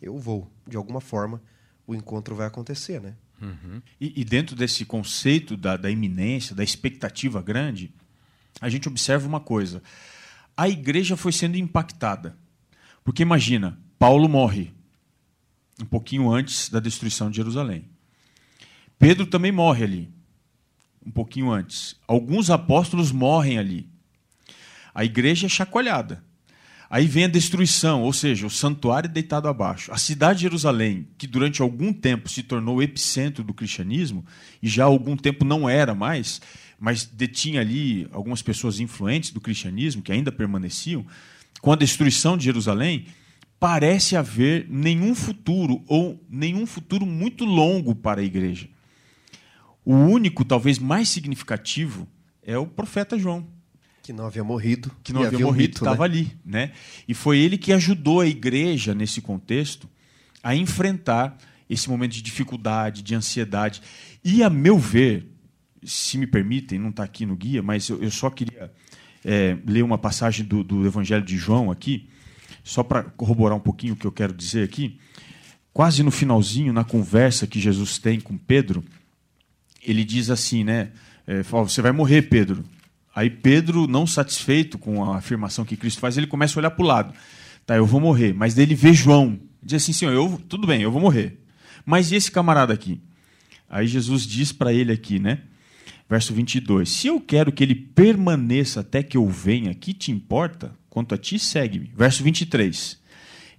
eu 0.00 0.18
vou. 0.18 0.50
De 0.66 0.76
alguma 0.76 1.00
forma, 1.00 1.42
o 1.86 1.94
encontro 1.94 2.34
vai 2.34 2.46
acontecer, 2.46 3.00
né? 3.00 3.14
Uhum. 3.40 3.82
E, 4.00 4.20
e, 4.20 4.24
dentro 4.24 4.54
desse 4.54 4.84
conceito 4.84 5.56
da, 5.56 5.76
da 5.76 5.90
iminência, 5.90 6.54
da 6.54 6.62
expectativa 6.62 7.42
grande, 7.42 7.92
a 8.60 8.68
gente 8.68 8.88
observa 8.88 9.26
uma 9.26 9.40
coisa. 9.40 9.82
A 10.56 10.68
igreja 10.68 11.16
foi 11.16 11.32
sendo 11.32 11.56
impactada. 11.56 12.36
Porque 13.02 13.22
imagina, 13.22 13.78
Paulo 13.98 14.28
morre 14.28 14.72
um 15.80 15.84
pouquinho 15.84 16.30
antes 16.30 16.70
da 16.70 16.80
destruição 16.80 17.28
de 17.28 17.36
Jerusalém. 17.36 17.88
Pedro 19.04 19.26
também 19.26 19.52
morre 19.52 19.84
ali, 19.84 20.08
um 21.04 21.10
pouquinho 21.10 21.50
antes. 21.50 21.94
Alguns 22.08 22.48
apóstolos 22.48 23.12
morrem 23.12 23.58
ali. 23.58 23.86
A 24.94 25.04
igreja 25.04 25.44
é 25.44 25.48
chacoalhada. 25.50 26.24
Aí 26.88 27.06
vem 27.06 27.24
a 27.24 27.28
destruição, 27.28 28.00
ou 28.00 28.14
seja, 28.14 28.46
o 28.46 28.50
santuário 28.50 29.10
deitado 29.10 29.46
abaixo. 29.46 29.92
A 29.92 29.98
cidade 29.98 30.38
de 30.38 30.44
Jerusalém, 30.44 31.06
que 31.18 31.26
durante 31.26 31.60
algum 31.60 31.92
tempo 31.92 32.30
se 32.30 32.42
tornou 32.42 32.76
o 32.76 32.82
epicentro 32.82 33.44
do 33.44 33.52
cristianismo, 33.52 34.24
e 34.62 34.70
já 34.70 34.84
há 34.84 34.86
algum 34.86 35.18
tempo 35.18 35.44
não 35.44 35.68
era 35.68 35.94
mais, 35.94 36.40
mas 36.80 37.04
detinha 37.04 37.60
ali 37.60 38.08
algumas 38.10 38.40
pessoas 38.40 38.80
influentes 38.80 39.32
do 39.32 39.40
cristianismo 39.40 40.00
que 40.00 40.12
ainda 40.12 40.32
permaneciam, 40.32 41.04
com 41.60 41.70
a 41.70 41.76
destruição 41.76 42.38
de 42.38 42.44
Jerusalém, 42.44 43.04
parece 43.60 44.16
haver 44.16 44.66
nenhum 44.70 45.14
futuro, 45.14 45.84
ou 45.88 46.18
nenhum 46.26 46.64
futuro 46.64 47.04
muito 47.04 47.44
longo 47.44 47.94
para 47.94 48.22
a 48.22 48.24
igreja. 48.24 48.72
O 49.84 49.94
único, 49.94 50.44
talvez 50.44 50.78
mais 50.78 51.08
significativo, 51.08 52.08
é 52.42 52.56
o 52.56 52.66
profeta 52.66 53.18
João. 53.18 53.46
Que 54.02 54.12
não 54.12 54.26
havia 54.26 54.44
morrido. 54.44 54.90
Que 55.02 55.12
não 55.12 55.22
havia, 55.22 55.36
havia 55.36 55.46
morrido, 55.46 55.76
estava 55.76 56.06
né? 56.08 56.14
ali. 56.14 56.36
Né? 56.44 56.72
E 57.08 57.14
foi 57.14 57.38
ele 57.38 57.56
que 57.56 57.72
ajudou 57.72 58.20
a 58.20 58.26
igreja, 58.26 58.94
nesse 58.94 59.20
contexto, 59.20 59.88
a 60.42 60.54
enfrentar 60.54 61.36
esse 61.68 61.88
momento 61.88 62.12
de 62.12 62.22
dificuldade, 62.22 63.02
de 63.02 63.14
ansiedade. 63.14 63.80
E, 64.22 64.42
a 64.42 64.50
meu 64.50 64.78
ver, 64.78 65.26
se 65.82 66.18
me 66.18 66.26
permitem, 66.26 66.78
não 66.78 66.90
está 66.90 67.04
aqui 67.04 67.26
no 67.26 67.36
guia, 67.36 67.62
mas 67.62 67.88
eu, 67.88 68.02
eu 68.02 68.10
só 68.10 68.30
queria 68.30 68.70
é, 69.24 69.56
ler 69.66 69.82
uma 69.82 69.98
passagem 69.98 70.44
do, 70.44 70.62
do 70.62 70.86
Evangelho 70.86 71.24
de 71.24 71.36
João 71.36 71.70
aqui, 71.70 72.08
só 72.62 72.82
para 72.82 73.02
corroborar 73.02 73.56
um 73.56 73.60
pouquinho 73.60 73.94
o 73.94 73.96
que 73.96 74.06
eu 74.06 74.12
quero 74.12 74.32
dizer 74.32 74.64
aqui, 74.64 74.98
quase 75.72 76.02
no 76.02 76.10
finalzinho, 76.10 76.72
na 76.72 76.84
conversa 76.84 77.46
que 77.46 77.58
Jesus 77.60 77.98
tem 77.98 78.20
com 78.20 78.36
Pedro, 78.36 78.84
ele 79.84 80.04
diz 80.04 80.30
assim, 80.30 80.64
né? 80.64 80.90
É, 81.26 81.42
fala, 81.42 81.64
você 81.64 81.80
vai 81.80 81.92
morrer, 81.92 82.22
Pedro. 82.22 82.64
Aí 83.14 83.30
Pedro, 83.30 83.86
não 83.86 84.06
satisfeito 84.06 84.76
com 84.76 85.04
a 85.04 85.18
afirmação 85.18 85.64
que 85.64 85.76
Cristo 85.76 86.00
faz, 86.00 86.16
ele 86.16 86.26
começa 86.26 86.58
a 86.58 86.60
olhar 86.60 86.70
para 86.70 86.84
o 86.84 86.86
lado. 86.86 87.14
Tá, 87.64 87.76
eu 87.76 87.86
vou 87.86 88.00
morrer. 88.00 88.32
Mas 88.34 88.54
daí 88.54 88.64
ele 88.64 88.74
vê 88.74 88.92
João. 88.92 89.38
Diz 89.62 89.82
assim, 89.82 89.92
senhor, 89.92 90.12
eu, 90.12 90.40
tudo 90.48 90.66
bem, 90.66 90.82
eu 90.82 90.90
vou 90.90 91.00
morrer. 91.00 91.40
Mas 91.86 92.10
e 92.10 92.16
esse 92.16 92.30
camarada 92.30 92.72
aqui? 92.72 93.00
Aí 93.68 93.86
Jesus 93.86 94.26
diz 94.26 94.52
para 94.52 94.72
ele 94.72 94.92
aqui, 94.92 95.18
né? 95.18 95.40
Verso 96.08 96.34
22. 96.34 96.88
Se 96.90 97.06
eu 97.06 97.20
quero 97.20 97.52
que 97.52 97.62
ele 97.62 97.74
permaneça 97.74 98.80
até 98.80 99.02
que 99.02 99.16
eu 99.16 99.26
venha, 99.28 99.74
que 99.74 99.94
te 99.94 100.10
importa? 100.10 100.76
Quanto 100.90 101.14
a 101.14 101.18
ti, 101.18 101.38
segue-me. 101.38 101.90
Verso 101.96 102.22
23. 102.22 102.98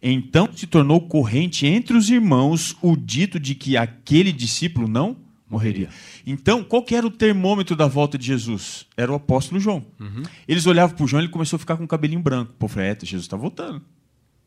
Então 0.02 0.50
se 0.56 0.68
tornou 0.68 1.02
corrente 1.02 1.66
entre 1.66 1.98
os 1.98 2.10
irmãos 2.10 2.76
o 2.82 2.96
dito 2.96 3.40
de 3.40 3.56
que 3.56 3.76
aquele 3.76 4.32
discípulo 4.32 4.88
não 4.88 5.18
morreria. 5.50 5.90
Então, 6.26 6.64
qual 6.64 6.84
que 6.84 6.96
era 6.96 7.06
o 7.06 7.12
termômetro 7.12 7.76
da 7.76 7.88
volta 7.88 8.18
de 8.18 8.26
Jesus? 8.26 8.86
Era 8.98 9.12
o 9.12 9.16
apóstolo 9.16 9.60
João. 9.60 9.86
Uhum. 10.00 10.24
Eles 10.48 10.66
olhavam 10.66 10.96
para 10.96 11.04
o 11.04 11.08
João 11.08 11.22
e 11.22 11.26
ele 11.26 11.32
começou 11.32 11.58
a 11.58 11.60
ficar 11.60 11.78
com 11.78 11.84
o 11.84 11.88
cabelinho 11.88 12.22
branco. 12.22 12.54
Pô, 12.58 12.68
falei, 12.68 12.90
é, 12.90 12.98
Jesus 13.02 13.24
está 13.26 13.38
voltando. 13.38 13.82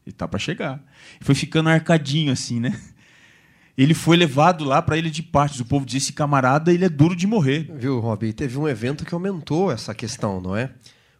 Ele 0.05 0.14
está 0.14 0.26
para 0.26 0.38
chegar. 0.38 0.82
E 1.20 1.24
foi 1.24 1.34
ficando 1.34 1.68
arcadinho 1.68 2.32
assim, 2.32 2.59
né? 2.59 2.78
Ele 3.76 3.94
foi 3.94 4.16
levado 4.16 4.64
lá 4.64 4.82
para 4.82 4.96
a 4.96 4.99
ilha 4.99 5.11
de 5.11 5.22
Partes. 5.22 5.61
O 5.61 5.64
povo 5.64 5.86
disse: 5.86 6.07
esse 6.07 6.12
camarada, 6.12 6.72
ele 6.72 6.84
é 6.84 6.88
duro 6.88 7.14
de 7.14 7.28
morrer. 7.28 7.70
Viu, 7.76 8.01
Rob? 8.01 8.32
Teve 8.32 8.59
um 8.59 8.66
evento 8.66 9.05
que 9.05 9.14
aumentou 9.14 9.70
essa 9.70 9.94
questão, 9.94 10.40
não 10.40 10.57
é? 10.57 10.72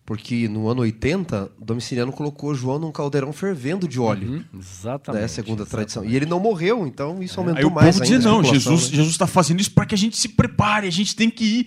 Porque 0.09 0.49
no 0.49 0.71
ano 0.71 0.81
80, 0.81 1.53
Domiciliano 1.61 2.11
colocou 2.11 2.55
João 2.55 2.79
num 2.79 2.91
caldeirão 2.91 3.31
fervendo 3.31 3.87
de 3.87 4.01
óleo. 4.01 4.31
Uhum, 4.31 4.45
exatamente. 4.59 5.23
É 5.23 5.29
segunda 5.29 5.65
exatamente. 5.65 5.71
tradição. 5.71 6.03
E 6.03 6.17
ele 6.17 6.25
não 6.25 6.41
morreu, 6.41 6.87
então 6.87 7.23
isso 7.23 7.39
aumentou 7.39 7.65
é. 7.65 7.67
aí 7.67 7.75
mais. 7.75 7.97
O 7.97 7.99
povo 7.99 8.11
dizia, 8.11 8.19
não, 8.19 8.43
Jesus 8.43 8.91
né? 8.91 9.03
está 9.03 9.27
fazendo 9.27 9.61
isso 9.61 9.71
para 9.71 9.85
que 9.85 9.95
a 9.95 9.99
gente 9.99 10.17
se 10.17 10.31
prepare, 10.31 10.87
a 10.87 10.91
gente 10.91 11.15
tem 11.15 11.29
que 11.29 11.45
ir. 11.45 11.67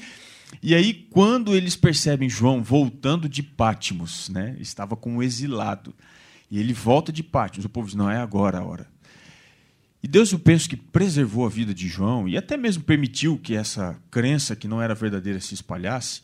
E 0.60 0.74
aí, 0.74 0.92
quando 1.12 1.56
eles 1.56 1.76
percebem 1.76 2.28
João 2.28 2.64
voltando 2.64 3.30
de 3.30 3.44
Pátimos, 3.44 4.28
né? 4.30 4.56
estava 4.60 4.96
com 4.96 5.18
um 5.18 5.22
exilado, 5.22 5.94
e 6.50 6.58
ele 6.58 6.74
volta 6.74 7.12
de 7.12 7.22
Pátimos, 7.22 7.66
o 7.66 7.70
povo 7.70 7.86
diz: 7.90 7.96
não 7.96 8.10
é 8.10 8.18
agora 8.18 8.58
a 8.58 8.64
hora. 8.64 8.88
E 10.02 10.08
Deus, 10.08 10.32
eu 10.32 10.40
penso 10.40 10.68
que 10.68 10.76
preservou 10.76 11.46
a 11.46 11.50
vida 11.50 11.76
de 11.76 11.88
João 11.88 12.28
e 12.28 12.36
até 12.36 12.58
mesmo 12.58 12.84
permitiu 12.84 13.38
que 13.38 13.54
essa 13.54 13.96
crença 14.10 14.56
que 14.56 14.68
não 14.68 14.82
era 14.82 14.96
verdadeira 14.96 15.40
se 15.40 15.54
espalhasse 15.54 16.22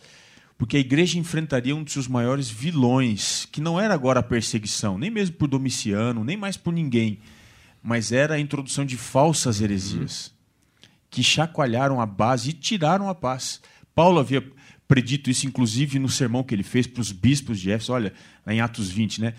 porque 0.57 0.77
a 0.77 0.79
igreja 0.79 1.19
enfrentaria 1.19 1.75
um 1.75 1.83
de 1.83 1.91
seus 1.91 2.07
maiores 2.07 2.49
vilões, 2.49 3.47
que 3.51 3.61
não 3.61 3.79
era 3.79 3.93
agora 3.93 4.21
a 4.21 4.23
perseguição, 4.23 4.97
nem 4.97 5.11
mesmo 5.11 5.35
por 5.35 5.47
Domiciano, 5.47 6.23
nem 6.23 6.35
mais 6.35 6.57
por 6.57 6.73
ninguém, 6.73 7.19
mas 7.81 8.11
era 8.11 8.35
a 8.35 8.39
introdução 8.39 8.83
de 8.83 8.97
falsas 8.97 9.61
heresias, 9.61 10.27
uhum. 10.27 10.89
que 11.11 11.23
chacoalharam 11.23 12.01
a 12.01 12.05
base 12.05 12.49
e 12.49 12.53
tiraram 12.53 13.07
a 13.07 13.15
paz. 13.15 13.61
Paulo 13.93 14.19
havia 14.19 14.43
predito 14.87 15.29
isso, 15.29 15.45
inclusive, 15.45 15.99
no 15.99 16.09
sermão 16.09 16.43
que 16.43 16.55
ele 16.55 16.63
fez 16.63 16.87
para 16.87 17.01
os 17.01 17.11
bispos 17.11 17.59
de 17.59 17.71
Éfeso, 17.71 17.93
olha, 17.93 18.13
em 18.47 18.59
Atos 18.61 18.89
20, 18.89 19.21
né? 19.21 19.33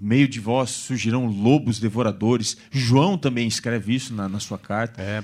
meio 0.00 0.26
de 0.26 0.40
vós 0.40 0.70
surgirão 0.70 1.26
lobos 1.26 1.78
devoradores. 1.78 2.56
João 2.70 3.18
também 3.18 3.46
escreve 3.46 3.94
isso 3.94 4.14
na, 4.14 4.28
na 4.28 4.40
sua 4.40 4.58
carta. 4.58 5.02
É, 5.02 5.22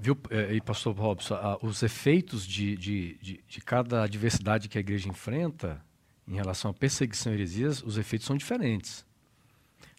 Viu, 0.00 0.16
é, 0.30 0.54
e 0.54 0.60
pastor 0.62 0.96
Robson, 0.96 1.36
os 1.62 1.82
efeitos 1.82 2.46
de, 2.46 2.74
de, 2.74 3.18
de, 3.20 3.44
de, 3.46 3.60
cada 3.60 4.02
adversidade 4.02 4.68
que 4.68 4.78
a 4.78 4.80
igreja 4.80 5.08
enfrenta 5.08 5.84
em 6.26 6.36
relação 6.36 6.70
à 6.70 6.74
perseguição 6.74 7.32
e 7.32 7.36
heresias, 7.36 7.82
os 7.82 7.98
efeitos 7.98 8.26
são 8.26 8.36
diferentes. 8.36 9.04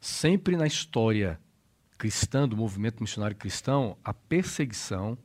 Sempre 0.01 0.57
na 0.57 0.65
história 0.65 1.39
cristã, 1.97 2.47
do 2.47 2.57
movimento 2.57 3.03
missionário 3.03 3.35
cristão, 3.35 3.95
a 4.03 4.11
perseguição 4.11 5.15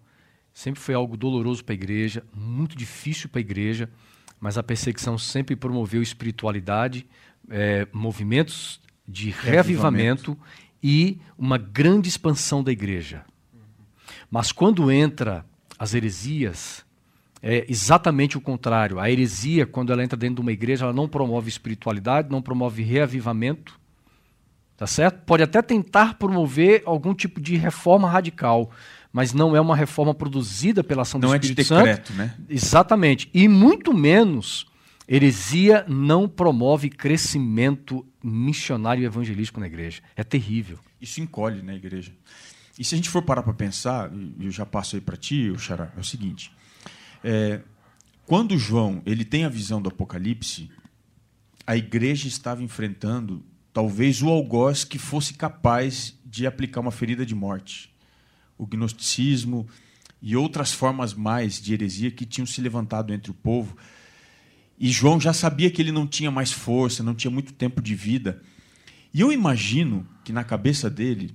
sempre 0.53 0.81
foi 0.81 0.95
algo 0.95 1.17
doloroso 1.17 1.65
para 1.65 1.73
a 1.73 1.77
igreja, 1.77 2.23
muito 2.35 2.77
difícil 2.77 3.31
para 3.31 3.39
a 3.39 3.41
igreja, 3.41 3.91
mas 4.39 4.59
a 4.59 4.63
perseguição 4.63 5.17
sempre 5.17 5.57
promoveu 5.57 6.03
espiritualidade, 6.03 7.07
é, 7.49 7.87
movimentos 7.93 8.79
de 9.09 9.31
reavivamento, 9.31 10.33
reavivamento 10.33 10.39
e 10.83 11.19
uma 11.39 11.57
grande 11.57 12.09
expansão 12.09 12.63
da 12.63 12.73
igreja. 12.73 13.25
Mas 14.37 14.53
quando 14.53 14.93
entra 14.93 15.47
as 15.79 15.95
heresias, 15.95 16.85
é 17.43 17.65
exatamente 17.71 18.37
o 18.37 18.41
contrário. 18.41 19.01
A 19.01 19.11
heresia, 19.11 19.65
quando 19.65 19.95
ela 19.95 20.05
entra 20.05 20.15
dentro 20.15 20.35
de 20.35 20.41
uma 20.43 20.53
igreja, 20.53 20.85
ela 20.85 20.93
não 20.93 21.09
promove 21.09 21.49
espiritualidade, 21.49 22.31
não 22.31 22.43
promove 22.43 22.83
reavivamento, 22.83 23.81
tá 24.77 24.87
certo? 24.87 25.25
Pode 25.25 25.43
até 25.43 25.63
tentar 25.63 26.19
promover 26.19 26.83
algum 26.85 27.15
tipo 27.15 27.41
de 27.41 27.57
reforma 27.57 28.11
radical, 28.11 28.71
mas 29.11 29.33
não 29.33 29.57
é 29.57 29.61
uma 29.61 29.75
reforma 29.75 30.15
produzida 30.15 30.85
pela 30.85 31.01
ação 31.01 31.19
não 31.19 31.31
do 31.31 31.35
é 31.35 31.39
Espírito 31.39 31.63
de 31.63 31.75
decreto, 31.75 32.09
Santo. 32.09 32.19
né? 32.19 32.35
Exatamente. 32.47 33.31
E 33.33 33.49
muito 33.49 33.95
menos 33.95 34.67
heresia 35.09 35.83
não 35.89 36.29
promove 36.29 36.91
crescimento 36.91 38.07
missionário 38.23 39.03
e 39.03 39.07
evangelístico 39.07 39.59
na 39.59 39.67
igreja. 39.67 40.03
É 40.15 40.23
terrível. 40.23 40.79
Isso 41.01 41.23
encolhe 41.23 41.63
na 41.63 41.75
igreja. 41.75 42.13
E 42.79 42.85
se 42.85 42.95
a 42.95 42.97
gente 42.97 43.09
for 43.09 43.23
parar 43.23 43.43
para 43.43 43.55
pensar, 43.55 44.11
eu 44.39 44.51
já 44.51 44.67
passo 44.67 44.97
aí 44.97 45.01
para 45.01 45.17
ti, 45.17 45.51
o 45.51 45.59
Xará, 45.59 45.93
é 45.97 46.01
o 46.01 46.05
seguinte: 46.05 46.53
é, 47.25 47.61
quando 48.27 48.59
João 48.59 49.03
ele 49.07 49.25
tem 49.25 49.45
a 49.45 49.49
visão 49.49 49.81
do 49.81 49.89
Apocalipse, 49.89 50.71
a 51.67 51.77
igreja 51.77 52.29
estava 52.29 52.63
enfrentando 52.63 53.45
talvez 53.73 54.23
o 54.23 54.29
algoz 54.29 54.85
que 54.85 54.99
fosse 54.99 55.35
capaz 55.35 56.19
de 56.25 56.47
aplicar 56.47 56.81
uma 56.81 56.91
ferida 56.91 57.27
de 57.27 57.35
morte. 57.35 57.95
O 58.59 58.67
gnosticismo 58.67 59.67
e 60.23 60.35
outras 60.35 60.73
formas 60.73 61.13
mais 61.13 61.61
de 61.61 61.75
heresia 61.75 62.11
que 62.11 62.25
tinham 62.25 62.47
se 62.47 62.61
levantado 62.61 63.13
entre 63.13 63.31
o 63.31 63.35
povo. 63.35 63.77
E 64.79 64.89
João 64.89 65.21
já 65.21 65.33
sabia 65.33 65.71
que 65.71 65.81
ele 65.81 65.93
não 65.93 66.07
tinha 66.07 66.31
mais 66.31 66.53
força, 66.53 67.03
não 67.03 67.15
tinha 67.15 67.31
muito 67.31 67.53
tempo 67.53 67.81
de 67.83 67.95
vida. 67.95 68.43
E 69.13 69.21
eu 69.21 69.33
imagino 69.33 70.07
que 70.25 70.33
na 70.33 70.45
cabeça 70.45 70.89
dele 70.91 71.35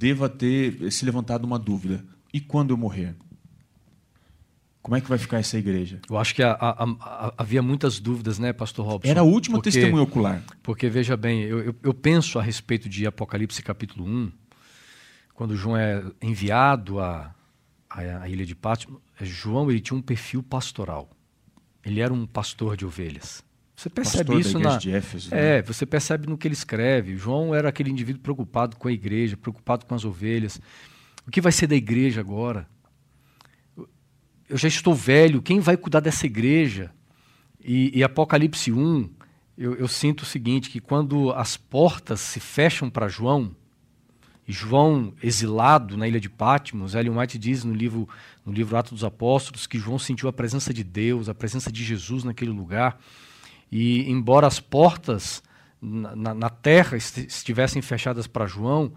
deva 0.00 0.30
ter 0.30 0.90
se 0.90 1.04
levantado 1.04 1.44
uma 1.44 1.58
dúvida: 1.58 2.02
e 2.32 2.40
quando 2.40 2.70
eu 2.70 2.76
morrer? 2.76 3.14
Como 4.82 4.96
é 4.96 5.00
que 5.00 5.10
vai 5.10 5.18
ficar 5.18 5.38
essa 5.38 5.58
igreja? 5.58 6.00
Eu 6.08 6.16
acho 6.16 6.34
que 6.34 6.42
a, 6.42 6.52
a, 6.52 6.84
a, 6.84 7.34
havia 7.36 7.60
muitas 7.60 8.00
dúvidas, 8.00 8.38
né, 8.38 8.50
Pastor 8.50 8.86
Robson? 8.86 9.10
Era 9.10 9.20
a 9.20 9.24
última 9.24 9.58
porque, 9.58 9.70
testemunha 9.70 10.02
ocular. 10.02 10.42
Porque, 10.62 10.88
veja 10.88 11.18
bem, 11.18 11.42
eu, 11.42 11.60
eu, 11.60 11.74
eu, 11.82 11.92
penso 11.92 12.38
a 12.38 12.42
respeito 12.42 12.88
de 12.88 13.06
Apocalipse 13.06 13.62
capítulo 13.62 14.06
1, 14.06 14.32
quando 15.34 15.54
João 15.54 15.76
é 15.76 16.02
enviado 16.22 16.98
à, 16.98 17.34
à, 17.90 18.26
ilha 18.26 18.46
de 18.46 18.54
Pátimo, 18.54 19.02
João 19.20 19.70
ele 19.70 19.80
tinha 19.80 19.98
um 19.98 20.02
perfil 20.02 20.42
pastoral. 20.42 21.10
Ele 21.84 22.00
era 22.00 22.12
um 22.12 22.26
pastor 22.26 22.74
de 22.74 22.86
ovelhas. 22.86 23.44
Você 23.80 23.88
percebe 23.88 24.24
pastor 24.26 24.40
isso 24.40 24.58
na 24.58 24.76
de 24.76 24.90
Éfeso, 24.90 25.30
né? 25.30 25.56
É, 25.56 25.62
você 25.62 25.86
percebe 25.86 26.28
no 26.28 26.36
que 26.36 26.46
ele 26.46 26.52
escreve. 26.52 27.16
João 27.16 27.54
era 27.54 27.70
aquele 27.70 27.88
indivíduo 27.88 28.20
preocupado 28.20 28.76
com 28.76 28.88
a 28.88 28.92
igreja, 28.92 29.38
preocupado 29.38 29.86
com 29.86 29.94
as 29.94 30.04
ovelhas. 30.04 30.60
O 31.26 31.30
que 31.30 31.40
vai 31.40 31.50
ser 31.50 31.66
da 31.66 31.74
igreja 31.74 32.20
agora? 32.20 32.68
Eu 34.46 34.58
já 34.58 34.68
estou 34.68 34.94
velho, 34.94 35.40
quem 35.40 35.60
vai 35.60 35.78
cuidar 35.78 36.00
dessa 36.00 36.26
igreja? 36.26 36.90
E, 37.58 37.98
e 37.98 38.04
Apocalipse 38.04 38.70
1, 38.70 39.08
eu, 39.56 39.74
eu 39.76 39.88
sinto 39.88 40.24
o 40.24 40.26
seguinte, 40.26 40.68
que 40.68 40.78
quando 40.78 41.32
as 41.32 41.56
portas 41.56 42.20
se 42.20 42.38
fecham 42.38 42.90
para 42.90 43.08
João, 43.08 43.56
e 44.46 44.52
João 44.52 45.14
exilado 45.22 45.96
na 45.96 46.06
ilha 46.06 46.20
de 46.20 46.28
Patmos, 46.28 46.94
Ellen 46.94 47.16
White 47.16 47.38
diz 47.38 47.64
no 47.64 47.72
livro, 47.72 48.06
no 48.44 48.52
livro 48.52 48.76
Atos 48.76 48.92
dos 48.92 49.04
Apóstolos 49.04 49.66
que 49.66 49.78
João 49.78 49.98
sentiu 49.98 50.28
a 50.28 50.32
presença 50.34 50.74
de 50.74 50.84
Deus, 50.84 51.30
a 51.30 51.34
presença 51.34 51.72
de 51.72 51.82
Jesus 51.82 52.24
naquele 52.24 52.50
lugar. 52.50 53.00
E 53.70 54.10
embora 54.10 54.46
as 54.46 54.58
portas 54.58 55.42
na, 55.80 56.34
na 56.34 56.50
terra 56.50 56.96
estivessem 56.96 57.80
fechadas 57.80 58.26
para 58.26 58.46
João, 58.46 58.92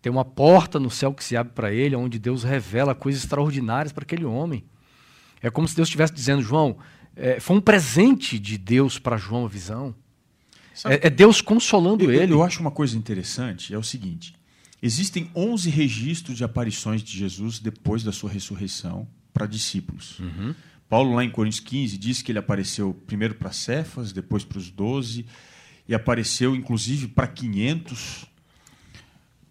tem 0.00 0.12
uma 0.12 0.24
porta 0.24 0.78
no 0.78 0.90
céu 0.90 1.12
que 1.12 1.24
se 1.24 1.36
abre 1.36 1.52
para 1.52 1.72
ele, 1.72 1.96
onde 1.96 2.18
Deus 2.18 2.44
revela 2.44 2.94
coisas 2.94 3.22
extraordinárias 3.22 3.92
para 3.92 4.04
aquele 4.04 4.24
homem. 4.24 4.64
É 5.42 5.50
como 5.50 5.66
se 5.66 5.74
Deus 5.74 5.88
estivesse 5.88 6.12
dizendo, 6.12 6.42
João, 6.42 6.78
é, 7.16 7.40
foi 7.40 7.56
um 7.56 7.60
presente 7.60 8.38
de 8.38 8.56
Deus 8.56 8.98
para 8.98 9.16
João 9.16 9.44
a 9.44 9.48
visão. 9.48 9.94
É, 10.84 11.08
é, 11.08 11.10
Deus 11.10 11.40
consolando 11.40 12.04
eu, 12.04 12.12
ele. 12.12 12.32
Eu 12.32 12.42
acho 12.42 12.60
uma 12.60 12.70
coisa 12.70 12.96
interessante, 12.96 13.74
é 13.74 13.78
o 13.78 13.82
seguinte, 13.82 14.34
existem 14.80 15.28
11 15.34 15.70
registros 15.70 16.36
de 16.36 16.44
aparições 16.44 17.02
de 17.02 17.16
Jesus 17.16 17.58
depois 17.58 18.04
da 18.04 18.12
sua 18.12 18.30
ressurreição 18.30 19.08
para 19.32 19.46
discípulos. 19.46 20.20
Uhum. 20.20 20.54
Paulo, 20.88 21.14
lá 21.14 21.24
em 21.24 21.30
Coríntios 21.30 21.60
15, 21.60 21.98
diz 21.98 22.22
que 22.22 22.32
ele 22.32 22.38
apareceu 22.38 22.94
primeiro 23.06 23.34
para 23.34 23.52
Cefas, 23.52 24.10
depois 24.12 24.44
para 24.44 24.58
os 24.58 24.70
12, 24.70 25.26
e 25.86 25.94
apareceu 25.94 26.54
inclusive 26.56 27.08
para 27.08 27.26
500 27.26 28.24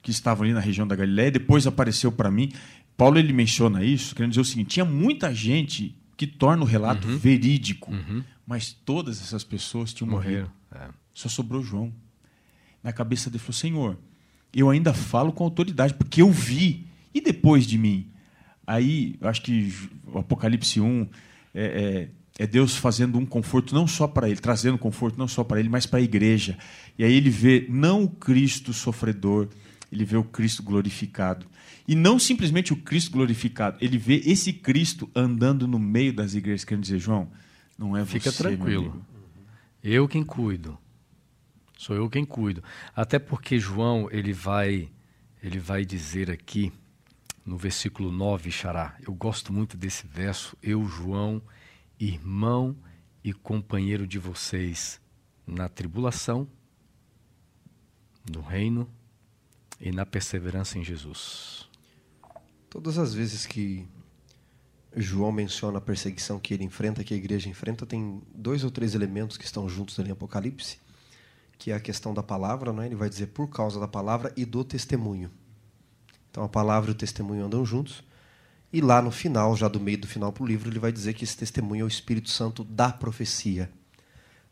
que 0.01 0.11
estavam 0.11 0.45
ali 0.45 0.53
na 0.53 0.59
região 0.59 0.87
da 0.87 0.95
Galiléia, 0.95 1.31
depois 1.31 1.67
apareceu 1.67 2.11
para 2.11 2.31
mim. 2.31 2.51
Paulo 2.95 3.19
ele 3.19 3.33
menciona 3.33 3.83
isso, 3.83 4.15
querendo 4.15 4.31
dizer 4.31 4.41
o 4.41 4.45
seguinte: 4.45 4.69
tinha 4.69 4.85
muita 4.85 5.33
gente 5.33 5.95
que 6.15 6.25
torna 6.25 6.63
o 6.63 6.65
relato 6.65 7.07
Uhum. 7.07 7.17
verídico, 7.17 7.91
Uhum. 7.91 8.23
mas 8.45 8.71
todas 8.73 9.21
essas 9.21 9.43
pessoas 9.43 9.93
tinham 9.93 10.09
morrido. 10.09 10.51
É. 10.71 10.87
Só 11.13 11.29
sobrou 11.29 11.61
João. 11.63 11.93
Na 12.83 12.91
cabeça 12.91 13.29
dele 13.29 13.39
falou: 13.39 13.53
Senhor, 13.53 13.97
eu 14.53 14.69
ainda 14.69 14.93
falo 14.93 15.31
com 15.31 15.43
autoridade, 15.43 15.93
porque 15.93 16.21
eu 16.21 16.31
vi. 16.31 16.87
E 17.13 17.21
depois 17.21 17.65
de 17.67 17.77
mim? 17.77 18.07
Aí, 18.67 19.15
eu 19.21 19.29
acho 19.29 19.41
que 19.41 19.73
o 20.05 20.19
Apocalipse 20.19 20.81
1 20.81 21.07
é, 21.55 22.09
é, 22.37 22.43
é 22.43 22.45
Deus 22.45 22.75
fazendo 22.75 23.17
um 23.17 23.25
conforto 23.25 23.73
não 23.73 23.87
só 23.87 24.07
para 24.07 24.29
ele, 24.29 24.41
trazendo 24.41 24.77
conforto 24.77 25.17
não 25.17 25.27
só 25.27 25.41
para 25.41 25.61
ele, 25.61 25.69
mas 25.69 25.85
para 25.85 25.99
a 25.99 26.01
igreja. 26.01 26.57
E 26.99 27.03
aí 27.05 27.13
ele 27.13 27.29
vê 27.29 27.65
não 27.69 28.03
o 28.03 28.09
Cristo 28.09 28.73
sofredor, 28.73 29.47
ele 29.89 30.03
vê 30.03 30.17
o 30.17 30.23
Cristo 30.23 30.61
glorificado. 30.61 31.45
E 31.87 31.95
não 31.95 32.19
simplesmente 32.19 32.73
o 32.73 32.75
Cristo 32.75 33.11
glorificado, 33.11 33.77
ele 33.79 33.97
vê 33.97 34.21
esse 34.25 34.51
Cristo 34.51 35.09
andando 35.15 35.65
no 35.65 35.79
meio 35.79 36.11
das 36.11 36.33
igrejas, 36.33 36.65
querendo 36.65 36.83
dizer, 36.83 36.99
João, 36.99 37.31
não 37.77 37.95
é 37.95 38.05
Fica 38.05 38.29
você, 38.29 38.43
meu 38.43 38.57
tranquilo. 38.57 39.05
Eu 39.81 40.07
quem 40.09 40.23
cuido. 40.23 40.77
Sou 41.77 41.95
eu 41.95 42.09
quem 42.09 42.25
cuido. 42.25 42.61
Até 42.93 43.17
porque 43.17 43.57
João, 43.57 44.09
ele 44.11 44.33
vai 44.33 44.89
ele 45.41 45.59
vai 45.59 45.85
dizer 45.85 46.29
aqui 46.29 46.73
no 47.47 47.57
versículo 47.57 48.11
9, 48.11 48.51
Xará. 48.51 48.97
Eu 49.01 49.13
gosto 49.13 49.53
muito 49.53 49.77
desse 49.77 50.05
verso. 50.05 50.57
Eu, 50.61 50.85
João, 50.85 51.41
irmão 51.97 52.75
e 53.23 53.31
companheiro 53.31 54.05
de 54.05 54.19
vocês 54.19 54.99
na 55.45 55.69
tribulação, 55.69 56.45
no 58.29 58.41
reino 58.41 58.85
e 59.79 59.93
na 59.93 60.05
perseverança 60.05 60.77
em 60.77 60.83
Jesus. 60.83 61.69
Todas 62.69 62.97
as 62.97 63.13
vezes 63.13 63.45
que 63.45 63.87
João 64.93 65.31
menciona 65.31 65.77
a 65.77 65.81
perseguição 65.81 66.39
que 66.39 66.53
ele 66.53 66.65
enfrenta, 66.65 67.01
que 67.01 67.13
a 67.13 67.17
igreja 67.17 67.47
enfrenta, 67.47 67.85
tem 67.85 68.21
dois 68.35 68.65
ou 68.65 68.71
três 68.71 68.93
elementos 68.93 69.37
que 69.37 69.45
estão 69.45 69.69
juntos 69.69 69.97
ali 69.97 70.09
em 70.09 70.11
Apocalipse, 70.11 70.79
que 71.57 71.71
é 71.71 71.75
a 71.75 71.79
questão 71.79 72.13
da 72.13 72.21
palavra, 72.21 72.73
né? 72.73 72.87
ele 72.87 72.95
vai 72.95 73.07
dizer 73.07 73.27
por 73.27 73.47
causa 73.47 73.79
da 73.79 73.87
palavra 73.87 74.33
e 74.35 74.43
do 74.43 74.65
testemunho. 74.65 75.31
Então 76.37 76.45
a 76.45 76.49
palavra 76.49 76.91
e 76.91 76.93
o 76.93 76.95
testemunho 76.95 77.45
andam 77.45 77.65
juntos. 77.65 78.03
E 78.71 78.79
lá 78.79 79.01
no 79.01 79.09
final, 79.09 79.57
já 79.57 79.67
do 79.67 79.79
meio 79.79 79.97
do 79.97 80.07
final 80.07 80.31
para 80.31 80.43
o 80.43 80.45
livro, 80.45 80.69
ele 80.69 80.77
vai 80.77 80.91
dizer 80.91 81.15
que 81.15 81.23
esse 81.23 81.35
testemunho 81.35 81.81
é 81.81 81.83
o 81.83 81.87
Espírito 81.87 82.29
Santo 82.29 82.63
da 82.63 82.91
profecia. 82.91 83.71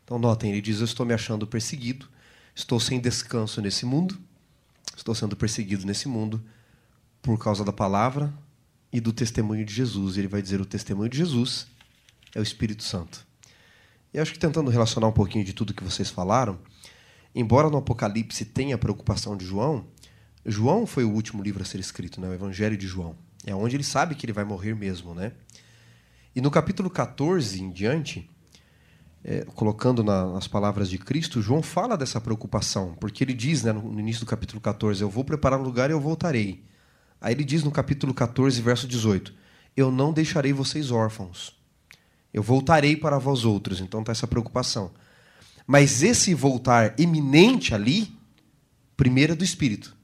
Então 0.02 0.18
notem, 0.18 0.50
ele 0.50 0.60
diz: 0.60 0.80
Eu 0.80 0.84
estou 0.84 1.06
me 1.06 1.14
achando 1.14 1.46
perseguido, 1.46 2.08
estou 2.56 2.80
sem 2.80 2.98
descanso 2.98 3.62
nesse 3.62 3.86
mundo, 3.86 4.18
estou 4.96 5.14
sendo 5.14 5.36
perseguido 5.36 5.86
nesse 5.86 6.08
mundo 6.08 6.42
por 7.22 7.38
causa 7.38 7.64
da 7.64 7.72
palavra 7.72 8.34
e 8.92 9.00
do 9.00 9.12
testemunho 9.12 9.64
de 9.64 9.72
Jesus. 9.72 10.16
Ele 10.16 10.26
vai 10.26 10.42
dizer: 10.42 10.60
O 10.60 10.66
testemunho 10.66 11.08
de 11.08 11.18
Jesus 11.18 11.68
é 12.34 12.40
o 12.40 12.42
Espírito 12.42 12.82
Santo. 12.82 13.24
E 14.12 14.18
acho 14.18 14.32
que 14.32 14.40
tentando 14.40 14.72
relacionar 14.72 15.06
um 15.06 15.12
pouquinho 15.12 15.44
de 15.44 15.52
tudo 15.52 15.72
que 15.72 15.84
vocês 15.84 16.10
falaram, 16.10 16.58
embora 17.32 17.70
no 17.70 17.78
Apocalipse 17.78 18.44
tenha 18.44 18.74
a 18.74 18.78
preocupação 18.78 19.36
de 19.36 19.46
João, 19.46 19.86
João 20.46 20.86
foi 20.86 21.04
o 21.04 21.10
último 21.10 21.42
livro 21.42 21.62
a 21.62 21.66
ser 21.66 21.80
escrito, 21.80 22.20
né? 22.20 22.28
o 22.28 22.32
Evangelho 22.32 22.76
de 22.76 22.86
João. 22.86 23.16
É 23.44 23.54
onde 23.54 23.74
ele 23.74 23.82
sabe 23.82 24.14
que 24.14 24.24
ele 24.24 24.32
vai 24.32 24.44
morrer 24.44 24.74
mesmo, 24.74 25.12
né? 25.12 25.32
E 26.34 26.40
no 26.40 26.50
capítulo 26.50 26.88
14 26.88 27.62
em 27.62 27.70
diante, 27.70 28.30
é, 29.24 29.44
colocando 29.54 30.04
na, 30.04 30.32
nas 30.32 30.46
palavras 30.46 30.88
de 30.88 30.98
Cristo, 30.98 31.42
João 31.42 31.62
fala 31.62 31.96
dessa 31.96 32.20
preocupação, 32.20 32.94
porque 33.00 33.24
ele 33.24 33.34
diz 33.34 33.64
né, 33.64 33.72
no, 33.72 33.82
no 33.82 33.98
início 33.98 34.24
do 34.24 34.28
capítulo 34.28 34.60
14: 34.60 35.02
Eu 35.02 35.10
vou 35.10 35.24
preparar 35.24 35.58
um 35.58 35.62
lugar 35.62 35.90
e 35.90 35.92
eu 35.92 36.00
voltarei. 36.00 36.62
Aí 37.20 37.34
ele 37.34 37.44
diz 37.44 37.64
no 37.64 37.70
capítulo 37.72 38.14
14, 38.14 38.60
verso 38.60 38.86
18: 38.86 39.34
Eu 39.76 39.90
não 39.90 40.12
deixarei 40.12 40.52
vocês 40.52 40.90
órfãos. 40.90 41.56
Eu 42.32 42.42
voltarei 42.42 42.94
para 42.96 43.18
vós 43.18 43.44
outros. 43.44 43.80
Então 43.80 44.00
está 44.00 44.12
essa 44.12 44.26
preocupação. 44.26 44.92
Mas 45.66 46.02
esse 46.02 46.34
voltar 46.34 46.94
iminente 47.00 47.74
ali, 47.74 48.14
primeiro 48.96 49.32
é 49.32 49.36
do 49.36 49.42
Espírito. 49.42 49.95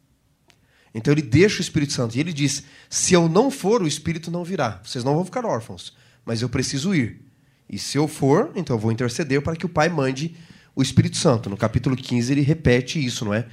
Então 0.95 1.13
ele 1.13 1.23
deixa 1.23 1.59
o 1.59 1.61
Espírito 1.61 1.93
Santo. 1.93 2.17
E 2.17 2.21
ele 2.21 2.33
diz: 2.33 2.65
Se 2.89 3.15
eu 3.15 3.29
não 3.29 3.51
for, 3.51 3.83
o 3.83 3.87
Espírito 3.87 4.31
não 4.31 4.45
virá. 4.45 4.81
Vocês 4.85 5.05
não 5.05 5.15
vão 5.15 5.25
ficar 5.25 5.45
órfãos. 5.45 5.95
Mas 6.25 6.43
eu 6.43 6.49
preciso 6.49 6.95
ir. 6.95 7.21
E 7.69 7.79
se 7.79 7.97
eu 7.97 8.07
for, 8.07 8.53
então 8.55 8.77
eu 8.77 8.81
vou 8.81 8.93
interceder 8.93 9.41
para 9.41 9.57
que 9.57 9.67
o 9.67 9.69
Pai 9.69 9.89
mande 9.89 10.37
o 10.75 10.83
Espírito 10.83 11.17
Santo. 11.17 11.49
No 11.49 11.57
capítulo 11.57 11.97
15 11.97 12.33
ele 12.33 12.43
repete 12.43 13.05
isso, 13.05 13.25
não 13.25 13.33
é? 13.33 13.47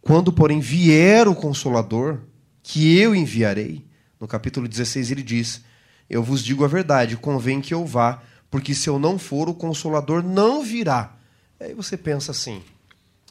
Quando, 0.00 0.32
porém, 0.32 0.58
vier 0.58 1.28
o 1.28 1.34
Consolador, 1.34 2.20
que 2.62 2.98
eu 2.98 3.14
enviarei. 3.14 3.86
No 4.20 4.26
capítulo 4.26 4.66
16 4.66 5.10
ele 5.12 5.22
diz: 5.22 5.62
Eu 6.10 6.22
vos 6.22 6.42
digo 6.42 6.64
a 6.64 6.68
verdade, 6.68 7.16
convém 7.16 7.60
que 7.60 7.72
eu 7.72 7.86
vá, 7.86 8.22
porque 8.50 8.74
se 8.74 8.88
eu 8.88 8.98
não 8.98 9.18
for, 9.18 9.48
o 9.48 9.54
Consolador 9.54 10.22
não 10.22 10.62
virá. 10.64 11.16
Aí 11.60 11.72
você 11.74 11.96
pensa 11.96 12.32
assim: 12.32 12.62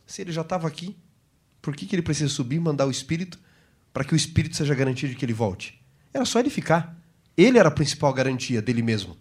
se 0.08 0.22
ele 0.22 0.32
já 0.32 0.41
estava 0.41 0.68
aqui, 0.68 0.95
Por 1.62 1.76
que, 1.76 1.86
que 1.86 1.95
ele 1.95 2.01
precisa 2.01 2.30
subir 2.30 2.55
e 2.55 2.59
mandar 2.59 2.88
o 2.88 2.91
Espírito 2.91 3.39
para 3.93 4.03
que 4.03 4.14
o 4.14 4.16
Espírito 4.16 4.55
seja 4.55 4.74
garantia 4.74 5.07
de 5.07 5.16
que 5.16 5.24
ele 5.24 5.34
volte? 5.34 5.80
Era 6.14 6.26
só 6.26 6.39
ele 6.39 6.49
ficar. 6.49 6.97
Ele 7.38 7.57
era 7.57 7.70
a 7.70 7.72
principal 7.72 8.14
garantia 8.14 8.62
dele 8.62 8.82
mesmo. 8.82 9.18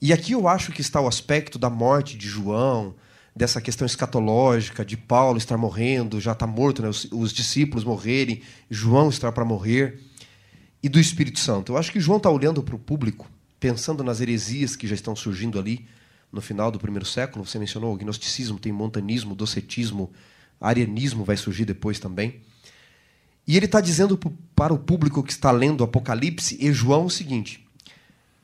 E 0.00 0.12
aqui 0.12 0.32
eu 0.32 0.48
acho 0.48 0.72
que 0.72 0.80
está 0.80 1.00
o 1.00 1.06
aspecto 1.06 1.58
da 1.58 1.68
morte 1.68 2.16
de 2.16 2.26
João, 2.26 2.94
dessa 3.36 3.60
questão 3.60 3.86
escatológica, 3.86 4.84
de 4.84 4.96
Paulo 4.96 5.38
estar 5.38 5.56
morrendo, 5.56 6.20
já 6.20 6.32
está 6.32 6.46
morto, 6.46 6.82
né? 6.82 6.88
os, 6.88 7.06
os 7.12 7.32
discípulos 7.32 7.84
morrerem, 7.84 8.42
João 8.70 9.10
estar 9.10 9.30
para 9.32 9.44
morrer, 9.44 10.00
e 10.82 10.88
do 10.88 10.98
Espírito 10.98 11.38
Santo. 11.38 11.72
Eu 11.72 11.76
acho 11.76 11.92
que 11.92 12.00
João 12.00 12.16
está 12.16 12.30
olhando 12.30 12.62
para 12.62 12.74
o 12.74 12.78
público, 12.78 13.30
pensando 13.58 14.02
nas 14.02 14.20
heresias 14.20 14.74
que 14.74 14.86
já 14.86 14.94
estão 14.94 15.14
surgindo 15.14 15.58
ali 15.58 15.86
no 16.32 16.40
final 16.40 16.70
do 16.70 16.78
primeiro 16.78 17.04
século. 17.04 17.44
Você 17.44 17.58
mencionou 17.58 17.94
o 17.94 17.96
gnosticismo, 17.96 18.58
tem 18.58 18.72
montanismo, 18.72 19.34
docetismo, 19.34 20.10
arianismo 20.60 21.24
vai 21.24 21.36
surgir 21.36 21.64
depois 21.64 21.98
também. 21.98 22.40
E 23.46 23.56
ele 23.56 23.66
está 23.66 23.80
dizendo 23.80 24.18
para 24.54 24.74
o 24.74 24.78
público 24.78 25.22
que 25.22 25.32
está 25.32 25.50
lendo 25.50 25.82
Apocalipse 25.82 26.56
e 26.60 26.72
João 26.72 27.06
o 27.06 27.10
seguinte: 27.10 27.66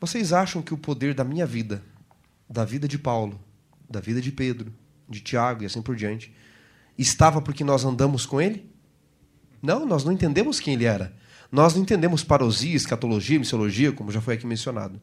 Vocês 0.00 0.32
acham 0.32 0.62
que 0.62 0.74
o 0.74 0.78
poder 0.78 1.14
da 1.14 1.22
minha 1.22 1.46
vida, 1.46 1.82
da 2.48 2.64
vida 2.64 2.88
de 2.88 2.98
Paulo, 2.98 3.38
da 3.88 4.00
vida 4.00 4.20
de 4.20 4.32
Pedro, 4.32 4.72
de 5.08 5.20
Tiago 5.20 5.62
e 5.62 5.66
assim 5.66 5.82
por 5.82 5.94
diante, 5.94 6.34
estava 6.98 7.40
porque 7.40 7.62
nós 7.62 7.84
andamos 7.84 8.24
com 8.26 8.40
ele? 8.40 8.68
Não, 9.62 9.86
nós 9.86 10.04
não 10.04 10.12
entendemos 10.12 10.58
quem 10.58 10.74
ele 10.74 10.84
era. 10.84 11.14
Nós 11.50 11.74
não 11.74 11.82
entendemos 11.82 12.24
parosia, 12.24 12.74
escatologia, 12.74 13.38
missiologia, 13.38 13.92
como 13.92 14.10
já 14.10 14.20
foi 14.20 14.34
aqui 14.34 14.46
mencionado. 14.46 15.00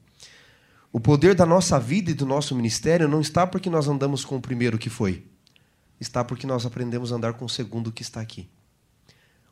O 0.92 1.00
poder 1.00 1.34
da 1.34 1.46
nossa 1.46 1.80
vida 1.80 2.12
e 2.12 2.14
do 2.14 2.26
nosso 2.26 2.56
ministério 2.56 3.08
não 3.08 3.22
está 3.22 3.48
porque 3.48 3.70
nós 3.70 3.88
andamos 3.88 4.26
com 4.26 4.36
o 4.36 4.42
primeiro 4.42 4.78
que 4.78 4.90
foi. 4.90 5.26
Está 6.00 6.24
porque 6.24 6.48
nós 6.48 6.66
aprendemos 6.66 7.12
a 7.12 7.16
andar 7.16 7.34
com 7.34 7.46
o 7.46 7.50
segundo 7.50 7.92
que 7.92 8.02
está 8.02 8.22
aqui. 8.22 8.50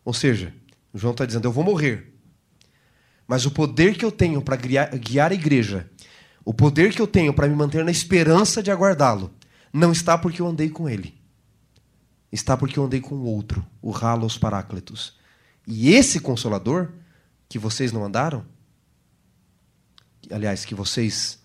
Ou 0.03 0.13
seja, 0.13 0.53
João 0.93 1.11
está 1.11 1.25
dizendo: 1.25 1.47
eu 1.47 1.51
vou 1.51 1.63
morrer. 1.63 2.13
Mas 3.27 3.45
o 3.45 3.51
poder 3.51 3.97
que 3.97 4.03
eu 4.03 4.11
tenho 4.11 4.41
para 4.41 4.57
guiar 4.57 5.31
a 5.31 5.35
igreja, 5.35 5.89
o 6.43 6.53
poder 6.53 6.93
que 6.93 7.01
eu 7.01 7.07
tenho 7.07 7.33
para 7.33 7.47
me 7.47 7.55
manter 7.55 7.85
na 7.85 7.91
esperança 7.91 8.61
de 8.61 8.69
aguardá-lo, 8.69 9.33
não 9.71 9.91
está 9.91 10.17
porque 10.17 10.41
eu 10.41 10.47
andei 10.47 10.69
com 10.69 10.89
ele. 10.89 11.17
Está 12.31 12.57
porque 12.57 12.77
eu 12.77 12.83
andei 12.83 12.99
com 12.99 13.15
o 13.15 13.25
outro, 13.25 13.65
o 13.81 13.95
Halos 13.95 14.37
Paráclitos. 14.37 15.17
E 15.65 15.93
esse 15.93 16.19
consolador, 16.19 16.91
que 17.47 17.59
vocês 17.59 17.91
não 17.91 18.03
andaram, 18.03 18.45
aliás, 20.29 20.65
que 20.65 20.75
vocês 20.75 21.39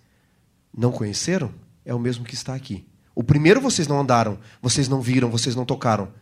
não 0.77 0.93
conheceram, 0.93 1.53
é 1.85 1.95
o 1.95 1.99
mesmo 1.99 2.25
que 2.25 2.35
está 2.35 2.55
aqui. 2.55 2.87
O 3.17 3.25
primeiro 3.25 3.63
vocês 3.63 3.89
não 3.89 3.99
andaram, 3.99 4.39
vocês 4.61 4.89
não 4.91 5.01
viram, 5.01 5.31
vocês 5.31 5.57
não 5.57 5.65
tocaram. 5.65 6.13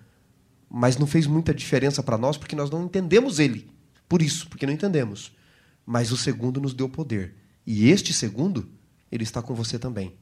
Mas 0.70 0.96
não 0.96 1.08
fez 1.08 1.26
muita 1.26 1.52
diferença 1.52 2.04
para 2.04 2.16
nós 2.16 2.36
porque 2.36 2.54
nós 2.54 2.70
não 2.70 2.84
entendemos 2.84 3.40
ele. 3.40 3.68
Por 4.08 4.22
isso, 4.22 4.48
porque 4.48 4.64
não 4.64 4.72
entendemos. 4.72 5.32
Mas 5.84 6.12
o 6.12 6.16
segundo 6.16 6.60
nos 6.60 6.72
deu 6.72 6.88
poder. 6.88 7.34
E 7.66 7.90
este 7.90 8.12
segundo, 8.12 8.70
ele 9.10 9.24
está 9.24 9.42
com 9.42 9.54
você 9.54 9.76
também. 9.76 10.14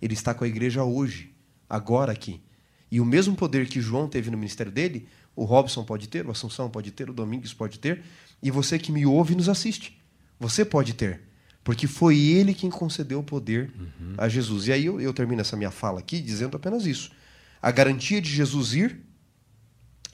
Ele 0.00 0.14
está 0.14 0.32
com 0.32 0.44
a 0.44 0.46
igreja 0.46 0.84
hoje, 0.84 1.34
agora 1.68 2.12
aqui. 2.12 2.40
E 2.88 3.00
o 3.00 3.04
mesmo 3.04 3.34
poder 3.34 3.66
que 3.66 3.80
João 3.80 4.08
teve 4.08 4.30
no 4.30 4.36
ministério 4.36 4.70
dele, 4.70 5.08
o 5.34 5.42
Robson 5.42 5.82
pode 5.82 6.08
ter, 6.08 6.24
o 6.24 6.30
Assunção 6.30 6.70
pode 6.70 6.92
ter, 6.92 7.10
o 7.10 7.12
Domingos 7.12 7.52
pode 7.52 7.80
ter, 7.80 8.04
e 8.40 8.48
você 8.48 8.78
que 8.78 8.92
me 8.92 9.04
ouve 9.04 9.32
e 9.32 9.36
nos 9.36 9.48
assiste. 9.48 10.00
Você 10.38 10.64
pode 10.64 10.94
ter. 10.94 11.31
Porque 11.64 11.86
foi 11.86 12.18
ele 12.18 12.54
quem 12.54 12.70
concedeu 12.70 13.20
o 13.20 13.22
poder 13.22 13.70
uhum. 13.78 14.14
a 14.18 14.28
Jesus. 14.28 14.66
E 14.66 14.72
aí 14.72 14.86
eu, 14.86 15.00
eu 15.00 15.12
termino 15.12 15.40
essa 15.40 15.56
minha 15.56 15.70
fala 15.70 16.00
aqui 16.00 16.20
dizendo 16.20 16.56
apenas 16.56 16.86
isso. 16.86 17.12
A 17.60 17.70
garantia 17.70 18.20
de 18.20 18.28
Jesus 18.28 18.74
ir 18.74 19.00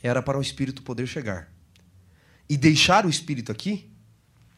era 0.02 0.20
para 0.20 0.38
o 0.38 0.42
Espírito 0.42 0.82
poder 0.82 1.06
chegar. 1.06 1.50
E 2.48 2.56
deixar 2.56 3.06
o 3.06 3.08
Espírito 3.08 3.50
aqui 3.50 3.90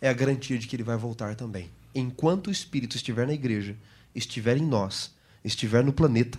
é 0.01 0.09
a 0.09 0.13
garantia 0.13 0.59
de 0.59 0.67
que 0.67 0.75
ele 0.75 0.83
vai 0.83 0.97
voltar 0.97 1.35
também. 1.35 1.71
Enquanto 1.95 2.49
o 2.49 2.51
Espírito 2.51 2.97
estiver 2.97 3.27
na 3.27 3.35
igreja, 3.35 3.77
estiver 4.15 4.57
em 4.57 4.67
nós, 4.67 5.15
estiver 5.45 5.85
no 5.85 5.93
planeta, 5.93 6.39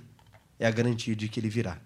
é 0.60 0.68
a 0.68 0.72
garantia 0.72 1.16
de 1.16 1.28
que 1.28 1.40
ele 1.40 1.50
virá. 1.50 1.80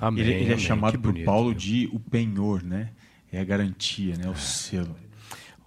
Amém, 0.00 0.24
ele, 0.24 0.32
ele 0.32 0.44
é 0.44 0.54
amém. 0.54 0.58
chamado 0.58 0.98
por 0.98 1.14
Paulo 1.24 1.54
de 1.54 1.88
o 1.92 2.00
penhor, 2.00 2.62
né? 2.62 2.90
É 3.32 3.40
a 3.40 3.44
garantia, 3.44 4.16
né? 4.16 4.28
O 4.28 4.36
selo. 4.36 4.96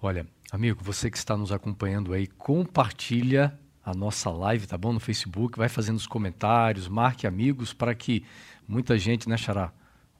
Olha, 0.01 0.27
amigo, 0.53 0.83
você 0.83 1.09
que 1.09 1.17
está 1.17 1.35
nos 1.35 1.51
acompanhando 1.51 2.13
aí, 2.13 2.27
compartilha 2.27 3.57
a 3.83 3.91
nossa 3.91 4.29
live, 4.29 4.67
tá 4.67 4.77
bom? 4.77 4.93
No 4.93 4.99
Facebook, 4.99 5.57
vai 5.57 5.67
fazendo 5.67 5.97
os 5.97 6.05
comentários, 6.05 6.87
marque 6.87 7.25
amigos 7.25 7.73
para 7.73 7.93
que 7.95 8.23
muita 8.67 8.95
gente, 8.99 9.27
né, 9.27 9.35
Xará, 9.35 9.71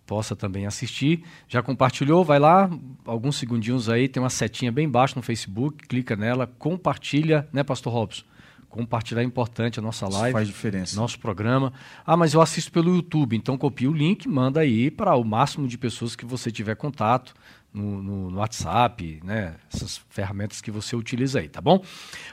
possa 0.07 0.35
também 0.35 0.65
assistir. 0.65 1.23
Já 1.47 1.61
compartilhou? 1.61 2.25
Vai 2.25 2.39
lá, 2.39 2.67
alguns 3.05 3.35
segundinhos 3.37 3.87
aí, 3.89 4.09
tem 4.09 4.21
uma 4.21 4.29
setinha 4.29 4.71
bem 4.71 4.85
embaixo 4.85 5.15
no 5.15 5.21
Facebook, 5.21 5.87
clica 5.87 6.15
nela, 6.15 6.47
compartilha, 6.47 7.47
né, 7.53 7.63
Pastor 7.63 7.93
Robson? 7.93 8.23
Compartilhar 8.69 9.21
é 9.21 9.23
importante 9.23 9.77
a 9.77 9.83
nossa 9.83 10.07
live. 10.07 10.29
Isso 10.29 10.33
faz 10.33 10.47
diferença. 10.47 10.95
Nosso 10.95 11.19
programa. 11.19 11.71
Ah, 12.03 12.17
mas 12.17 12.33
eu 12.33 12.41
assisto 12.41 12.71
pelo 12.71 12.95
YouTube, 12.95 13.37
então 13.37 13.55
copia 13.55 13.87
o 13.87 13.93
link, 13.93 14.27
manda 14.27 14.61
aí 14.61 14.89
para 14.89 15.15
o 15.15 15.23
máximo 15.23 15.67
de 15.67 15.77
pessoas 15.77 16.15
que 16.15 16.25
você 16.25 16.49
tiver 16.49 16.75
contato 16.75 17.35
no, 17.73 18.01
no, 18.01 18.31
no, 18.31 18.37
WhatsApp, 18.37 19.19
né? 19.23 19.55
Essas 19.73 19.97
ferramentas 20.09 20.61
que 20.61 20.69
você 20.69 20.95
utiliza 20.95 21.39
aí, 21.39 21.49
tá 21.49 21.59
bom? 21.59 21.83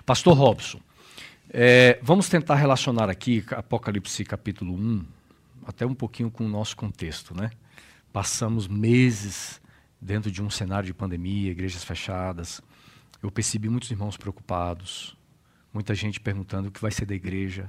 Pastor 0.05 0.37
Robson, 0.37 0.81
é, 1.49 1.99
vamos 2.03 2.29
tentar 2.29 2.57
relacionar 2.57 3.09
aqui 3.09 3.45
Apocalipse 3.51 4.25
capítulo 4.25 4.75
1, 4.75 5.05
até 5.67 5.87
um 5.87 5.95
pouquinho 5.95 6.31
com 6.31 6.45
o 6.45 6.49
nosso 6.49 6.77
contexto, 6.77 7.35
né? 7.35 7.51
Passamos 8.13 8.69
meses 8.69 9.61
dentro 10.01 10.31
de 10.31 10.43
um 10.43 10.51
cenário 10.51 10.87
de 10.87 10.95
pandemia, 10.95 11.51
igrejas 11.51 11.85
fechadas. 11.85 12.61
Eu 13.23 13.31
percebi 13.31 13.69
muitos 13.69 13.91
irmãos 13.91 14.17
preocupados, 14.17 15.17
muita 15.73 15.95
gente 15.95 16.21
perguntando 16.21 16.69
o 16.69 16.73
que 16.73 16.81
vai 16.81 16.91
ser 16.91 17.07
da 17.07 17.15
igreja. 17.15 17.69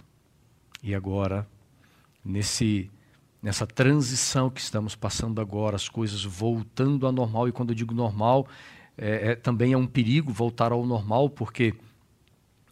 E 0.84 0.96
agora, 0.96 1.48
nesse 2.24 2.90
nessa 3.42 3.66
transição 3.66 4.50
que 4.50 4.62
estamos 4.62 4.96
passando 4.96 5.42
agora, 5.42 5.76
as 5.76 5.90
coisas 5.90 6.24
voltando 6.24 7.06
ao 7.06 7.12
normal, 7.12 7.48
e 7.48 7.52
quando 7.52 7.70
eu 7.70 7.76
digo 7.76 7.94
normal, 7.94 8.48
é, 8.98 9.32
é, 9.32 9.36
também 9.36 9.74
é 9.74 9.78
um 9.78 9.88
perigo 9.88 10.32
voltar 10.32 10.72
ao 10.72 10.86
normal, 10.86 11.30
porque 11.30 11.74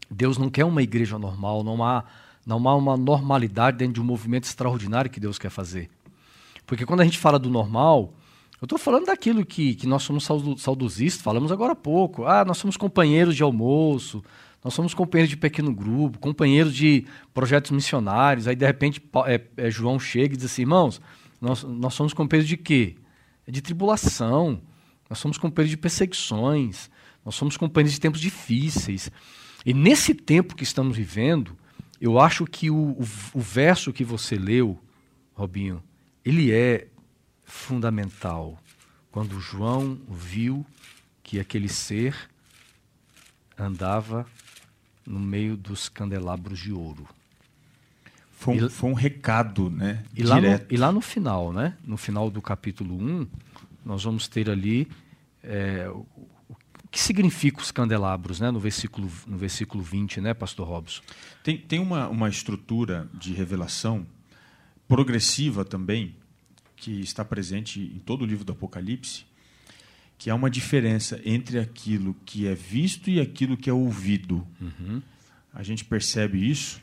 Deus 0.10 0.38
não 0.38 0.50
quer 0.50 0.66
uma 0.66 0.82
igreja 0.82 1.18
normal, 1.18 1.64
não 1.64 1.84
há, 1.84 2.04
não 2.46 2.68
há 2.70 2.76
uma 2.76 2.96
normalidade 2.96 3.78
dentro 3.78 3.96
de 3.96 4.02
um 4.02 4.06
movimento 4.06 4.44
extraordinário 4.44 5.10
que 5.10 5.20
Deus 5.20 5.40
quer 5.40 5.50
fazer. 5.50 5.90
Porque 6.66 6.86
quando 6.86 7.02
a 7.02 7.04
gente 7.06 7.18
fala 7.18 7.40
do 7.40 7.50
normal, 7.50 8.14
eu 8.62 8.66
estou 8.66 8.78
falando 8.78 9.06
daquilo 9.06 9.46
que, 9.46 9.74
que 9.74 9.88
nós 9.88 10.04
somos 10.04 10.28
saudosistas, 10.58 11.24
falamos 11.24 11.52
agora 11.52 11.74
há 11.74 11.76
pouco. 11.76 12.26
Ah, 12.26 12.44
nós 12.44 12.58
somos 12.58 12.76
companheiros 12.76 13.36
de 13.36 13.42
almoço, 13.42 14.24
nós 14.64 14.74
somos 14.74 14.94
companheiros 14.94 15.30
de 15.30 15.38
pequeno 15.38 15.74
grupo, 15.74 16.20
companheiros 16.20 16.76
de 16.76 17.06
projetos 17.34 17.72
missionários. 17.72 18.48
Aí, 18.48 18.56
de 18.56 18.66
repente, 18.66 19.02
é, 19.26 19.42
é, 19.56 19.72
João 19.72 20.00
chega 20.00 20.34
e 20.34 20.38
diz 20.38 20.46
assim: 20.46 20.64
irmãos, 20.64 21.02
nós, 21.40 21.64
nós 21.64 21.94
somos 21.94 22.14
companheiros 22.14 22.48
de 22.48 22.58
quê? 22.58 22.96
É 23.48 23.52
de 23.52 23.62
tribulação, 23.62 24.62
nós 25.10 25.18
somos 25.20 25.38
companheiros 25.38 25.72
de 25.72 25.78
perseguições, 25.78 26.90
nós 27.24 27.36
somos 27.36 27.56
companheiros 27.56 27.94
de 27.94 28.00
tempos 28.00 28.20
difíceis. 28.20 29.10
E 29.66 29.74
nesse 29.74 30.14
tempo 30.14 30.56
que 30.56 30.64
estamos 30.64 30.96
vivendo, 30.96 31.58
eu 32.00 32.20
acho 32.20 32.46
que 32.46 32.70
o, 32.70 32.76
o, 32.76 33.06
o 33.34 33.40
verso 33.40 33.94
que 33.94 34.04
você 34.04 34.36
leu, 34.36 34.78
Robinho, 35.34 35.82
ele 36.24 36.52
é 36.52 36.88
fundamental. 37.44 38.58
Quando 39.12 39.40
João 39.40 40.00
viu 40.08 40.66
que 41.24 41.40
aquele 41.40 41.68
ser 41.68 42.16
andava 43.58 44.26
no 45.10 45.20
meio 45.20 45.58
dos 45.58 45.90
candelabros 45.90 46.60
de 46.60 46.72
ouro. 46.72 47.08
Foi 48.32 48.62
um, 48.62 48.68
e, 48.68 48.70
foi 48.70 48.90
um 48.90 48.94
recado, 48.94 49.70
né? 49.70 50.04
E 50.16 50.24
lá, 50.24 50.40
no, 50.40 50.48
e 50.70 50.78
lá, 50.78 50.92
no, 50.92 51.02
final, 51.02 51.52
né? 51.52 51.76
No 51.84 51.98
final 51.98 52.30
do 52.30 52.42
capítulo 52.42 52.96
1, 52.96 53.28
nós 53.84 54.04
vamos 54.04 54.28
ter 54.28 54.50
ali 54.50 54.88
é, 55.44 55.90
o, 55.90 56.06
o, 56.48 56.56
que 56.92 57.00
significa 57.00 57.60
os 57.60 57.72
candelabros, 57.72 58.40
né? 58.40 58.52
No 58.52 58.60
versículo, 58.60 59.12
no 59.28 59.38
versículo 59.38 59.84
20, 59.84 60.22
né, 60.22 60.34
pastor 60.34 60.68
Robson? 60.68 61.02
Tem, 61.44 61.58
tem 61.58 61.80
uma, 61.80 62.08
uma 62.08 62.30
estrutura 62.30 63.10
de 63.14 63.34
revelação 63.34 64.06
progressiva 64.88 65.66
também, 65.66 66.16
que 66.76 67.02
está 67.02 67.26
presente 67.26 67.82
em 67.82 68.00
todo 68.00 68.22
o 68.22 68.26
livro 68.26 68.46
do 68.46 68.54
Apocalipse, 68.54 69.26
que 70.20 70.30
há 70.30 70.36
uma 70.36 70.50
diferença 70.50 71.20
entre 71.24 71.58
aquilo 71.58 72.14
que 72.26 72.46
é 72.46 72.54
visto 72.54 73.10
e 73.10 73.22
aquilo 73.22 73.56
que 73.56 73.70
é 73.70 73.74
ouvido. 73.74 74.46
Uhum. 74.60 75.02
A 75.54 75.64
gente 75.64 75.86
percebe 75.86 76.38
isso 76.38 76.82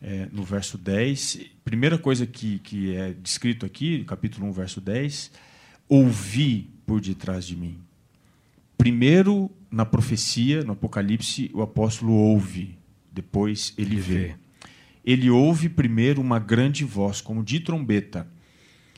é, 0.00 0.28
no 0.30 0.44
verso 0.44 0.78
10. 0.78 1.40
Primeira 1.64 1.98
coisa 1.98 2.24
que, 2.24 2.60
que 2.60 2.94
é 2.94 3.12
descrito 3.12 3.66
aqui, 3.66 4.04
capítulo 4.04 4.46
1, 4.46 4.52
verso 4.52 4.80
10, 4.80 5.32
ouvi 5.88 6.70
por 6.86 7.00
detrás 7.00 7.44
de 7.44 7.56
mim. 7.56 7.78
Primeiro, 8.78 9.50
na 9.68 9.84
profecia, 9.84 10.62
no 10.62 10.74
Apocalipse, 10.74 11.50
o 11.52 11.62
apóstolo 11.62 12.12
ouve, 12.12 12.78
depois 13.12 13.74
ele 13.76 13.96
vê. 13.96 14.36
Ele 15.04 15.28
ouve 15.28 15.68
primeiro 15.68 16.20
uma 16.20 16.38
grande 16.38 16.84
voz, 16.84 17.20
como 17.20 17.42
de 17.42 17.58
trombeta, 17.58 18.24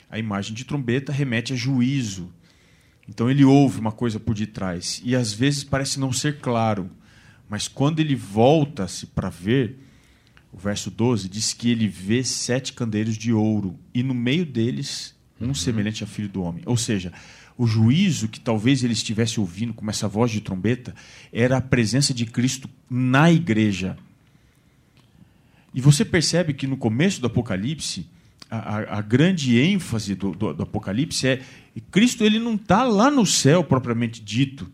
a 0.09 0.19
imagem 0.19 0.53
de 0.53 0.63
trombeta 0.63 1.11
remete 1.11 1.51
a 1.51 1.55
juízo. 1.55 2.31
Então 3.07 3.29
ele 3.29 3.45
ouve 3.45 3.79
uma 3.79 3.91
coisa 3.91 4.19
por 4.19 4.33
detrás 4.33 5.01
e 5.03 5.15
às 5.15 5.31
vezes 5.31 5.63
parece 5.63 5.99
não 5.99 6.11
ser 6.11 6.39
claro, 6.39 6.89
mas 7.47 7.67
quando 7.67 7.99
ele 7.99 8.15
volta-se 8.15 9.05
para 9.05 9.29
ver, 9.29 9.77
o 10.51 10.57
verso 10.57 10.89
12 10.89 11.29
diz 11.29 11.53
que 11.53 11.69
ele 11.69 11.87
vê 11.87 12.23
sete 12.23 12.73
candeeiros 12.73 13.17
de 13.17 13.31
ouro 13.31 13.77
e 13.93 14.01
no 14.01 14.13
meio 14.13 14.45
deles 14.45 15.15
um 15.39 15.47
uhum. 15.47 15.53
semelhante 15.53 16.03
a 16.03 16.07
filho 16.07 16.29
do 16.29 16.41
homem. 16.41 16.63
Ou 16.65 16.77
seja, 16.77 17.11
o 17.57 17.67
juízo 17.67 18.27
que 18.27 18.39
talvez 18.39 18.83
ele 18.83 18.93
estivesse 18.93 19.39
ouvindo 19.39 19.73
com 19.73 19.89
essa 19.89 20.07
voz 20.07 20.31
de 20.31 20.41
trombeta 20.41 20.95
era 21.31 21.57
a 21.57 21.61
presença 21.61 22.13
de 22.13 22.25
Cristo 22.25 22.69
na 22.89 23.31
igreja. 23.31 23.97
E 25.73 25.81
você 25.81 26.05
percebe 26.05 26.53
que 26.53 26.67
no 26.67 26.77
começo 26.77 27.19
do 27.19 27.27
Apocalipse, 27.27 28.07
a, 28.49 28.97
a 28.99 29.01
grande 29.01 29.59
ênfase 29.59 30.15
do, 30.15 30.31
do, 30.31 30.53
do, 30.53 30.63
Apocalipse 30.63 31.27
é 31.27 31.41
Cristo 31.91 32.23
ele 32.23 32.39
não 32.39 32.55
está 32.55 32.83
lá 32.83 33.11
no 33.11 33.25
céu 33.25 33.63
propriamente 33.63 34.21
dito. 34.21 34.71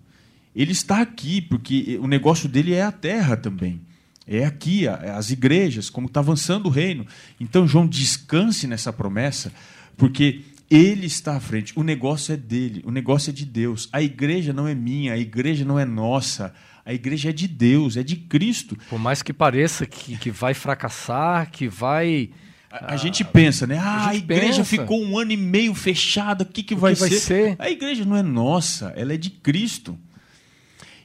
Ele 0.55 0.72
está 0.72 1.01
aqui, 1.01 1.41
porque 1.41 1.97
o 2.01 2.07
negócio 2.07 2.49
dele 2.49 2.74
é 2.74 2.84
a 2.84 2.91
terra 2.91 3.38
também. 3.38 3.82
É 4.28 4.45
aqui, 4.45 4.88
as 4.88 5.32
igrejas, 5.32 5.89
como 5.89 6.07
está 6.07 6.19
avançando 6.19 6.67
o 6.67 6.69
reino. 6.69 7.05
Então, 7.39 7.67
João, 7.67 7.88
descanse 7.88 8.67
nessa 8.67 8.93
promessa, 8.93 9.51
porque 9.97 10.41
ele 10.69 11.05
está 11.05 11.36
à 11.36 11.39
frente. 11.39 11.74
O 11.76 11.84
negócio 11.84 12.34
é 12.34 12.38
dele, 12.38 12.82
o 12.86 12.91
negócio 12.91 13.30
é 13.30 13.34
de 13.34 13.45
Deus. 13.45 13.89
A 13.91 14.01
igreja 14.01 14.53
não 14.53 14.67
é 14.67 14.76
minha, 14.76 15.13
a 15.13 15.17
igreja 15.17 15.65
não 15.65 15.80
é 15.80 15.86
nossa. 15.86 16.53
A 16.86 16.93
igreja 16.93 17.30
é 17.30 17.34
de 17.34 17.47
Deus, 17.47 17.97
é 17.97 18.03
de 18.03 18.15
Cristo. 18.15 18.78
Por 18.89 18.99
mais 18.99 19.22
que 19.22 19.34
pareça 19.34 19.86
que, 19.86 20.17
que 20.17 20.32
vai 20.32 20.53
fracassar, 20.53 21.51
que 21.51 21.67
vai. 21.67 22.30
A, 22.72 22.93
a 22.93 22.97
gente 22.97 23.24
pensa, 23.24 23.67
né? 23.67 23.78
Ah, 23.78 24.05
a, 24.05 24.09
a 24.09 24.15
igreja 24.15 24.57
pensa. 24.57 24.65
ficou 24.65 25.03
um 25.03 25.17
ano 25.17 25.32
e 25.32 25.38
meio 25.38 25.74
fechada, 25.74 26.43
o 26.43 26.47
que, 26.47 26.63
que, 26.63 26.76
vai, 26.76 26.93
que 26.93 26.99
vai 27.01 27.09
ser? 27.09 27.19
ser? 27.19 27.55
A 27.59 27.69
igreja 27.69 28.05
não 28.05 28.15
é 28.15 28.24
nossa, 28.24 28.93
ela 28.95 29.13
é 29.13 29.17
de 29.17 29.30
Cristo. 29.30 29.97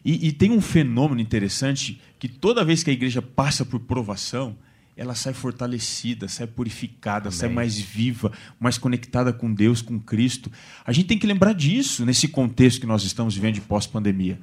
E, 0.05 0.29
e 0.29 0.33
tem 0.33 0.53
um 0.53 0.61
fenômeno 0.61 1.21
interessante 1.21 2.01
que 2.19 2.29
toda 2.29 2.65
vez 2.65 2.83
que 2.85 2.91
a 2.91 2.93
igreja 2.93 3.21
passa 3.21 3.65
por 3.65 3.81
provação, 3.81 4.57
ela 4.97 5.15
sai 5.15 5.35
fortalecida, 5.35 6.29
sai 6.29 6.47
purificada, 6.47 7.29
Amém. 7.29 7.39
sai 7.39 7.49
mais 7.49 7.79
viva, 7.79 8.33
mais 8.59 8.79
conectada 8.79 9.33
com 9.33 9.53
Deus, 9.53 9.83
com 9.83 9.99
Cristo. 9.99 10.51
A 10.87 10.93
gente 10.93 11.07
tem 11.07 11.19
que 11.19 11.27
lembrar 11.27 11.53
disso 11.53 12.07
nesse 12.07 12.29
contexto 12.29 12.81
que 12.81 12.87
nós 12.87 13.03
estamos 13.03 13.35
vivendo 13.35 13.55
de 13.55 13.61
pós-pandemia. 13.61 14.39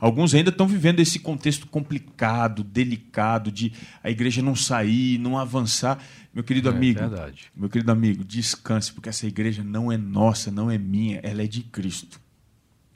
Alguns 0.00 0.34
ainda 0.34 0.50
estão 0.50 0.66
vivendo 0.66 1.00
esse 1.00 1.18
contexto 1.18 1.66
complicado, 1.66 2.62
delicado, 2.62 3.50
de 3.50 3.72
a 4.02 4.10
igreja 4.10 4.40
não 4.40 4.54
sair, 4.54 5.18
não 5.18 5.36
avançar. 5.36 5.98
Meu 6.32 6.44
querido 6.44 6.68
é, 6.68 6.72
amigo, 6.72 7.00
verdade. 7.00 7.50
meu 7.54 7.68
querido 7.68 7.90
amigo, 7.90 8.24
descanse, 8.24 8.92
porque 8.92 9.08
essa 9.08 9.26
igreja 9.26 9.64
não 9.64 9.90
é 9.90 9.96
nossa, 9.96 10.50
não 10.50 10.70
é 10.70 10.78
minha, 10.78 11.20
ela 11.22 11.42
é 11.42 11.46
de 11.46 11.62
Cristo. 11.62 12.20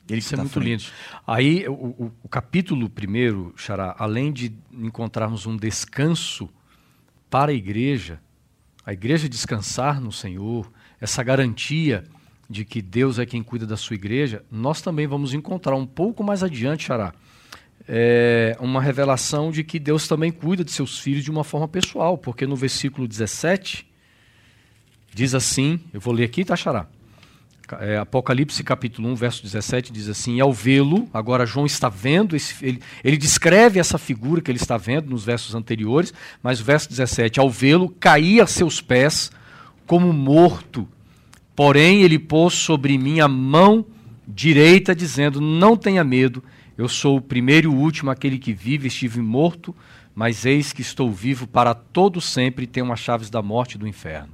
Ele 0.08 0.18
Isso 0.18 0.34
é 0.34 0.36
tá 0.36 0.42
muito 0.42 0.52
frente. 0.52 0.66
lindo. 0.68 0.92
Aí, 1.26 1.66
o, 1.68 1.72
o, 1.72 2.12
o 2.24 2.28
capítulo 2.28 2.88
primeiro, 2.88 3.52
Xará, 3.56 3.94
além 3.98 4.32
de 4.32 4.52
encontrarmos 4.72 5.46
um 5.46 5.56
descanso 5.56 6.48
para 7.30 7.50
a 7.50 7.54
igreja, 7.54 8.20
a 8.84 8.92
igreja 8.92 9.28
descansar 9.28 10.00
no 10.00 10.12
Senhor, 10.12 10.70
essa 11.00 11.22
garantia 11.22 12.04
de 12.52 12.64
que 12.64 12.80
Deus 12.80 13.18
é 13.18 13.26
quem 13.26 13.42
cuida 13.42 13.66
da 13.66 13.76
sua 13.76 13.94
igreja, 13.94 14.44
nós 14.50 14.80
também 14.80 15.06
vamos 15.06 15.34
encontrar 15.34 15.74
um 15.74 15.86
pouco 15.86 16.22
mais 16.22 16.44
adiante, 16.44 16.84
Xará, 16.84 17.12
é 17.88 18.56
uma 18.60 18.80
revelação 18.80 19.50
de 19.50 19.64
que 19.64 19.78
Deus 19.78 20.06
também 20.06 20.30
cuida 20.30 20.62
de 20.62 20.70
seus 20.70 21.00
filhos 21.00 21.24
de 21.24 21.30
uma 21.30 21.42
forma 21.42 21.66
pessoal, 21.66 22.16
porque 22.16 22.46
no 22.46 22.54
versículo 22.54 23.08
17 23.08 23.84
diz 25.12 25.34
assim, 25.34 25.80
eu 25.92 26.00
vou 26.00 26.14
ler 26.14 26.24
aqui, 26.24 26.44
tá, 26.44 26.54
Xará? 26.54 26.86
É, 27.80 27.96
Apocalipse 27.96 28.62
capítulo 28.62 29.08
1, 29.08 29.14
verso 29.14 29.42
17 29.42 29.92
diz 29.92 30.08
assim: 30.08 30.40
Ao 30.40 30.52
vê-lo, 30.52 31.08
agora 31.12 31.46
João 31.46 31.64
está 31.64 31.88
vendo, 31.88 32.36
esse, 32.36 32.54
ele, 32.62 32.82
ele, 33.02 33.16
descreve 33.16 33.78
essa 33.80 33.96
figura 33.96 34.42
que 34.42 34.50
ele 34.50 34.58
está 34.58 34.76
vendo 34.76 35.08
nos 35.08 35.24
versos 35.24 35.54
anteriores, 35.54 36.12
mas 36.42 36.60
o 36.60 36.64
verso 36.64 36.88
17: 36.90 37.40
Ao 37.40 37.48
vê-lo, 37.48 37.88
caía 37.88 38.44
a 38.44 38.46
seus 38.46 38.82
pés 38.82 39.30
como 39.86 40.12
morto. 40.12 40.86
Porém, 41.54 42.02
ele 42.02 42.18
pôs 42.18 42.54
sobre 42.54 42.96
mim 42.96 43.20
a 43.20 43.28
mão 43.28 43.84
direita, 44.26 44.94
dizendo: 44.94 45.40
Não 45.40 45.76
tenha 45.76 46.02
medo, 46.02 46.42
eu 46.76 46.88
sou 46.88 47.18
o 47.18 47.20
primeiro 47.20 47.70
e 47.70 47.74
o 47.74 47.76
último, 47.76 48.10
aquele 48.10 48.38
que 48.38 48.52
vive, 48.52 48.88
estive 48.88 49.20
morto, 49.20 49.74
mas 50.14 50.44
eis 50.44 50.72
que 50.72 50.82
estou 50.82 51.10
vivo 51.10 51.46
para 51.46 51.74
todo 51.74 52.20
sempre 52.20 52.64
e 52.64 52.66
tenho 52.66 52.92
as 52.92 53.00
chaves 53.00 53.30
da 53.30 53.42
morte 53.42 53.74
e 53.74 53.78
do 53.78 53.86
inferno. 53.86 54.32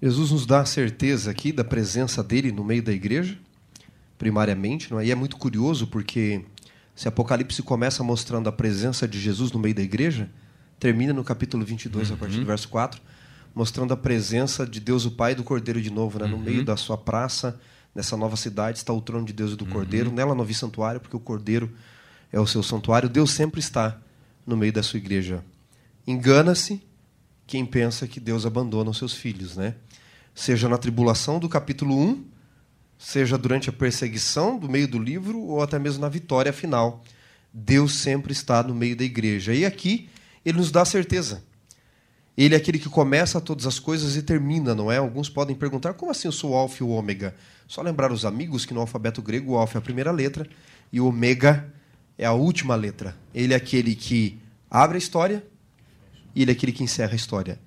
Jesus 0.00 0.30
nos 0.30 0.44
dá 0.44 0.60
a 0.60 0.66
certeza 0.66 1.30
aqui 1.30 1.50
da 1.52 1.64
presença 1.64 2.22
dele 2.22 2.52
no 2.52 2.62
meio 2.62 2.82
da 2.82 2.92
igreja, 2.92 3.38
primariamente, 4.18 4.90
não 4.90 5.00
é? 5.00 5.06
E 5.06 5.10
é 5.10 5.14
muito 5.14 5.36
curioso 5.36 5.86
porque 5.86 6.44
se 6.94 7.08
Apocalipse 7.08 7.62
começa 7.62 8.04
mostrando 8.04 8.48
a 8.48 8.52
presença 8.52 9.08
de 9.08 9.18
Jesus 9.18 9.50
no 9.50 9.58
meio 9.58 9.74
da 9.74 9.82
igreja, 9.82 10.30
termina 10.78 11.12
no 11.12 11.24
capítulo 11.24 11.64
22, 11.64 12.10
uhum. 12.10 12.16
a 12.16 12.18
partir 12.18 12.34
do 12.34 12.40
uhum. 12.40 12.46
verso 12.46 12.68
4, 12.68 13.00
mostrando 13.54 13.94
a 13.94 13.96
presença 13.96 14.66
de 14.66 14.80
Deus 14.80 15.04
o 15.04 15.10
Pai 15.10 15.32
e 15.32 15.34
do 15.34 15.44
Cordeiro 15.44 15.80
de 15.80 15.90
novo, 15.90 16.18
né? 16.18 16.26
No 16.26 16.36
uhum. 16.36 16.42
meio 16.42 16.64
da 16.64 16.76
sua 16.76 16.98
praça, 16.98 17.58
nessa 17.94 18.16
nova 18.16 18.36
cidade, 18.36 18.78
está 18.78 18.92
o 18.92 19.00
trono 19.00 19.24
de 19.24 19.32
Deus 19.32 19.52
e 19.52 19.56
do 19.56 19.64
uhum. 19.64 19.70
Cordeiro. 19.70 20.10
Nela 20.10 20.34
não 20.34 20.44
vi 20.44 20.54
santuário, 20.54 21.00
porque 21.00 21.16
o 21.16 21.20
Cordeiro 21.20 21.70
é 22.32 22.40
o 22.40 22.46
seu 22.46 22.62
santuário. 22.62 23.08
Deus 23.08 23.30
sempre 23.30 23.60
está 23.60 23.98
no 24.46 24.56
meio 24.56 24.72
da 24.72 24.82
sua 24.82 24.98
igreja. 24.98 25.44
Engana-se 26.06 26.82
quem 27.46 27.64
pensa 27.64 28.08
que 28.08 28.18
Deus 28.18 28.44
abandona 28.44 28.90
os 28.90 28.98
seus 28.98 29.14
filhos, 29.14 29.56
né? 29.56 29.76
Seja 30.34 30.68
na 30.68 30.76
tribulação 30.76 31.38
do 31.38 31.48
capítulo 31.48 31.96
1, 31.96 32.24
seja 32.98 33.38
durante 33.38 33.70
a 33.70 33.72
perseguição 33.72 34.58
do 34.58 34.68
meio 34.68 34.88
do 34.88 34.98
livro 34.98 35.40
ou 35.40 35.62
até 35.62 35.78
mesmo 35.78 36.00
na 36.00 36.08
vitória 36.08 36.52
final. 36.52 37.04
Deus 37.52 37.94
sempre 37.94 38.32
está 38.32 38.62
no 38.62 38.74
meio 38.74 38.96
da 38.96 39.04
igreja. 39.04 39.54
E 39.54 39.64
aqui 39.64 40.08
ele 40.44 40.58
nos 40.58 40.72
dá 40.72 40.82
a 40.82 40.86
certeza. 40.86 41.44
Ele 42.36 42.54
é 42.54 42.58
aquele 42.58 42.78
que 42.78 42.88
começa 42.88 43.40
todas 43.40 43.66
as 43.66 43.78
coisas 43.78 44.16
e 44.16 44.22
termina, 44.22 44.74
não 44.74 44.90
é? 44.90 44.96
Alguns 44.96 45.28
podem 45.28 45.54
perguntar 45.54 45.94
como 45.94 46.10
assim 46.10 46.26
eu 46.26 46.32
sou 46.32 46.50
o 46.50 46.54
alfa 46.54 46.82
e 46.82 46.86
o 46.86 46.90
ômega? 46.90 47.34
Só 47.68 47.80
lembrar 47.80 48.10
os 48.10 48.24
amigos 48.24 48.66
que 48.66 48.74
no 48.74 48.80
alfabeto 48.80 49.22
grego 49.22 49.52
o 49.52 49.56
alfa 49.56 49.78
é 49.78 49.80
a 49.80 49.82
primeira 49.82 50.10
letra 50.10 50.48
e 50.92 51.00
o 51.00 51.06
ômega 51.06 51.72
é 52.18 52.26
a 52.26 52.32
última 52.32 52.74
letra. 52.74 53.16
Ele 53.32 53.54
é 53.54 53.56
aquele 53.56 53.94
que 53.94 54.38
abre 54.68 54.96
a 54.96 54.98
história 54.98 55.44
e 56.34 56.42
ele 56.42 56.50
é 56.50 56.54
aquele 56.54 56.72
que 56.72 56.82
encerra 56.82 57.12
a 57.12 57.16
história. 57.16 57.58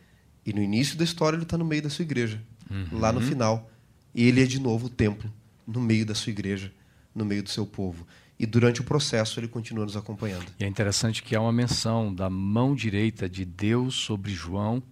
E 0.45 0.51
no 0.51 0.61
início 0.61 0.97
da 0.97 1.03
história 1.03 1.37
ele 1.37 1.43
está 1.43 1.57
no 1.57 1.65
meio 1.65 1.81
da 1.81 1.89
sua 1.89 2.03
igreja. 2.03 2.41
Uhum. 2.69 2.99
Lá 2.99 3.13
no 3.13 3.21
final, 3.21 3.69
ele 4.13 4.43
é 4.43 4.45
de 4.45 4.59
novo 4.59 4.87
o 4.87 4.89
templo, 4.89 5.31
no 5.65 5.79
meio 5.79 6.05
da 6.05 6.13
sua 6.13 6.31
igreja, 6.31 6.71
no 7.15 7.23
meio 7.23 7.41
do 7.41 7.49
seu 7.49 7.65
povo. 7.65 8.05
E 8.39 8.45
durante 8.45 8.81
o 8.81 8.83
processo 8.83 9.39
ele 9.39 9.47
continua 9.47 9.85
nos 9.85 9.97
acompanhando. 9.97 10.45
E 10.59 10.63
é 10.63 10.67
interessante 10.67 11.23
que 11.23 11.35
há 11.35 11.41
uma 11.41 11.51
menção 11.51 12.13
da 12.13 12.29
mão 12.29 12.75
direita 12.75 13.27
de 13.27 13.43
Deus 13.43 13.95
sobre 13.95 14.31
João 14.31 14.83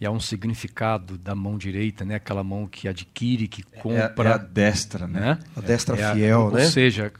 e 0.00 0.06
há 0.06 0.10
um 0.10 0.20
significado 0.20 1.18
da 1.18 1.34
mão 1.34 1.58
direita, 1.58 2.04
né? 2.04 2.14
Aquela 2.14 2.44
mão 2.44 2.68
que 2.68 2.86
adquire, 2.86 3.48
que 3.48 3.64
compra. 3.64 4.28
É, 4.28 4.32
é 4.32 4.34
a 4.34 4.38
destra, 4.38 5.08
né? 5.08 5.20
né? 5.20 5.38
A 5.56 5.60
destra 5.60 5.96
é 5.96 6.14
fiel, 6.14 6.48
a, 6.48 6.52
né? 6.52 6.64
Ou 6.64 6.70
seja, 6.70 7.12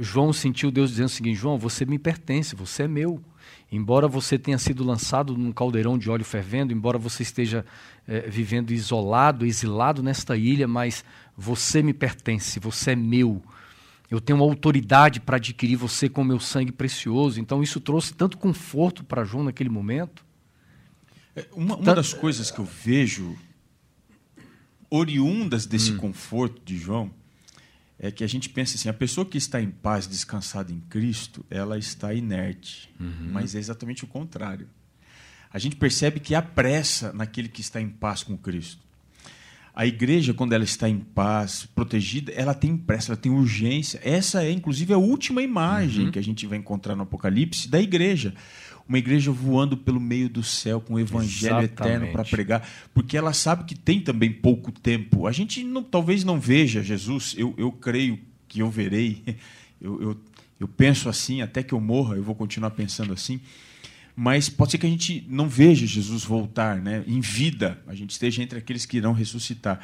João 0.00 0.32
sentiu 0.34 0.70
Deus 0.70 0.90
dizendo 0.90 1.06
o 1.06 1.10
seguinte: 1.10 1.36
João, 1.36 1.58
você 1.58 1.86
me 1.86 1.98
pertence, 1.98 2.54
você 2.54 2.82
é 2.82 2.88
meu. 2.88 3.22
Embora 3.72 4.06
você 4.06 4.38
tenha 4.38 4.58
sido 4.58 4.84
lançado 4.84 5.36
num 5.36 5.50
caldeirão 5.50 5.98
de 5.98 6.08
óleo 6.08 6.24
fervendo, 6.24 6.72
embora 6.72 6.98
você 6.98 7.22
esteja 7.22 7.64
é, 8.06 8.20
vivendo 8.20 8.70
isolado, 8.70 9.44
exilado 9.44 10.02
nesta 10.02 10.36
ilha, 10.36 10.68
mas 10.68 11.04
você 11.36 11.82
me 11.82 11.92
pertence, 11.92 12.60
você 12.60 12.92
é 12.92 12.96
meu. 12.96 13.42
Eu 14.10 14.20
tenho 14.20 14.40
autoridade 14.40 15.20
para 15.20 15.36
adquirir 15.36 15.76
você 15.76 16.08
com 16.08 16.22
meu 16.22 16.38
sangue 16.38 16.72
precioso. 16.72 17.40
Então 17.40 17.62
isso 17.62 17.80
trouxe 17.80 18.14
tanto 18.14 18.38
conforto 18.38 19.02
para 19.04 19.24
João 19.24 19.44
naquele 19.44 19.70
momento. 19.70 20.24
É, 21.34 21.46
uma, 21.52 21.76
uma 21.76 21.94
das 21.94 22.14
coisas 22.14 22.50
que 22.50 22.58
eu 22.58 22.64
vejo 22.64 23.36
oriundas 24.88 25.66
desse 25.66 25.92
hum. 25.92 25.96
conforto 25.96 26.62
de 26.64 26.78
João 26.78 27.10
é 27.98 28.10
que 28.10 28.22
a 28.22 28.26
gente 28.26 28.48
pensa 28.48 28.76
assim, 28.76 28.88
a 28.88 28.94
pessoa 28.94 29.24
que 29.24 29.38
está 29.38 29.60
em 29.60 29.70
paz, 29.70 30.06
descansada 30.06 30.70
em 30.70 30.80
Cristo, 30.80 31.44
ela 31.48 31.78
está 31.78 32.12
inerte. 32.12 32.92
Uhum. 33.00 33.30
Mas 33.32 33.54
é 33.54 33.58
exatamente 33.58 34.04
o 34.04 34.06
contrário. 34.06 34.68
A 35.50 35.58
gente 35.58 35.76
percebe 35.76 36.20
que 36.20 36.34
há 36.34 36.42
pressa 36.42 37.12
naquele 37.12 37.48
que 37.48 37.62
está 37.62 37.80
em 37.80 37.88
paz 37.88 38.22
com 38.22 38.36
Cristo. 38.36 38.85
A 39.76 39.86
igreja, 39.86 40.32
quando 40.32 40.54
ela 40.54 40.64
está 40.64 40.88
em 40.88 40.98
paz, 40.98 41.68
protegida, 41.74 42.32
ela 42.32 42.54
tem 42.54 42.74
pressa, 42.76 43.12
ela 43.12 43.20
tem 43.20 43.30
urgência. 43.30 44.00
Essa 44.02 44.42
é, 44.42 44.50
inclusive, 44.50 44.94
a 44.94 44.98
última 44.98 45.42
imagem 45.42 46.06
uhum. 46.06 46.10
que 46.10 46.18
a 46.18 46.22
gente 46.22 46.46
vai 46.46 46.56
encontrar 46.56 46.96
no 46.96 47.02
Apocalipse 47.02 47.68
da 47.68 47.78
igreja 47.78 48.32
uma 48.88 48.98
igreja 48.98 49.32
voando 49.32 49.76
pelo 49.76 50.00
meio 50.00 50.28
do 50.28 50.42
céu 50.42 50.80
com 50.80 50.94
o 50.94 51.00
evangelho 51.00 51.58
Exatamente. 51.58 51.72
eterno 51.72 52.12
para 52.12 52.24
pregar, 52.24 52.68
porque 52.94 53.16
ela 53.16 53.32
sabe 53.32 53.64
que 53.64 53.74
tem 53.74 54.00
também 54.00 54.32
pouco 54.32 54.70
tempo. 54.70 55.26
A 55.26 55.32
gente 55.32 55.64
não, 55.64 55.82
talvez 55.82 56.22
não 56.22 56.38
veja 56.38 56.82
Jesus, 56.82 57.34
eu, 57.36 57.52
eu 57.58 57.72
creio 57.72 58.18
que 58.46 58.60
eu 58.60 58.70
verei, 58.70 59.22
eu, 59.80 60.00
eu, 60.00 60.16
eu 60.60 60.68
penso 60.68 61.08
assim, 61.08 61.42
até 61.42 61.62
que 61.62 61.74
eu 61.74 61.80
morra, 61.80 62.16
eu 62.16 62.22
vou 62.22 62.34
continuar 62.34 62.70
pensando 62.70 63.12
assim, 63.12 63.40
Mas 64.18 64.48
pode 64.48 64.70
ser 64.70 64.78
que 64.78 64.86
a 64.86 64.88
gente 64.88 65.26
não 65.28 65.46
veja 65.46 65.86
Jesus 65.86 66.24
voltar, 66.24 66.80
né? 66.80 67.04
Em 67.06 67.20
vida, 67.20 67.78
a 67.86 67.94
gente 67.94 68.12
esteja 68.12 68.42
entre 68.42 68.58
aqueles 68.58 68.86
que 68.86 68.96
irão 68.96 69.12
ressuscitar. 69.12 69.78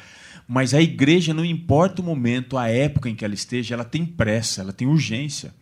Mas 0.47 0.73
a 0.73 0.81
igreja, 0.81 1.35
não 1.35 1.45
importa 1.45 2.01
o 2.01 2.05
momento, 2.05 2.57
a 2.57 2.67
época 2.67 3.07
em 3.07 3.15
que 3.15 3.23
ela 3.23 3.35
esteja, 3.35 3.75
ela 3.75 3.83
tem 3.83 4.03
pressa, 4.03 4.61
ela 4.61 4.73
tem 4.73 4.87
urgência. 4.87 5.53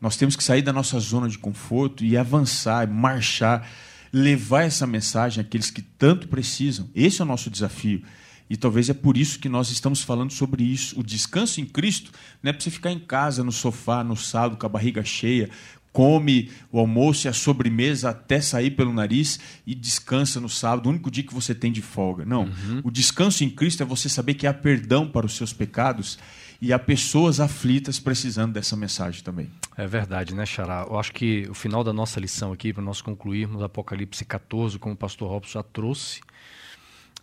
Nós 0.00 0.16
temos 0.16 0.36
que 0.36 0.44
sair 0.44 0.62
da 0.62 0.72
nossa 0.72 1.00
zona 1.00 1.28
de 1.28 1.36
conforto 1.36 2.04
e 2.04 2.16
avançar, 2.16 2.88
marchar, 2.88 3.68
levar 4.12 4.62
essa 4.62 4.86
mensagem 4.86 5.42
àqueles 5.42 5.68
que 5.68 5.82
tanto 5.82 6.28
precisam. 6.28 6.88
Esse 6.94 7.20
é 7.20 7.24
o 7.24 7.26
nosso 7.26 7.50
desafio. 7.50 8.04
E 8.48 8.56
talvez 8.56 8.88
é 8.88 8.94
por 8.94 9.16
isso 9.16 9.38
que 9.38 9.48
nós 9.48 9.70
estamos 9.70 10.02
falando 10.02 10.32
sobre 10.32 10.64
isso. 10.64 10.98
O 10.98 11.04
descanso 11.04 11.60
em 11.60 11.66
Cristo 11.66 12.10
não 12.42 12.50
é 12.50 12.52
para 12.52 12.62
você 12.62 12.70
ficar 12.70 12.90
em 12.90 12.98
casa, 12.98 13.44
no 13.44 13.52
sofá, 13.52 14.02
no 14.02 14.16
sábado, 14.16 14.56
com 14.56 14.66
a 14.66 14.68
barriga 14.68 15.04
cheia, 15.04 15.48
come 15.92 16.50
o 16.70 16.78
almoço 16.78 17.26
e 17.26 17.28
a 17.28 17.32
sobremesa 17.32 18.10
até 18.10 18.40
sair 18.40 18.70
pelo 18.70 18.92
nariz 18.92 19.40
e 19.66 19.74
descansa 19.74 20.40
no 20.40 20.48
sábado, 20.48 20.86
o 20.86 20.90
único 20.90 21.10
dia 21.10 21.24
que 21.24 21.34
você 21.34 21.54
tem 21.54 21.72
de 21.72 21.82
folga. 21.82 22.24
Não. 22.24 22.44
Uhum. 22.44 22.80
O 22.84 22.90
descanso 22.90 23.42
em 23.44 23.50
Cristo 23.50 23.82
é 23.82 23.86
você 23.86 24.08
saber 24.08 24.34
que 24.34 24.46
há 24.46 24.54
perdão 24.54 25.08
para 25.08 25.26
os 25.26 25.36
seus 25.36 25.52
pecados 25.52 26.18
e 26.60 26.72
há 26.72 26.78
pessoas 26.78 27.40
aflitas 27.40 27.98
precisando 27.98 28.52
dessa 28.52 28.76
mensagem 28.76 29.22
também. 29.22 29.50
É 29.76 29.86
verdade, 29.86 30.34
né, 30.34 30.44
Xará? 30.44 30.86
Eu 30.88 30.98
acho 30.98 31.12
que 31.12 31.46
o 31.48 31.54
final 31.54 31.82
da 31.82 31.92
nossa 31.92 32.20
lição 32.20 32.52
aqui, 32.52 32.72
para 32.72 32.82
nós 32.82 33.00
concluirmos 33.00 33.62
Apocalipse 33.62 34.24
14, 34.24 34.78
como 34.78 34.94
o 34.94 34.98
pastor 34.98 35.30
Robson 35.30 35.58
já 35.58 35.62
trouxe, 35.62 36.20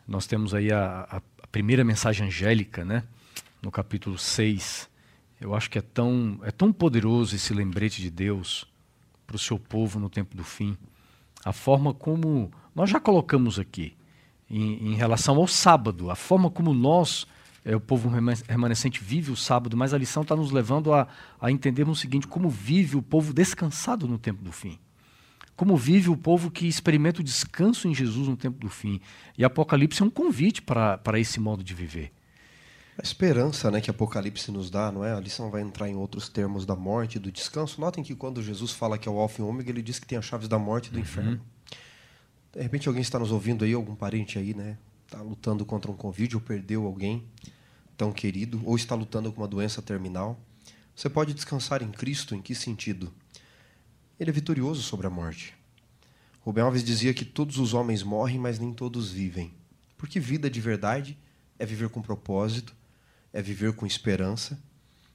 nós 0.08 0.26
temos 0.26 0.54
aí 0.54 0.72
a, 0.72 1.08
a, 1.10 1.22
primeira 1.52 1.84
mensagem 1.84 2.28
angélica, 2.28 2.84
né? 2.84 3.04
No 3.62 3.72
capítulo 3.72 4.18
6. 4.18 4.90
Eu 5.40 5.54
acho 5.54 5.70
que 5.70 5.78
é 5.78 5.82
tão, 5.82 6.40
é 6.44 6.52
tão 6.52 6.74
poderoso 6.74 7.36
esse 7.36 7.54
lembrete 7.54 8.02
de 8.02 8.10
Deus 8.10 8.66
para 9.26 9.36
o 9.36 9.40
seu 9.40 9.60
povo 9.60 10.00
no 10.00 10.10
tempo 10.10 10.36
do 10.36 10.44
fim. 10.44 10.78
A 11.46 11.54
forma 11.54 11.94
como 11.94 12.52
nós 12.74 12.90
já 12.90 13.00
colocamos 13.00 13.60
aqui, 13.60 13.96
em, 14.50 14.92
em 14.92 14.96
relação 14.96 15.38
ao 15.38 15.48
sábado, 15.48 16.10
a 16.10 16.16
forma 16.16 16.50
como 16.50 16.74
nós 16.74 17.28
é, 17.68 17.76
o 17.76 17.82
povo 17.82 18.10
remanescente 18.48 19.04
vive 19.04 19.30
o 19.30 19.36
sábado, 19.36 19.76
mas 19.76 19.94
a 19.94 19.98
lição 19.98 20.24
está 20.24 20.38
nos 20.38 20.52
levando 20.52 20.94
a, 20.94 21.06
a 21.40 21.52
entendermos 21.52 21.98
o 21.98 22.02
seguinte: 22.02 22.26
como 22.26 22.50
vive 22.50 22.96
o 22.96 23.02
povo 23.02 23.34
descansado 23.34 24.08
no 24.08 24.18
tempo 24.18 24.42
do 24.42 24.54
fim. 24.54 24.80
Como 25.54 25.76
vive 25.76 26.10
o 26.10 26.16
povo 26.16 26.50
que 26.50 26.66
experimenta 26.68 27.20
o 27.20 27.24
descanso 27.24 27.88
em 27.88 27.94
Jesus 27.94 28.28
no 28.28 28.38
tempo 28.38 28.58
do 28.60 28.70
fim. 28.70 29.02
E 29.38 29.44
Apocalipse 29.44 30.02
é 30.02 30.06
um 30.06 30.10
convite 30.10 30.62
para 30.62 31.20
esse 31.20 31.40
modo 31.40 31.64
de 31.64 31.74
viver. 31.74 32.14
A 32.98 33.04
esperança 33.04 33.70
né, 33.70 33.80
que 33.80 33.92
Apocalipse 33.92 34.52
nos 34.52 34.72
dá, 34.72 34.92
não 34.92 35.06
é? 35.06 35.14
A 35.14 35.20
lição 35.20 35.52
vai 35.52 35.62
entrar 35.62 35.88
em 35.88 35.96
outros 35.96 36.28
termos 36.30 36.66
da 36.66 36.76
morte 36.76 37.18
e 37.18 37.20
do 37.20 37.32
descanso. 37.32 37.80
Notem 37.80 38.04
que 38.04 38.16
quando 38.16 38.42
Jesus 38.42 38.72
fala 38.72 38.98
que 38.98 39.08
é 39.08 39.12
o 39.12 39.20
Alfa 39.20 39.42
e 39.42 39.44
o 39.44 39.48
Ômega, 39.48 39.70
ele 39.70 39.84
diz 39.84 40.00
que 40.00 40.08
tem 40.08 40.18
as 40.18 40.26
chaves 40.26 40.48
da 40.48 40.58
morte 40.58 40.88
e 40.88 40.90
do 40.90 40.96
uhum. 40.96 41.02
inferno. 41.02 41.42
De 42.52 42.62
repente 42.62 42.88
alguém 42.88 43.02
está 43.02 43.20
nos 43.20 43.32
ouvindo 43.32 43.64
aí, 43.64 43.74
algum 43.74 43.94
parente 43.94 44.40
aí, 44.40 44.56
né? 44.56 44.78
Está 45.06 45.22
lutando 45.22 45.64
contra 45.64 45.92
um 45.92 45.96
Covid 45.96 46.36
ou 46.36 46.42
perdeu 46.42 46.86
alguém 46.86 47.24
tão 47.96 48.12
querido, 48.12 48.62
ou 48.64 48.76
está 48.76 48.96
lutando 48.96 49.32
com 49.32 49.42
uma 49.42 49.48
doença 49.48 49.82
terminal, 49.82 50.40
você 50.96 51.10
pode 51.10 51.34
descansar 51.34 51.82
em 51.84 51.92
Cristo 51.92 52.34
em 52.34 52.42
que 52.42 52.56
sentido? 52.56 53.14
Ele 54.20 54.30
é 54.30 54.34
vitorioso 54.34 54.82
sobre 54.82 55.06
a 55.06 55.10
morte. 55.10 55.54
Rubem 56.42 56.64
Alves 56.64 56.84
dizia 56.84 57.14
que 57.14 57.26
todos 57.26 57.58
os 57.58 57.74
homens 57.74 58.02
morrem, 58.02 58.40
mas 58.40 58.58
nem 58.58 58.74
todos 58.74 59.12
vivem. 59.12 59.54
Porque 59.98 60.20
vida 60.20 60.50
de 60.50 60.60
verdade 60.60 61.18
é 61.60 61.66
viver 61.66 61.90
com 61.90 62.02
propósito, 62.02 62.76
é 63.34 63.42
viver 63.42 63.74
com 63.74 63.86
esperança. 63.86 64.60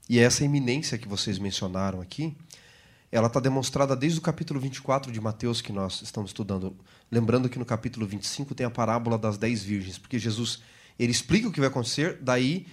E 0.08 0.18
essa 0.18 0.44
iminência 0.44 0.98
que 0.98 1.08
vocês 1.08 1.38
mencionaram 1.38 2.00
aqui, 2.00 2.36
ela 3.10 3.26
está 3.26 3.40
demonstrada 3.40 3.94
desde 3.94 4.18
o 4.18 4.22
capítulo 4.22 4.58
24 4.58 5.12
de 5.12 5.20
Mateus 5.20 5.60
que 5.60 5.72
nós 5.72 6.02
estamos 6.02 6.30
estudando. 6.30 6.76
Lembrando 7.10 7.48
que 7.48 7.58
no 7.58 7.64
capítulo 7.64 8.06
25 8.06 8.54
tem 8.54 8.66
a 8.66 8.70
parábola 8.70 9.18
das 9.18 9.36
dez 9.36 9.62
virgens, 9.62 9.98
porque 9.98 10.18
Jesus 10.18 10.60
ele 10.98 11.12
explica 11.12 11.48
o 11.48 11.52
que 11.52 11.60
vai 11.60 11.68
acontecer, 11.68 12.18
daí 12.20 12.66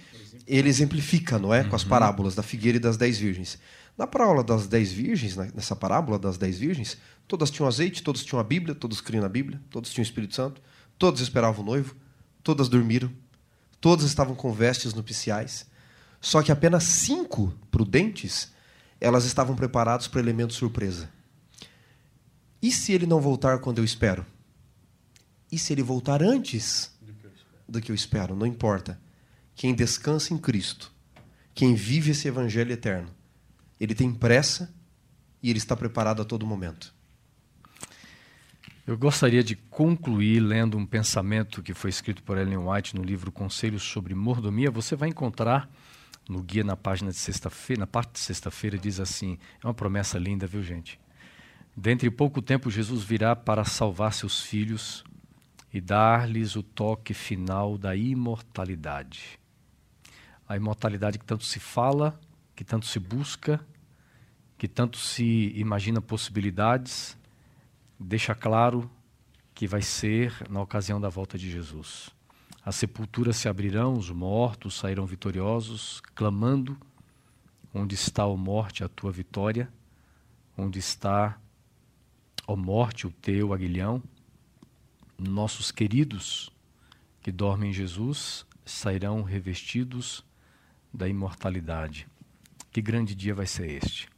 ele 0.46 0.68
exemplifica, 0.68 1.38
não 1.38 1.52
é? 1.52 1.64
Com 1.64 1.76
as 1.76 1.82
uhum. 1.82 1.88
parábolas 1.88 2.34
da 2.34 2.42
figueira 2.42 2.76
e 2.76 2.80
das 2.80 2.96
dez 2.96 3.18
virgens. 3.18 3.58
Na 3.96 4.06
parábola 4.06 4.42
das 4.42 4.66
dez 4.66 4.92
virgens, 4.92 5.36
nessa 5.36 5.76
parábola 5.76 6.18
das 6.18 6.38
dez 6.38 6.58
virgens, 6.58 6.96
todas 7.28 7.50
tinham 7.50 7.68
azeite, 7.68 8.02
todos 8.02 8.24
tinham 8.24 8.40
a 8.40 8.44
Bíblia, 8.44 8.74
todos 8.74 9.00
criam 9.00 9.22
na 9.22 9.28
Bíblia, 9.28 9.60
todos 9.70 9.90
tinham 9.90 10.02
o 10.02 10.06
Espírito 10.06 10.34
Santo, 10.34 10.60
todos 10.98 11.20
esperavam 11.20 11.62
o 11.62 11.66
noivo, 11.66 11.94
todas 12.42 12.68
dormiram, 12.68 13.10
todas 13.80 14.04
estavam 14.04 14.34
com 14.34 14.52
vestes 14.52 14.94
nupciais. 14.94 15.66
Só 16.20 16.42
que 16.42 16.52
apenas 16.52 16.84
cinco 16.84 17.54
prudentes, 17.70 18.52
elas 19.00 19.24
estavam 19.24 19.56
preparadas 19.56 20.06
para 20.06 20.18
o 20.18 20.22
elemento 20.22 20.52
surpresa. 20.52 21.10
E 22.62 22.70
se 22.70 22.92
ele 22.92 23.06
não 23.06 23.20
voltar 23.20 23.58
quando 23.58 23.78
eu 23.78 23.84
espero? 23.84 24.26
E 25.50 25.58
se 25.58 25.72
ele 25.72 25.82
voltar 25.82 26.22
antes 26.22 26.92
do 27.66 27.80
que 27.80 27.90
eu 27.90 27.94
espero, 27.94 28.36
não 28.36 28.46
importa. 28.46 29.00
Quem 29.54 29.74
descansa 29.74 30.34
em 30.34 30.38
Cristo, 30.38 30.92
quem 31.54 31.74
vive 31.74 32.10
esse 32.10 32.28
evangelho 32.28 32.72
eterno, 32.72 33.08
ele 33.78 33.94
tem 33.94 34.12
pressa 34.12 34.72
e 35.42 35.48
ele 35.48 35.58
está 35.58 35.74
preparado 35.74 36.20
a 36.20 36.24
todo 36.24 36.46
momento. 36.46 36.94
Eu 38.86 38.96
gostaria 38.96 39.44
de 39.44 39.54
concluir 39.54 40.40
lendo 40.40 40.76
um 40.76 40.86
pensamento 40.86 41.62
que 41.62 41.74
foi 41.74 41.90
escrito 41.90 42.22
por 42.22 42.38
Ellen 42.38 42.56
White 42.56 42.96
no 42.96 43.02
livro 43.02 43.30
Conselhos 43.30 43.82
sobre 43.82 44.14
Mordomia. 44.14 44.70
Você 44.70 44.96
vai 44.96 45.10
encontrar 45.10 45.68
no 46.26 46.42
guia 46.42 46.64
na 46.64 46.76
página 46.76 47.10
de 47.10 47.18
sexta-feira, 47.18 47.80
na 47.80 47.86
parte 47.86 48.12
de 48.12 48.20
sexta-feira 48.20 48.78
diz 48.78 48.98
assim: 48.98 49.38
é 49.62 49.66
uma 49.66 49.74
promessa 49.74 50.18
linda, 50.18 50.46
viu, 50.46 50.62
gente? 50.62 50.98
Dentre 51.76 52.10
pouco 52.10 52.40
tempo 52.40 52.70
Jesus 52.70 53.04
virá 53.04 53.36
para 53.36 53.64
salvar 53.64 54.14
seus 54.14 54.40
filhos 54.40 55.04
e 55.72 55.80
dar-lhes 55.80 56.56
o 56.56 56.62
toque 56.62 57.12
final 57.12 57.76
da 57.76 57.94
imortalidade. 57.94 59.38
A 60.48 60.56
imortalidade 60.56 61.18
que 61.18 61.24
tanto 61.24 61.44
se 61.44 61.60
fala, 61.60 62.18
que 62.56 62.64
tanto 62.64 62.86
se 62.86 62.98
busca, 62.98 63.60
que 64.56 64.66
tanto 64.66 64.96
se 64.96 65.52
imagina 65.54 66.00
possibilidades, 66.00 67.16
deixa 68.00 68.34
claro 68.34 68.90
que 69.54 69.66
vai 69.66 69.82
ser 69.82 70.50
na 70.50 70.62
ocasião 70.62 71.00
da 71.00 71.08
volta 71.08 71.36
de 71.36 71.50
Jesus. 71.50 72.10
As 72.64 72.76
sepulturas 72.76 73.36
se 73.36 73.48
abrirão, 73.48 73.92
os 73.92 74.10
mortos 74.10 74.74
sairão 74.74 75.06
vitoriosos, 75.06 76.00
clamando: 76.14 76.76
Onde 77.72 77.94
está, 77.94 78.26
ó 78.26 78.36
morte, 78.36 78.82
a 78.82 78.88
tua 78.88 79.12
vitória? 79.12 79.72
Onde 80.56 80.78
está, 80.78 81.38
ó 82.46 82.56
morte, 82.56 83.06
o 83.06 83.10
teu 83.10 83.52
aguilhão? 83.52 84.02
nossos 85.20 85.70
queridos 85.70 86.50
que 87.20 87.30
dormem 87.30 87.70
em 87.70 87.72
Jesus 87.74 88.46
sairão 88.64 89.22
revestidos 89.22 90.24
da 90.92 91.06
imortalidade. 91.06 92.08
Que 92.72 92.80
grande 92.80 93.14
dia 93.14 93.34
vai 93.34 93.46
ser 93.46 93.70
este? 93.70 94.08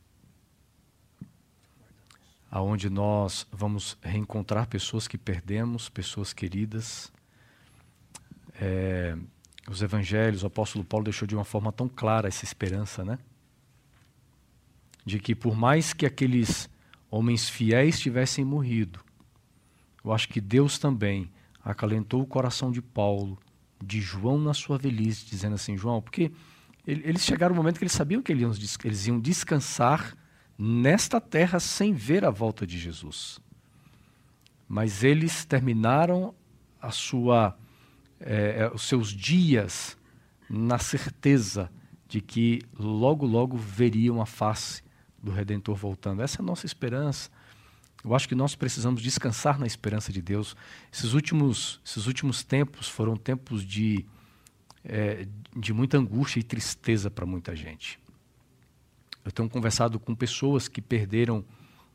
Aonde 2.55 2.91
nós 2.91 3.47
vamos 3.51 3.97
reencontrar 4.03 4.67
pessoas 4.67 5.09
que 5.09 5.17
perdemos, 5.17 5.89
pessoas 5.89 6.35
queridas. 6.35 7.11
É, 8.61 9.17
os 9.67 9.81
evangelhos, 9.81 10.43
o 10.43 10.49
apóstolo 10.49 10.85
Paulo 10.85 11.05
deixou 11.05 11.27
de 11.27 11.35
uma 11.35 11.47
forma 11.47 11.73
tão 11.73 11.89
clara 11.89 12.29
essa 12.29 12.45
esperança, 12.45 13.03
né? 13.03 13.19
De 15.03 15.19
que 15.19 15.35
por 15.35 15.57
mais 15.57 15.95
que 15.95 16.05
aqueles 16.05 16.69
homens 17.11 17.49
fiéis 17.49 17.99
tivessem 17.99 18.45
morrido, 18.45 19.01
eu 20.05 20.13
acho 20.13 20.29
que 20.29 20.39
Deus 20.39 20.79
também 20.79 21.33
acalentou 21.65 22.21
o 22.21 22.27
coração 22.27 22.71
de 22.71 22.83
Paulo, 22.83 23.39
de 23.83 23.99
João 23.99 24.39
na 24.39 24.53
sua 24.53 24.77
velhice, 24.77 25.25
dizendo 25.25 25.55
assim, 25.55 25.75
João, 25.75 26.03
porque 26.03 26.31
eles 26.87 27.25
chegaram 27.25 27.55
no 27.55 27.63
momento 27.63 27.79
que 27.79 27.85
eles 27.85 27.93
sabiam 27.93 28.21
que 28.21 28.31
eles 28.31 29.07
iam 29.07 29.19
descansar 29.19 30.15
nesta 30.65 31.21
terra 31.21 31.59
sem 31.59 31.93
ver 31.93 32.25
a 32.25 32.31
volta 32.31 32.65
de 32.65 32.79
Jesus. 32.79 33.41
Mas 34.69 35.03
eles 35.03 35.45
terminaram 35.45 36.33
a 36.81 36.93
sua, 36.93 37.59
é, 38.21 38.71
os 38.73 38.83
seus 38.83 39.09
dias 39.09 39.99
na 40.49 40.79
certeza 40.79 41.69
de 42.07 42.21
que 42.21 42.63
logo, 42.79 43.27
logo 43.27 43.57
veriam 43.57 44.23
a 44.23 44.27
face 44.27 44.85
do 45.21 45.33
Redentor 45.33 45.75
voltando. 45.75 46.23
Essa 46.23 46.41
é 46.41 46.43
a 46.43 46.47
nossa 46.47 46.65
esperança. 46.65 47.29
Eu 48.05 48.15
acho 48.15 48.29
que 48.29 48.35
nós 48.35 48.55
precisamos 48.55 49.03
descansar 49.03 49.59
na 49.59 49.67
esperança 49.67 50.13
de 50.13 50.23
Deus. 50.23 50.55
Esses 50.93 51.13
últimos, 51.13 51.81
esses 51.85 52.07
últimos 52.07 52.45
tempos 52.45 52.89
foram 52.89 53.17
tempos 53.17 53.65
de, 53.65 54.07
é, 54.85 55.27
de 55.57 55.73
muita 55.73 55.99
angústia 55.99 56.39
e 56.39 56.45
tristeza 56.45 57.11
para 57.11 57.27
muita 57.27 57.57
gente. 57.57 57.99
Eu 59.25 59.31
tenho 59.31 59.49
conversado 59.49 59.99
com 60.01 60.15
pessoas 60.15 60.69
que 60.69 60.83
perderam 60.83 61.45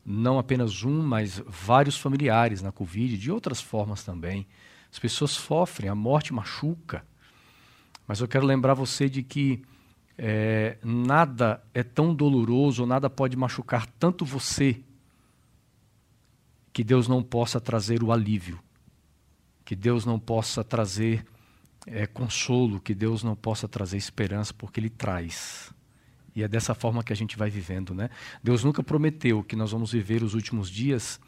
não 0.04 0.38
apenas 0.38 0.82
um, 0.84 1.02
mas 1.02 1.42
vários 1.46 1.98
familiares 1.98 2.62
na 2.62 2.72
Covid, 2.72 3.18
de 3.18 3.30
outras 3.30 3.60
formas 3.60 4.02
também. 4.02 4.46
As 4.90 4.98
pessoas 4.98 5.32
sofrem, 5.32 5.90
a 5.90 5.94
morte 5.94 6.32
machuca. 6.32 7.04
Mas 8.06 8.20
eu 8.20 8.28
quero 8.28 8.46
lembrar 8.46 8.72
você 8.72 9.08
de 9.08 9.22
que 9.22 9.62
é, 10.16 10.78
nada 10.82 11.62
é 11.74 11.82
tão 11.82 12.14
doloroso, 12.14 12.86
nada 12.86 13.10
pode 13.10 13.36
machucar 13.36 13.86
tanto 13.98 14.24
você 14.24 14.82
que 16.72 16.82
Deus 16.82 17.06
não 17.06 17.22
possa 17.22 17.60
trazer 17.60 18.02
o 18.02 18.10
alívio, 18.10 18.58
que 19.64 19.76
Deus 19.76 20.06
não 20.06 20.18
possa 20.18 20.64
trazer 20.64 21.26
é, 21.86 22.06
consolo, 22.06 22.80
que 22.80 22.94
Deus 22.94 23.22
não 23.22 23.36
possa 23.36 23.68
trazer 23.68 23.96
esperança, 23.98 24.54
porque 24.54 24.80
Ele 24.80 24.88
traz. 24.88 25.72
E 26.38 26.44
é 26.44 26.46
dessa 26.46 26.72
forma 26.72 27.02
que 27.02 27.12
a 27.12 27.16
gente 27.16 27.36
vai 27.36 27.50
vivendo, 27.50 27.92
né? 27.92 28.10
Deus 28.40 28.62
nunca 28.62 28.80
prometeu 28.80 29.42
que 29.42 29.56
nós 29.56 29.72
vamos 29.72 29.90
viver 29.90 30.22
os 30.22 30.34
últimos 30.34 30.70
dias 30.70 31.18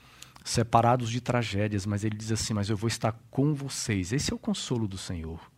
separados 0.44 1.10
de 1.10 1.20
tragédias, 1.20 1.84
mas 1.84 2.04
Ele 2.04 2.16
diz 2.16 2.30
assim: 2.30 2.54
Mas 2.54 2.70
eu 2.70 2.76
vou 2.76 2.86
estar 2.86 3.10
com 3.28 3.52
vocês. 3.52 4.12
Esse 4.12 4.32
é 4.32 4.36
o 4.36 4.38
consolo 4.38 4.86
do 4.86 4.96
Senhor. 4.96 5.50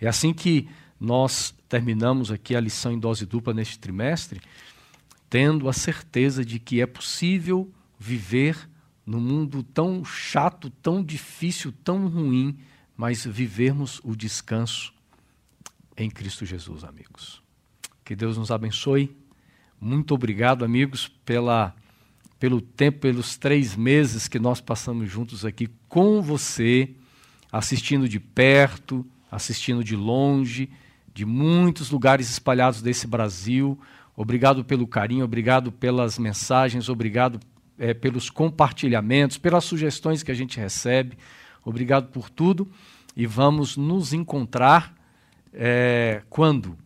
É 0.00 0.06
assim 0.06 0.32
que 0.32 0.68
nós 1.00 1.52
terminamos 1.68 2.30
aqui 2.30 2.54
a 2.54 2.60
lição 2.60 2.92
em 2.92 2.98
dose 3.00 3.26
dupla 3.26 3.52
neste 3.52 3.76
trimestre, 3.76 4.40
tendo 5.28 5.68
a 5.68 5.72
certeza 5.72 6.44
de 6.44 6.60
que 6.60 6.80
é 6.80 6.86
possível 6.86 7.68
viver 7.98 8.70
num 9.04 9.20
mundo 9.20 9.64
tão 9.64 10.04
chato, 10.04 10.70
tão 10.70 11.02
difícil, 11.02 11.74
tão 11.82 12.06
ruim, 12.06 12.56
mas 12.96 13.26
vivermos 13.26 14.00
o 14.04 14.14
descanso 14.14 14.94
em 15.96 16.08
Cristo 16.08 16.46
Jesus, 16.46 16.84
amigos. 16.84 17.41
Que 18.12 18.16
Deus 18.16 18.36
nos 18.36 18.50
abençoe. 18.50 19.16
Muito 19.80 20.12
obrigado, 20.12 20.66
amigos, 20.66 21.08
pela, 21.24 21.74
pelo 22.38 22.60
tempo, 22.60 22.98
pelos 22.98 23.38
três 23.38 23.74
meses 23.74 24.28
que 24.28 24.38
nós 24.38 24.60
passamos 24.60 25.10
juntos 25.10 25.46
aqui 25.46 25.66
com 25.88 26.20
você, 26.20 26.90
assistindo 27.50 28.06
de 28.06 28.20
perto, 28.20 29.02
assistindo 29.30 29.82
de 29.82 29.96
longe, 29.96 30.68
de 31.14 31.24
muitos 31.24 31.90
lugares 31.90 32.28
espalhados 32.28 32.82
desse 32.82 33.06
Brasil. 33.06 33.80
Obrigado 34.14 34.62
pelo 34.62 34.86
carinho, 34.86 35.24
obrigado 35.24 35.72
pelas 35.72 36.18
mensagens, 36.18 36.90
obrigado 36.90 37.40
é, 37.78 37.94
pelos 37.94 38.28
compartilhamentos, 38.28 39.38
pelas 39.38 39.64
sugestões 39.64 40.22
que 40.22 40.30
a 40.30 40.34
gente 40.34 40.60
recebe. 40.60 41.16
Obrigado 41.64 42.08
por 42.08 42.28
tudo 42.28 42.70
e 43.16 43.24
vamos 43.24 43.78
nos 43.78 44.12
encontrar 44.12 44.94
é, 45.50 46.20
quando? 46.28 46.76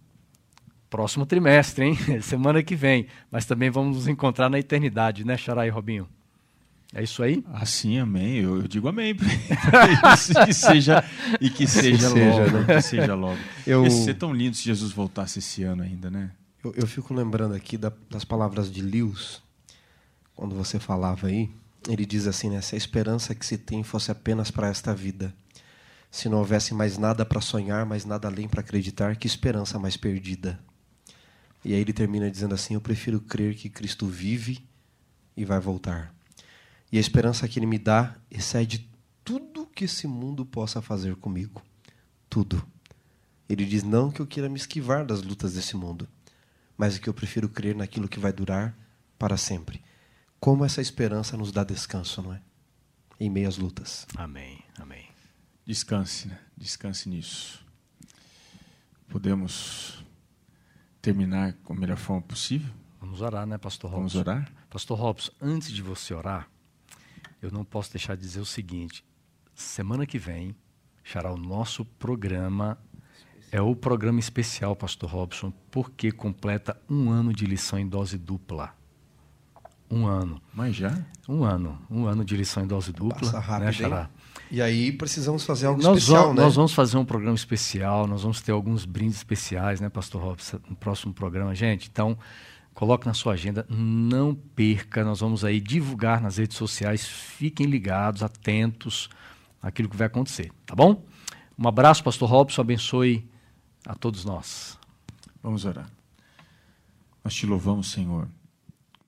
Próximo 0.88 1.26
trimestre, 1.26 1.84
hein? 1.84 1.98
Semana 2.22 2.62
que 2.62 2.76
vem. 2.76 3.06
Mas 3.30 3.44
também 3.44 3.70
vamos 3.70 3.96
nos 3.96 4.08
encontrar 4.08 4.48
na 4.48 4.58
eternidade, 4.58 5.24
né, 5.24 5.36
Xarai 5.36 5.68
Robinho? 5.68 6.08
É 6.94 7.02
isso 7.02 7.22
aí? 7.22 7.44
Assim, 7.52 7.98
amém. 7.98 8.36
Eu, 8.36 8.56
eu 8.62 8.68
digo 8.68 8.88
amém 8.88 9.14
que 10.46 10.54
seja, 10.54 11.04
e 11.40 11.50
que 11.50 11.66
seja, 11.66 12.08
seja 12.10 12.38
logo. 12.38 12.58
Né? 12.58 12.64
Que 12.76 12.82
seja 12.82 13.14
logo. 13.14 13.38
Eu... 13.66 13.84
Ia 13.84 13.90
ser 13.90 14.14
tão 14.14 14.32
lindo 14.32 14.56
se 14.56 14.64
Jesus 14.64 14.92
voltasse 14.92 15.40
esse 15.40 15.62
ano 15.64 15.82
ainda, 15.82 16.10
né? 16.10 16.30
Eu, 16.62 16.72
eu 16.76 16.86
fico 16.86 17.12
lembrando 17.12 17.54
aqui 17.54 17.76
da, 17.76 17.92
das 18.08 18.24
palavras 18.24 18.70
de 18.70 18.80
Lewis, 18.80 19.42
quando 20.34 20.54
você 20.54 20.78
falava 20.78 21.26
aí. 21.26 21.50
Ele 21.88 22.06
diz 22.06 22.26
assim, 22.26 22.50
né? 22.50 22.60
Se 22.60 22.74
a 22.74 22.78
esperança 22.78 23.34
que 23.34 23.44
se 23.44 23.58
tem 23.58 23.82
fosse 23.82 24.10
apenas 24.10 24.50
para 24.50 24.68
esta 24.68 24.94
vida, 24.94 25.34
se 26.10 26.28
não 26.28 26.38
houvesse 26.38 26.72
mais 26.72 26.96
nada 26.96 27.24
para 27.24 27.40
sonhar, 27.40 27.84
mais 27.84 28.04
nada 28.04 28.28
além 28.28 28.48
para 28.48 28.60
acreditar, 28.60 29.16
que 29.16 29.26
esperança 29.26 29.78
mais 29.78 29.96
perdida. 29.96 30.58
E 31.66 31.74
aí 31.74 31.80
ele 31.80 31.92
termina 31.92 32.30
dizendo 32.30 32.54
assim: 32.54 32.74
Eu 32.74 32.80
prefiro 32.80 33.20
crer 33.20 33.56
que 33.56 33.68
Cristo 33.68 34.06
vive 34.06 34.64
e 35.36 35.44
vai 35.44 35.58
voltar. 35.58 36.14
E 36.92 36.96
a 36.96 37.00
esperança 37.00 37.48
que 37.48 37.58
ele 37.58 37.66
me 37.66 37.76
dá 37.76 38.14
excede 38.30 38.88
tudo 39.24 39.66
que 39.66 39.84
esse 39.84 40.06
mundo 40.06 40.46
possa 40.46 40.80
fazer 40.80 41.16
comigo. 41.16 41.60
Tudo. 42.30 42.64
Ele 43.48 43.64
diz 43.64 43.82
não 43.82 44.12
que 44.12 44.20
eu 44.20 44.28
queira 44.28 44.48
me 44.48 44.56
esquivar 44.56 45.04
das 45.04 45.22
lutas 45.22 45.54
desse 45.54 45.76
mundo, 45.76 46.08
mas 46.78 46.98
que 46.98 47.08
eu 47.08 47.14
prefiro 47.14 47.48
crer 47.48 47.74
naquilo 47.74 48.08
que 48.08 48.20
vai 48.20 48.32
durar 48.32 48.72
para 49.18 49.36
sempre. 49.36 49.82
Como 50.38 50.64
essa 50.64 50.80
esperança 50.80 51.36
nos 51.36 51.50
dá 51.50 51.64
descanso, 51.64 52.22
não 52.22 52.32
é? 52.32 52.40
Em 53.18 53.28
meio 53.28 53.48
às 53.48 53.58
lutas. 53.58 54.06
Amém. 54.14 54.62
Amém. 54.78 55.08
Descanse, 55.66 56.28
né? 56.28 56.38
Descanse 56.56 57.08
nisso. 57.08 57.66
Podemos 59.08 60.05
terminar 61.06 61.52
com 61.62 61.72
a 61.72 61.76
melhor 61.76 61.96
forma 61.96 62.22
possível? 62.22 62.72
Vamos 63.00 63.20
orar, 63.20 63.46
né, 63.46 63.56
Pastor 63.56 63.90
Robson? 63.90 64.18
Vamos 64.18 64.28
orar? 64.28 64.52
Pastor 64.68 64.98
Robson, 64.98 65.30
antes 65.40 65.70
de 65.70 65.80
você 65.80 66.12
orar, 66.12 66.48
eu 67.40 67.50
não 67.52 67.64
posso 67.64 67.92
deixar 67.92 68.16
de 68.16 68.22
dizer 68.22 68.40
o 68.40 68.46
seguinte: 68.46 69.04
semana 69.54 70.04
que 70.04 70.18
vem 70.18 70.56
será 71.04 71.32
o 71.32 71.36
nosso 71.36 71.84
programa. 71.84 72.76
É 73.52 73.60
o 73.62 73.76
programa 73.76 74.18
especial, 74.18 74.74
Pastor 74.74 75.08
Robson, 75.08 75.52
porque 75.70 76.10
completa 76.10 76.76
um 76.90 77.08
ano 77.10 77.32
de 77.32 77.46
lição 77.46 77.78
em 77.78 77.86
dose 77.86 78.18
dupla. 78.18 78.74
Um 79.88 80.04
ano. 80.04 80.42
Mas 80.52 80.74
já? 80.74 80.98
Um 81.28 81.44
ano. 81.44 81.80
Um 81.88 82.06
ano 82.06 82.24
de 82.24 82.36
lição 82.36 82.64
em 82.64 82.66
dose 82.66 82.92
dupla. 82.92 83.20
Passa 83.20 83.38
rápido, 83.38 83.66
né, 83.66 83.72
Xará? 83.72 84.10
E 84.50 84.62
aí 84.62 84.92
precisamos 84.92 85.44
fazer 85.44 85.66
algo 85.66 85.82
nós 85.82 85.98
especial, 85.98 86.22
vamos, 86.24 86.36
né? 86.36 86.42
Nós 86.42 86.54
vamos 86.54 86.72
fazer 86.72 86.96
um 86.96 87.04
programa 87.04 87.34
especial, 87.34 88.06
nós 88.06 88.22
vamos 88.22 88.40
ter 88.40 88.52
alguns 88.52 88.84
brindes 88.84 89.16
especiais, 89.16 89.80
né, 89.80 89.88
Pastor 89.88 90.22
Robson, 90.22 90.60
no 90.68 90.76
próximo 90.76 91.12
programa. 91.12 91.54
Gente, 91.54 91.88
então, 91.90 92.16
coloque 92.72 93.06
na 93.06 93.14
sua 93.14 93.32
agenda, 93.32 93.66
não 93.68 94.34
perca, 94.34 95.04
nós 95.04 95.20
vamos 95.20 95.44
aí 95.44 95.60
divulgar 95.60 96.20
nas 96.20 96.36
redes 96.36 96.56
sociais, 96.56 97.06
fiquem 97.06 97.66
ligados, 97.66 98.22
atentos 98.22 99.08
àquilo 99.60 99.88
que 99.88 99.96
vai 99.96 100.06
acontecer, 100.06 100.52
tá 100.64 100.74
bom? 100.74 101.04
Um 101.58 101.66
abraço, 101.66 102.04
Pastor 102.04 102.28
Robson, 102.28 102.60
abençoe 102.60 103.28
a 103.84 103.94
todos 103.94 104.24
nós. 104.24 104.78
Vamos 105.42 105.64
orar. 105.64 105.90
Nós 107.24 107.34
te 107.34 107.46
louvamos, 107.46 107.90
Senhor, 107.90 108.28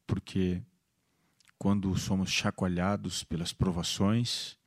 porque 0.07 0.61
quando 1.59 1.97
somos 1.97 2.31
chacoalhados 2.31 3.23
pelas 3.23 3.53
provações, 3.53 4.58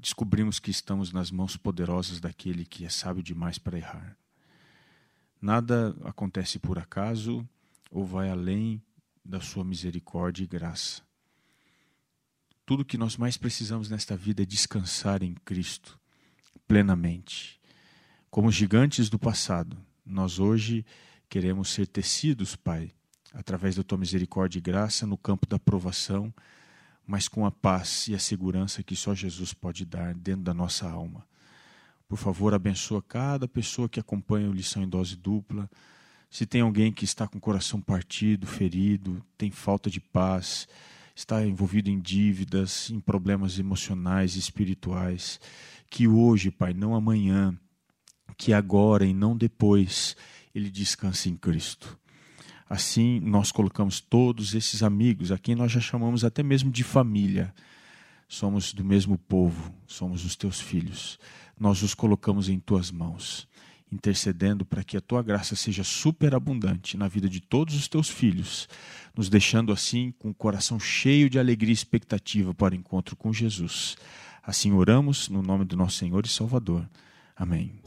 descobrimos 0.00 0.58
que 0.58 0.70
estamos 0.70 1.12
nas 1.12 1.30
mãos 1.30 1.56
poderosas 1.56 2.20
daquele 2.20 2.64
que 2.64 2.84
é 2.84 2.88
sábio 2.88 3.22
demais 3.22 3.58
para 3.58 3.76
errar. 3.76 4.16
Nada 5.40 5.96
acontece 6.04 6.58
por 6.58 6.78
acaso 6.78 7.46
ou 7.90 8.04
vai 8.04 8.30
além 8.30 8.82
da 9.24 9.40
sua 9.40 9.64
misericórdia 9.64 10.44
e 10.44 10.46
graça. 10.46 11.02
Tudo 12.64 12.84
que 12.84 12.98
nós 12.98 13.16
mais 13.16 13.36
precisamos 13.36 13.90
nesta 13.90 14.16
vida 14.16 14.42
é 14.42 14.46
descansar 14.46 15.22
em 15.22 15.34
Cristo 15.34 15.98
plenamente. 16.66 17.60
Como 18.30 18.50
gigantes 18.50 19.10
do 19.10 19.18
passado, 19.18 19.76
nós 20.06 20.38
hoje 20.38 20.84
queremos 21.28 21.70
ser 21.70 21.86
tecidos, 21.86 22.54
Pai, 22.54 22.92
através 23.32 23.76
da 23.76 23.82
tua 23.82 23.98
misericórdia 23.98 24.58
e 24.58 24.62
graça 24.62 25.06
no 25.06 25.18
campo 25.18 25.46
da 25.46 25.58
provação 25.58 26.32
mas 27.06 27.28
com 27.28 27.44
a 27.44 27.50
paz 27.50 28.08
e 28.08 28.14
a 28.14 28.18
segurança 28.18 28.82
que 28.82 28.94
só 28.94 29.14
Jesus 29.14 29.52
pode 29.52 29.84
dar 29.84 30.14
dentro 30.14 30.42
da 30.42 30.54
nossa 30.54 30.88
alma. 30.88 31.26
Por 32.08 32.18
favor, 32.18 32.52
abençoa 32.52 33.00
cada 33.00 33.46
pessoa 33.46 33.88
que 33.88 34.00
acompanha 34.00 34.50
o 34.50 34.52
Lição 34.52 34.82
em 34.82 34.88
Dose 34.88 35.16
Dupla. 35.16 35.70
Se 36.28 36.44
tem 36.44 36.60
alguém 36.60 36.92
que 36.92 37.04
está 37.04 37.28
com 37.28 37.38
o 37.38 37.40
coração 37.40 37.80
partido, 37.80 38.46
ferido, 38.46 39.24
tem 39.38 39.50
falta 39.50 39.88
de 39.88 40.00
paz, 40.00 40.66
está 41.14 41.46
envolvido 41.46 41.88
em 41.88 42.00
dívidas, 42.00 42.90
em 42.90 42.98
problemas 42.98 43.58
emocionais 43.58 44.36
e 44.36 44.38
espirituais, 44.38 45.40
que 45.88 46.08
hoje, 46.08 46.50
Pai, 46.50 46.74
não 46.74 46.94
amanhã, 46.94 47.56
que 48.36 48.52
agora 48.52 49.04
e 49.04 49.12
não 49.12 49.36
depois, 49.36 50.16
ele 50.54 50.70
descanse 50.70 51.28
em 51.28 51.36
Cristo. 51.36 51.98
Assim, 52.70 53.18
nós 53.18 53.50
colocamos 53.50 53.98
todos 53.98 54.54
esses 54.54 54.80
amigos, 54.80 55.32
a 55.32 55.38
quem 55.38 55.56
nós 55.56 55.72
já 55.72 55.80
chamamos 55.80 56.24
até 56.24 56.40
mesmo 56.40 56.70
de 56.70 56.84
família. 56.84 57.52
Somos 58.28 58.72
do 58.72 58.84
mesmo 58.84 59.18
povo, 59.18 59.74
somos 59.88 60.24
os 60.24 60.36
teus 60.36 60.60
filhos. 60.60 61.18
Nós 61.58 61.82
os 61.82 61.94
colocamos 61.94 62.48
em 62.48 62.60
tuas 62.60 62.92
mãos, 62.92 63.48
intercedendo 63.90 64.64
para 64.64 64.84
que 64.84 64.96
a 64.96 65.00
tua 65.00 65.20
graça 65.20 65.56
seja 65.56 65.82
superabundante 65.82 66.96
na 66.96 67.08
vida 67.08 67.28
de 67.28 67.40
todos 67.40 67.74
os 67.74 67.88
teus 67.88 68.08
filhos, 68.08 68.68
nos 69.16 69.28
deixando 69.28 69.72
assim 69.72 70.14
com 70.16 70.30
o 70.30 70.34
coração 70.34 70.78
cheio 70.78 71.28
de 71.28 71.40
alegria 71.40 71.72
e 71.72 71.74
expectativa 71.74 72.54
para 72.54 72.72
o 72.72 72.76
encontro 72.76 73.16
com 73.16 73.32
Jesus. 73.32 73.96
Assim 74.44 74.70
oramos 74.70 75.28
no 75.28 75.42
nome 75.42 75.64
do 75.64 75.76
nosso 75.76 75.96
Senhor 75.96 76.24
e 76.24 76.28
Salvador. 76.28 76.88
Amém. 77.34 77.80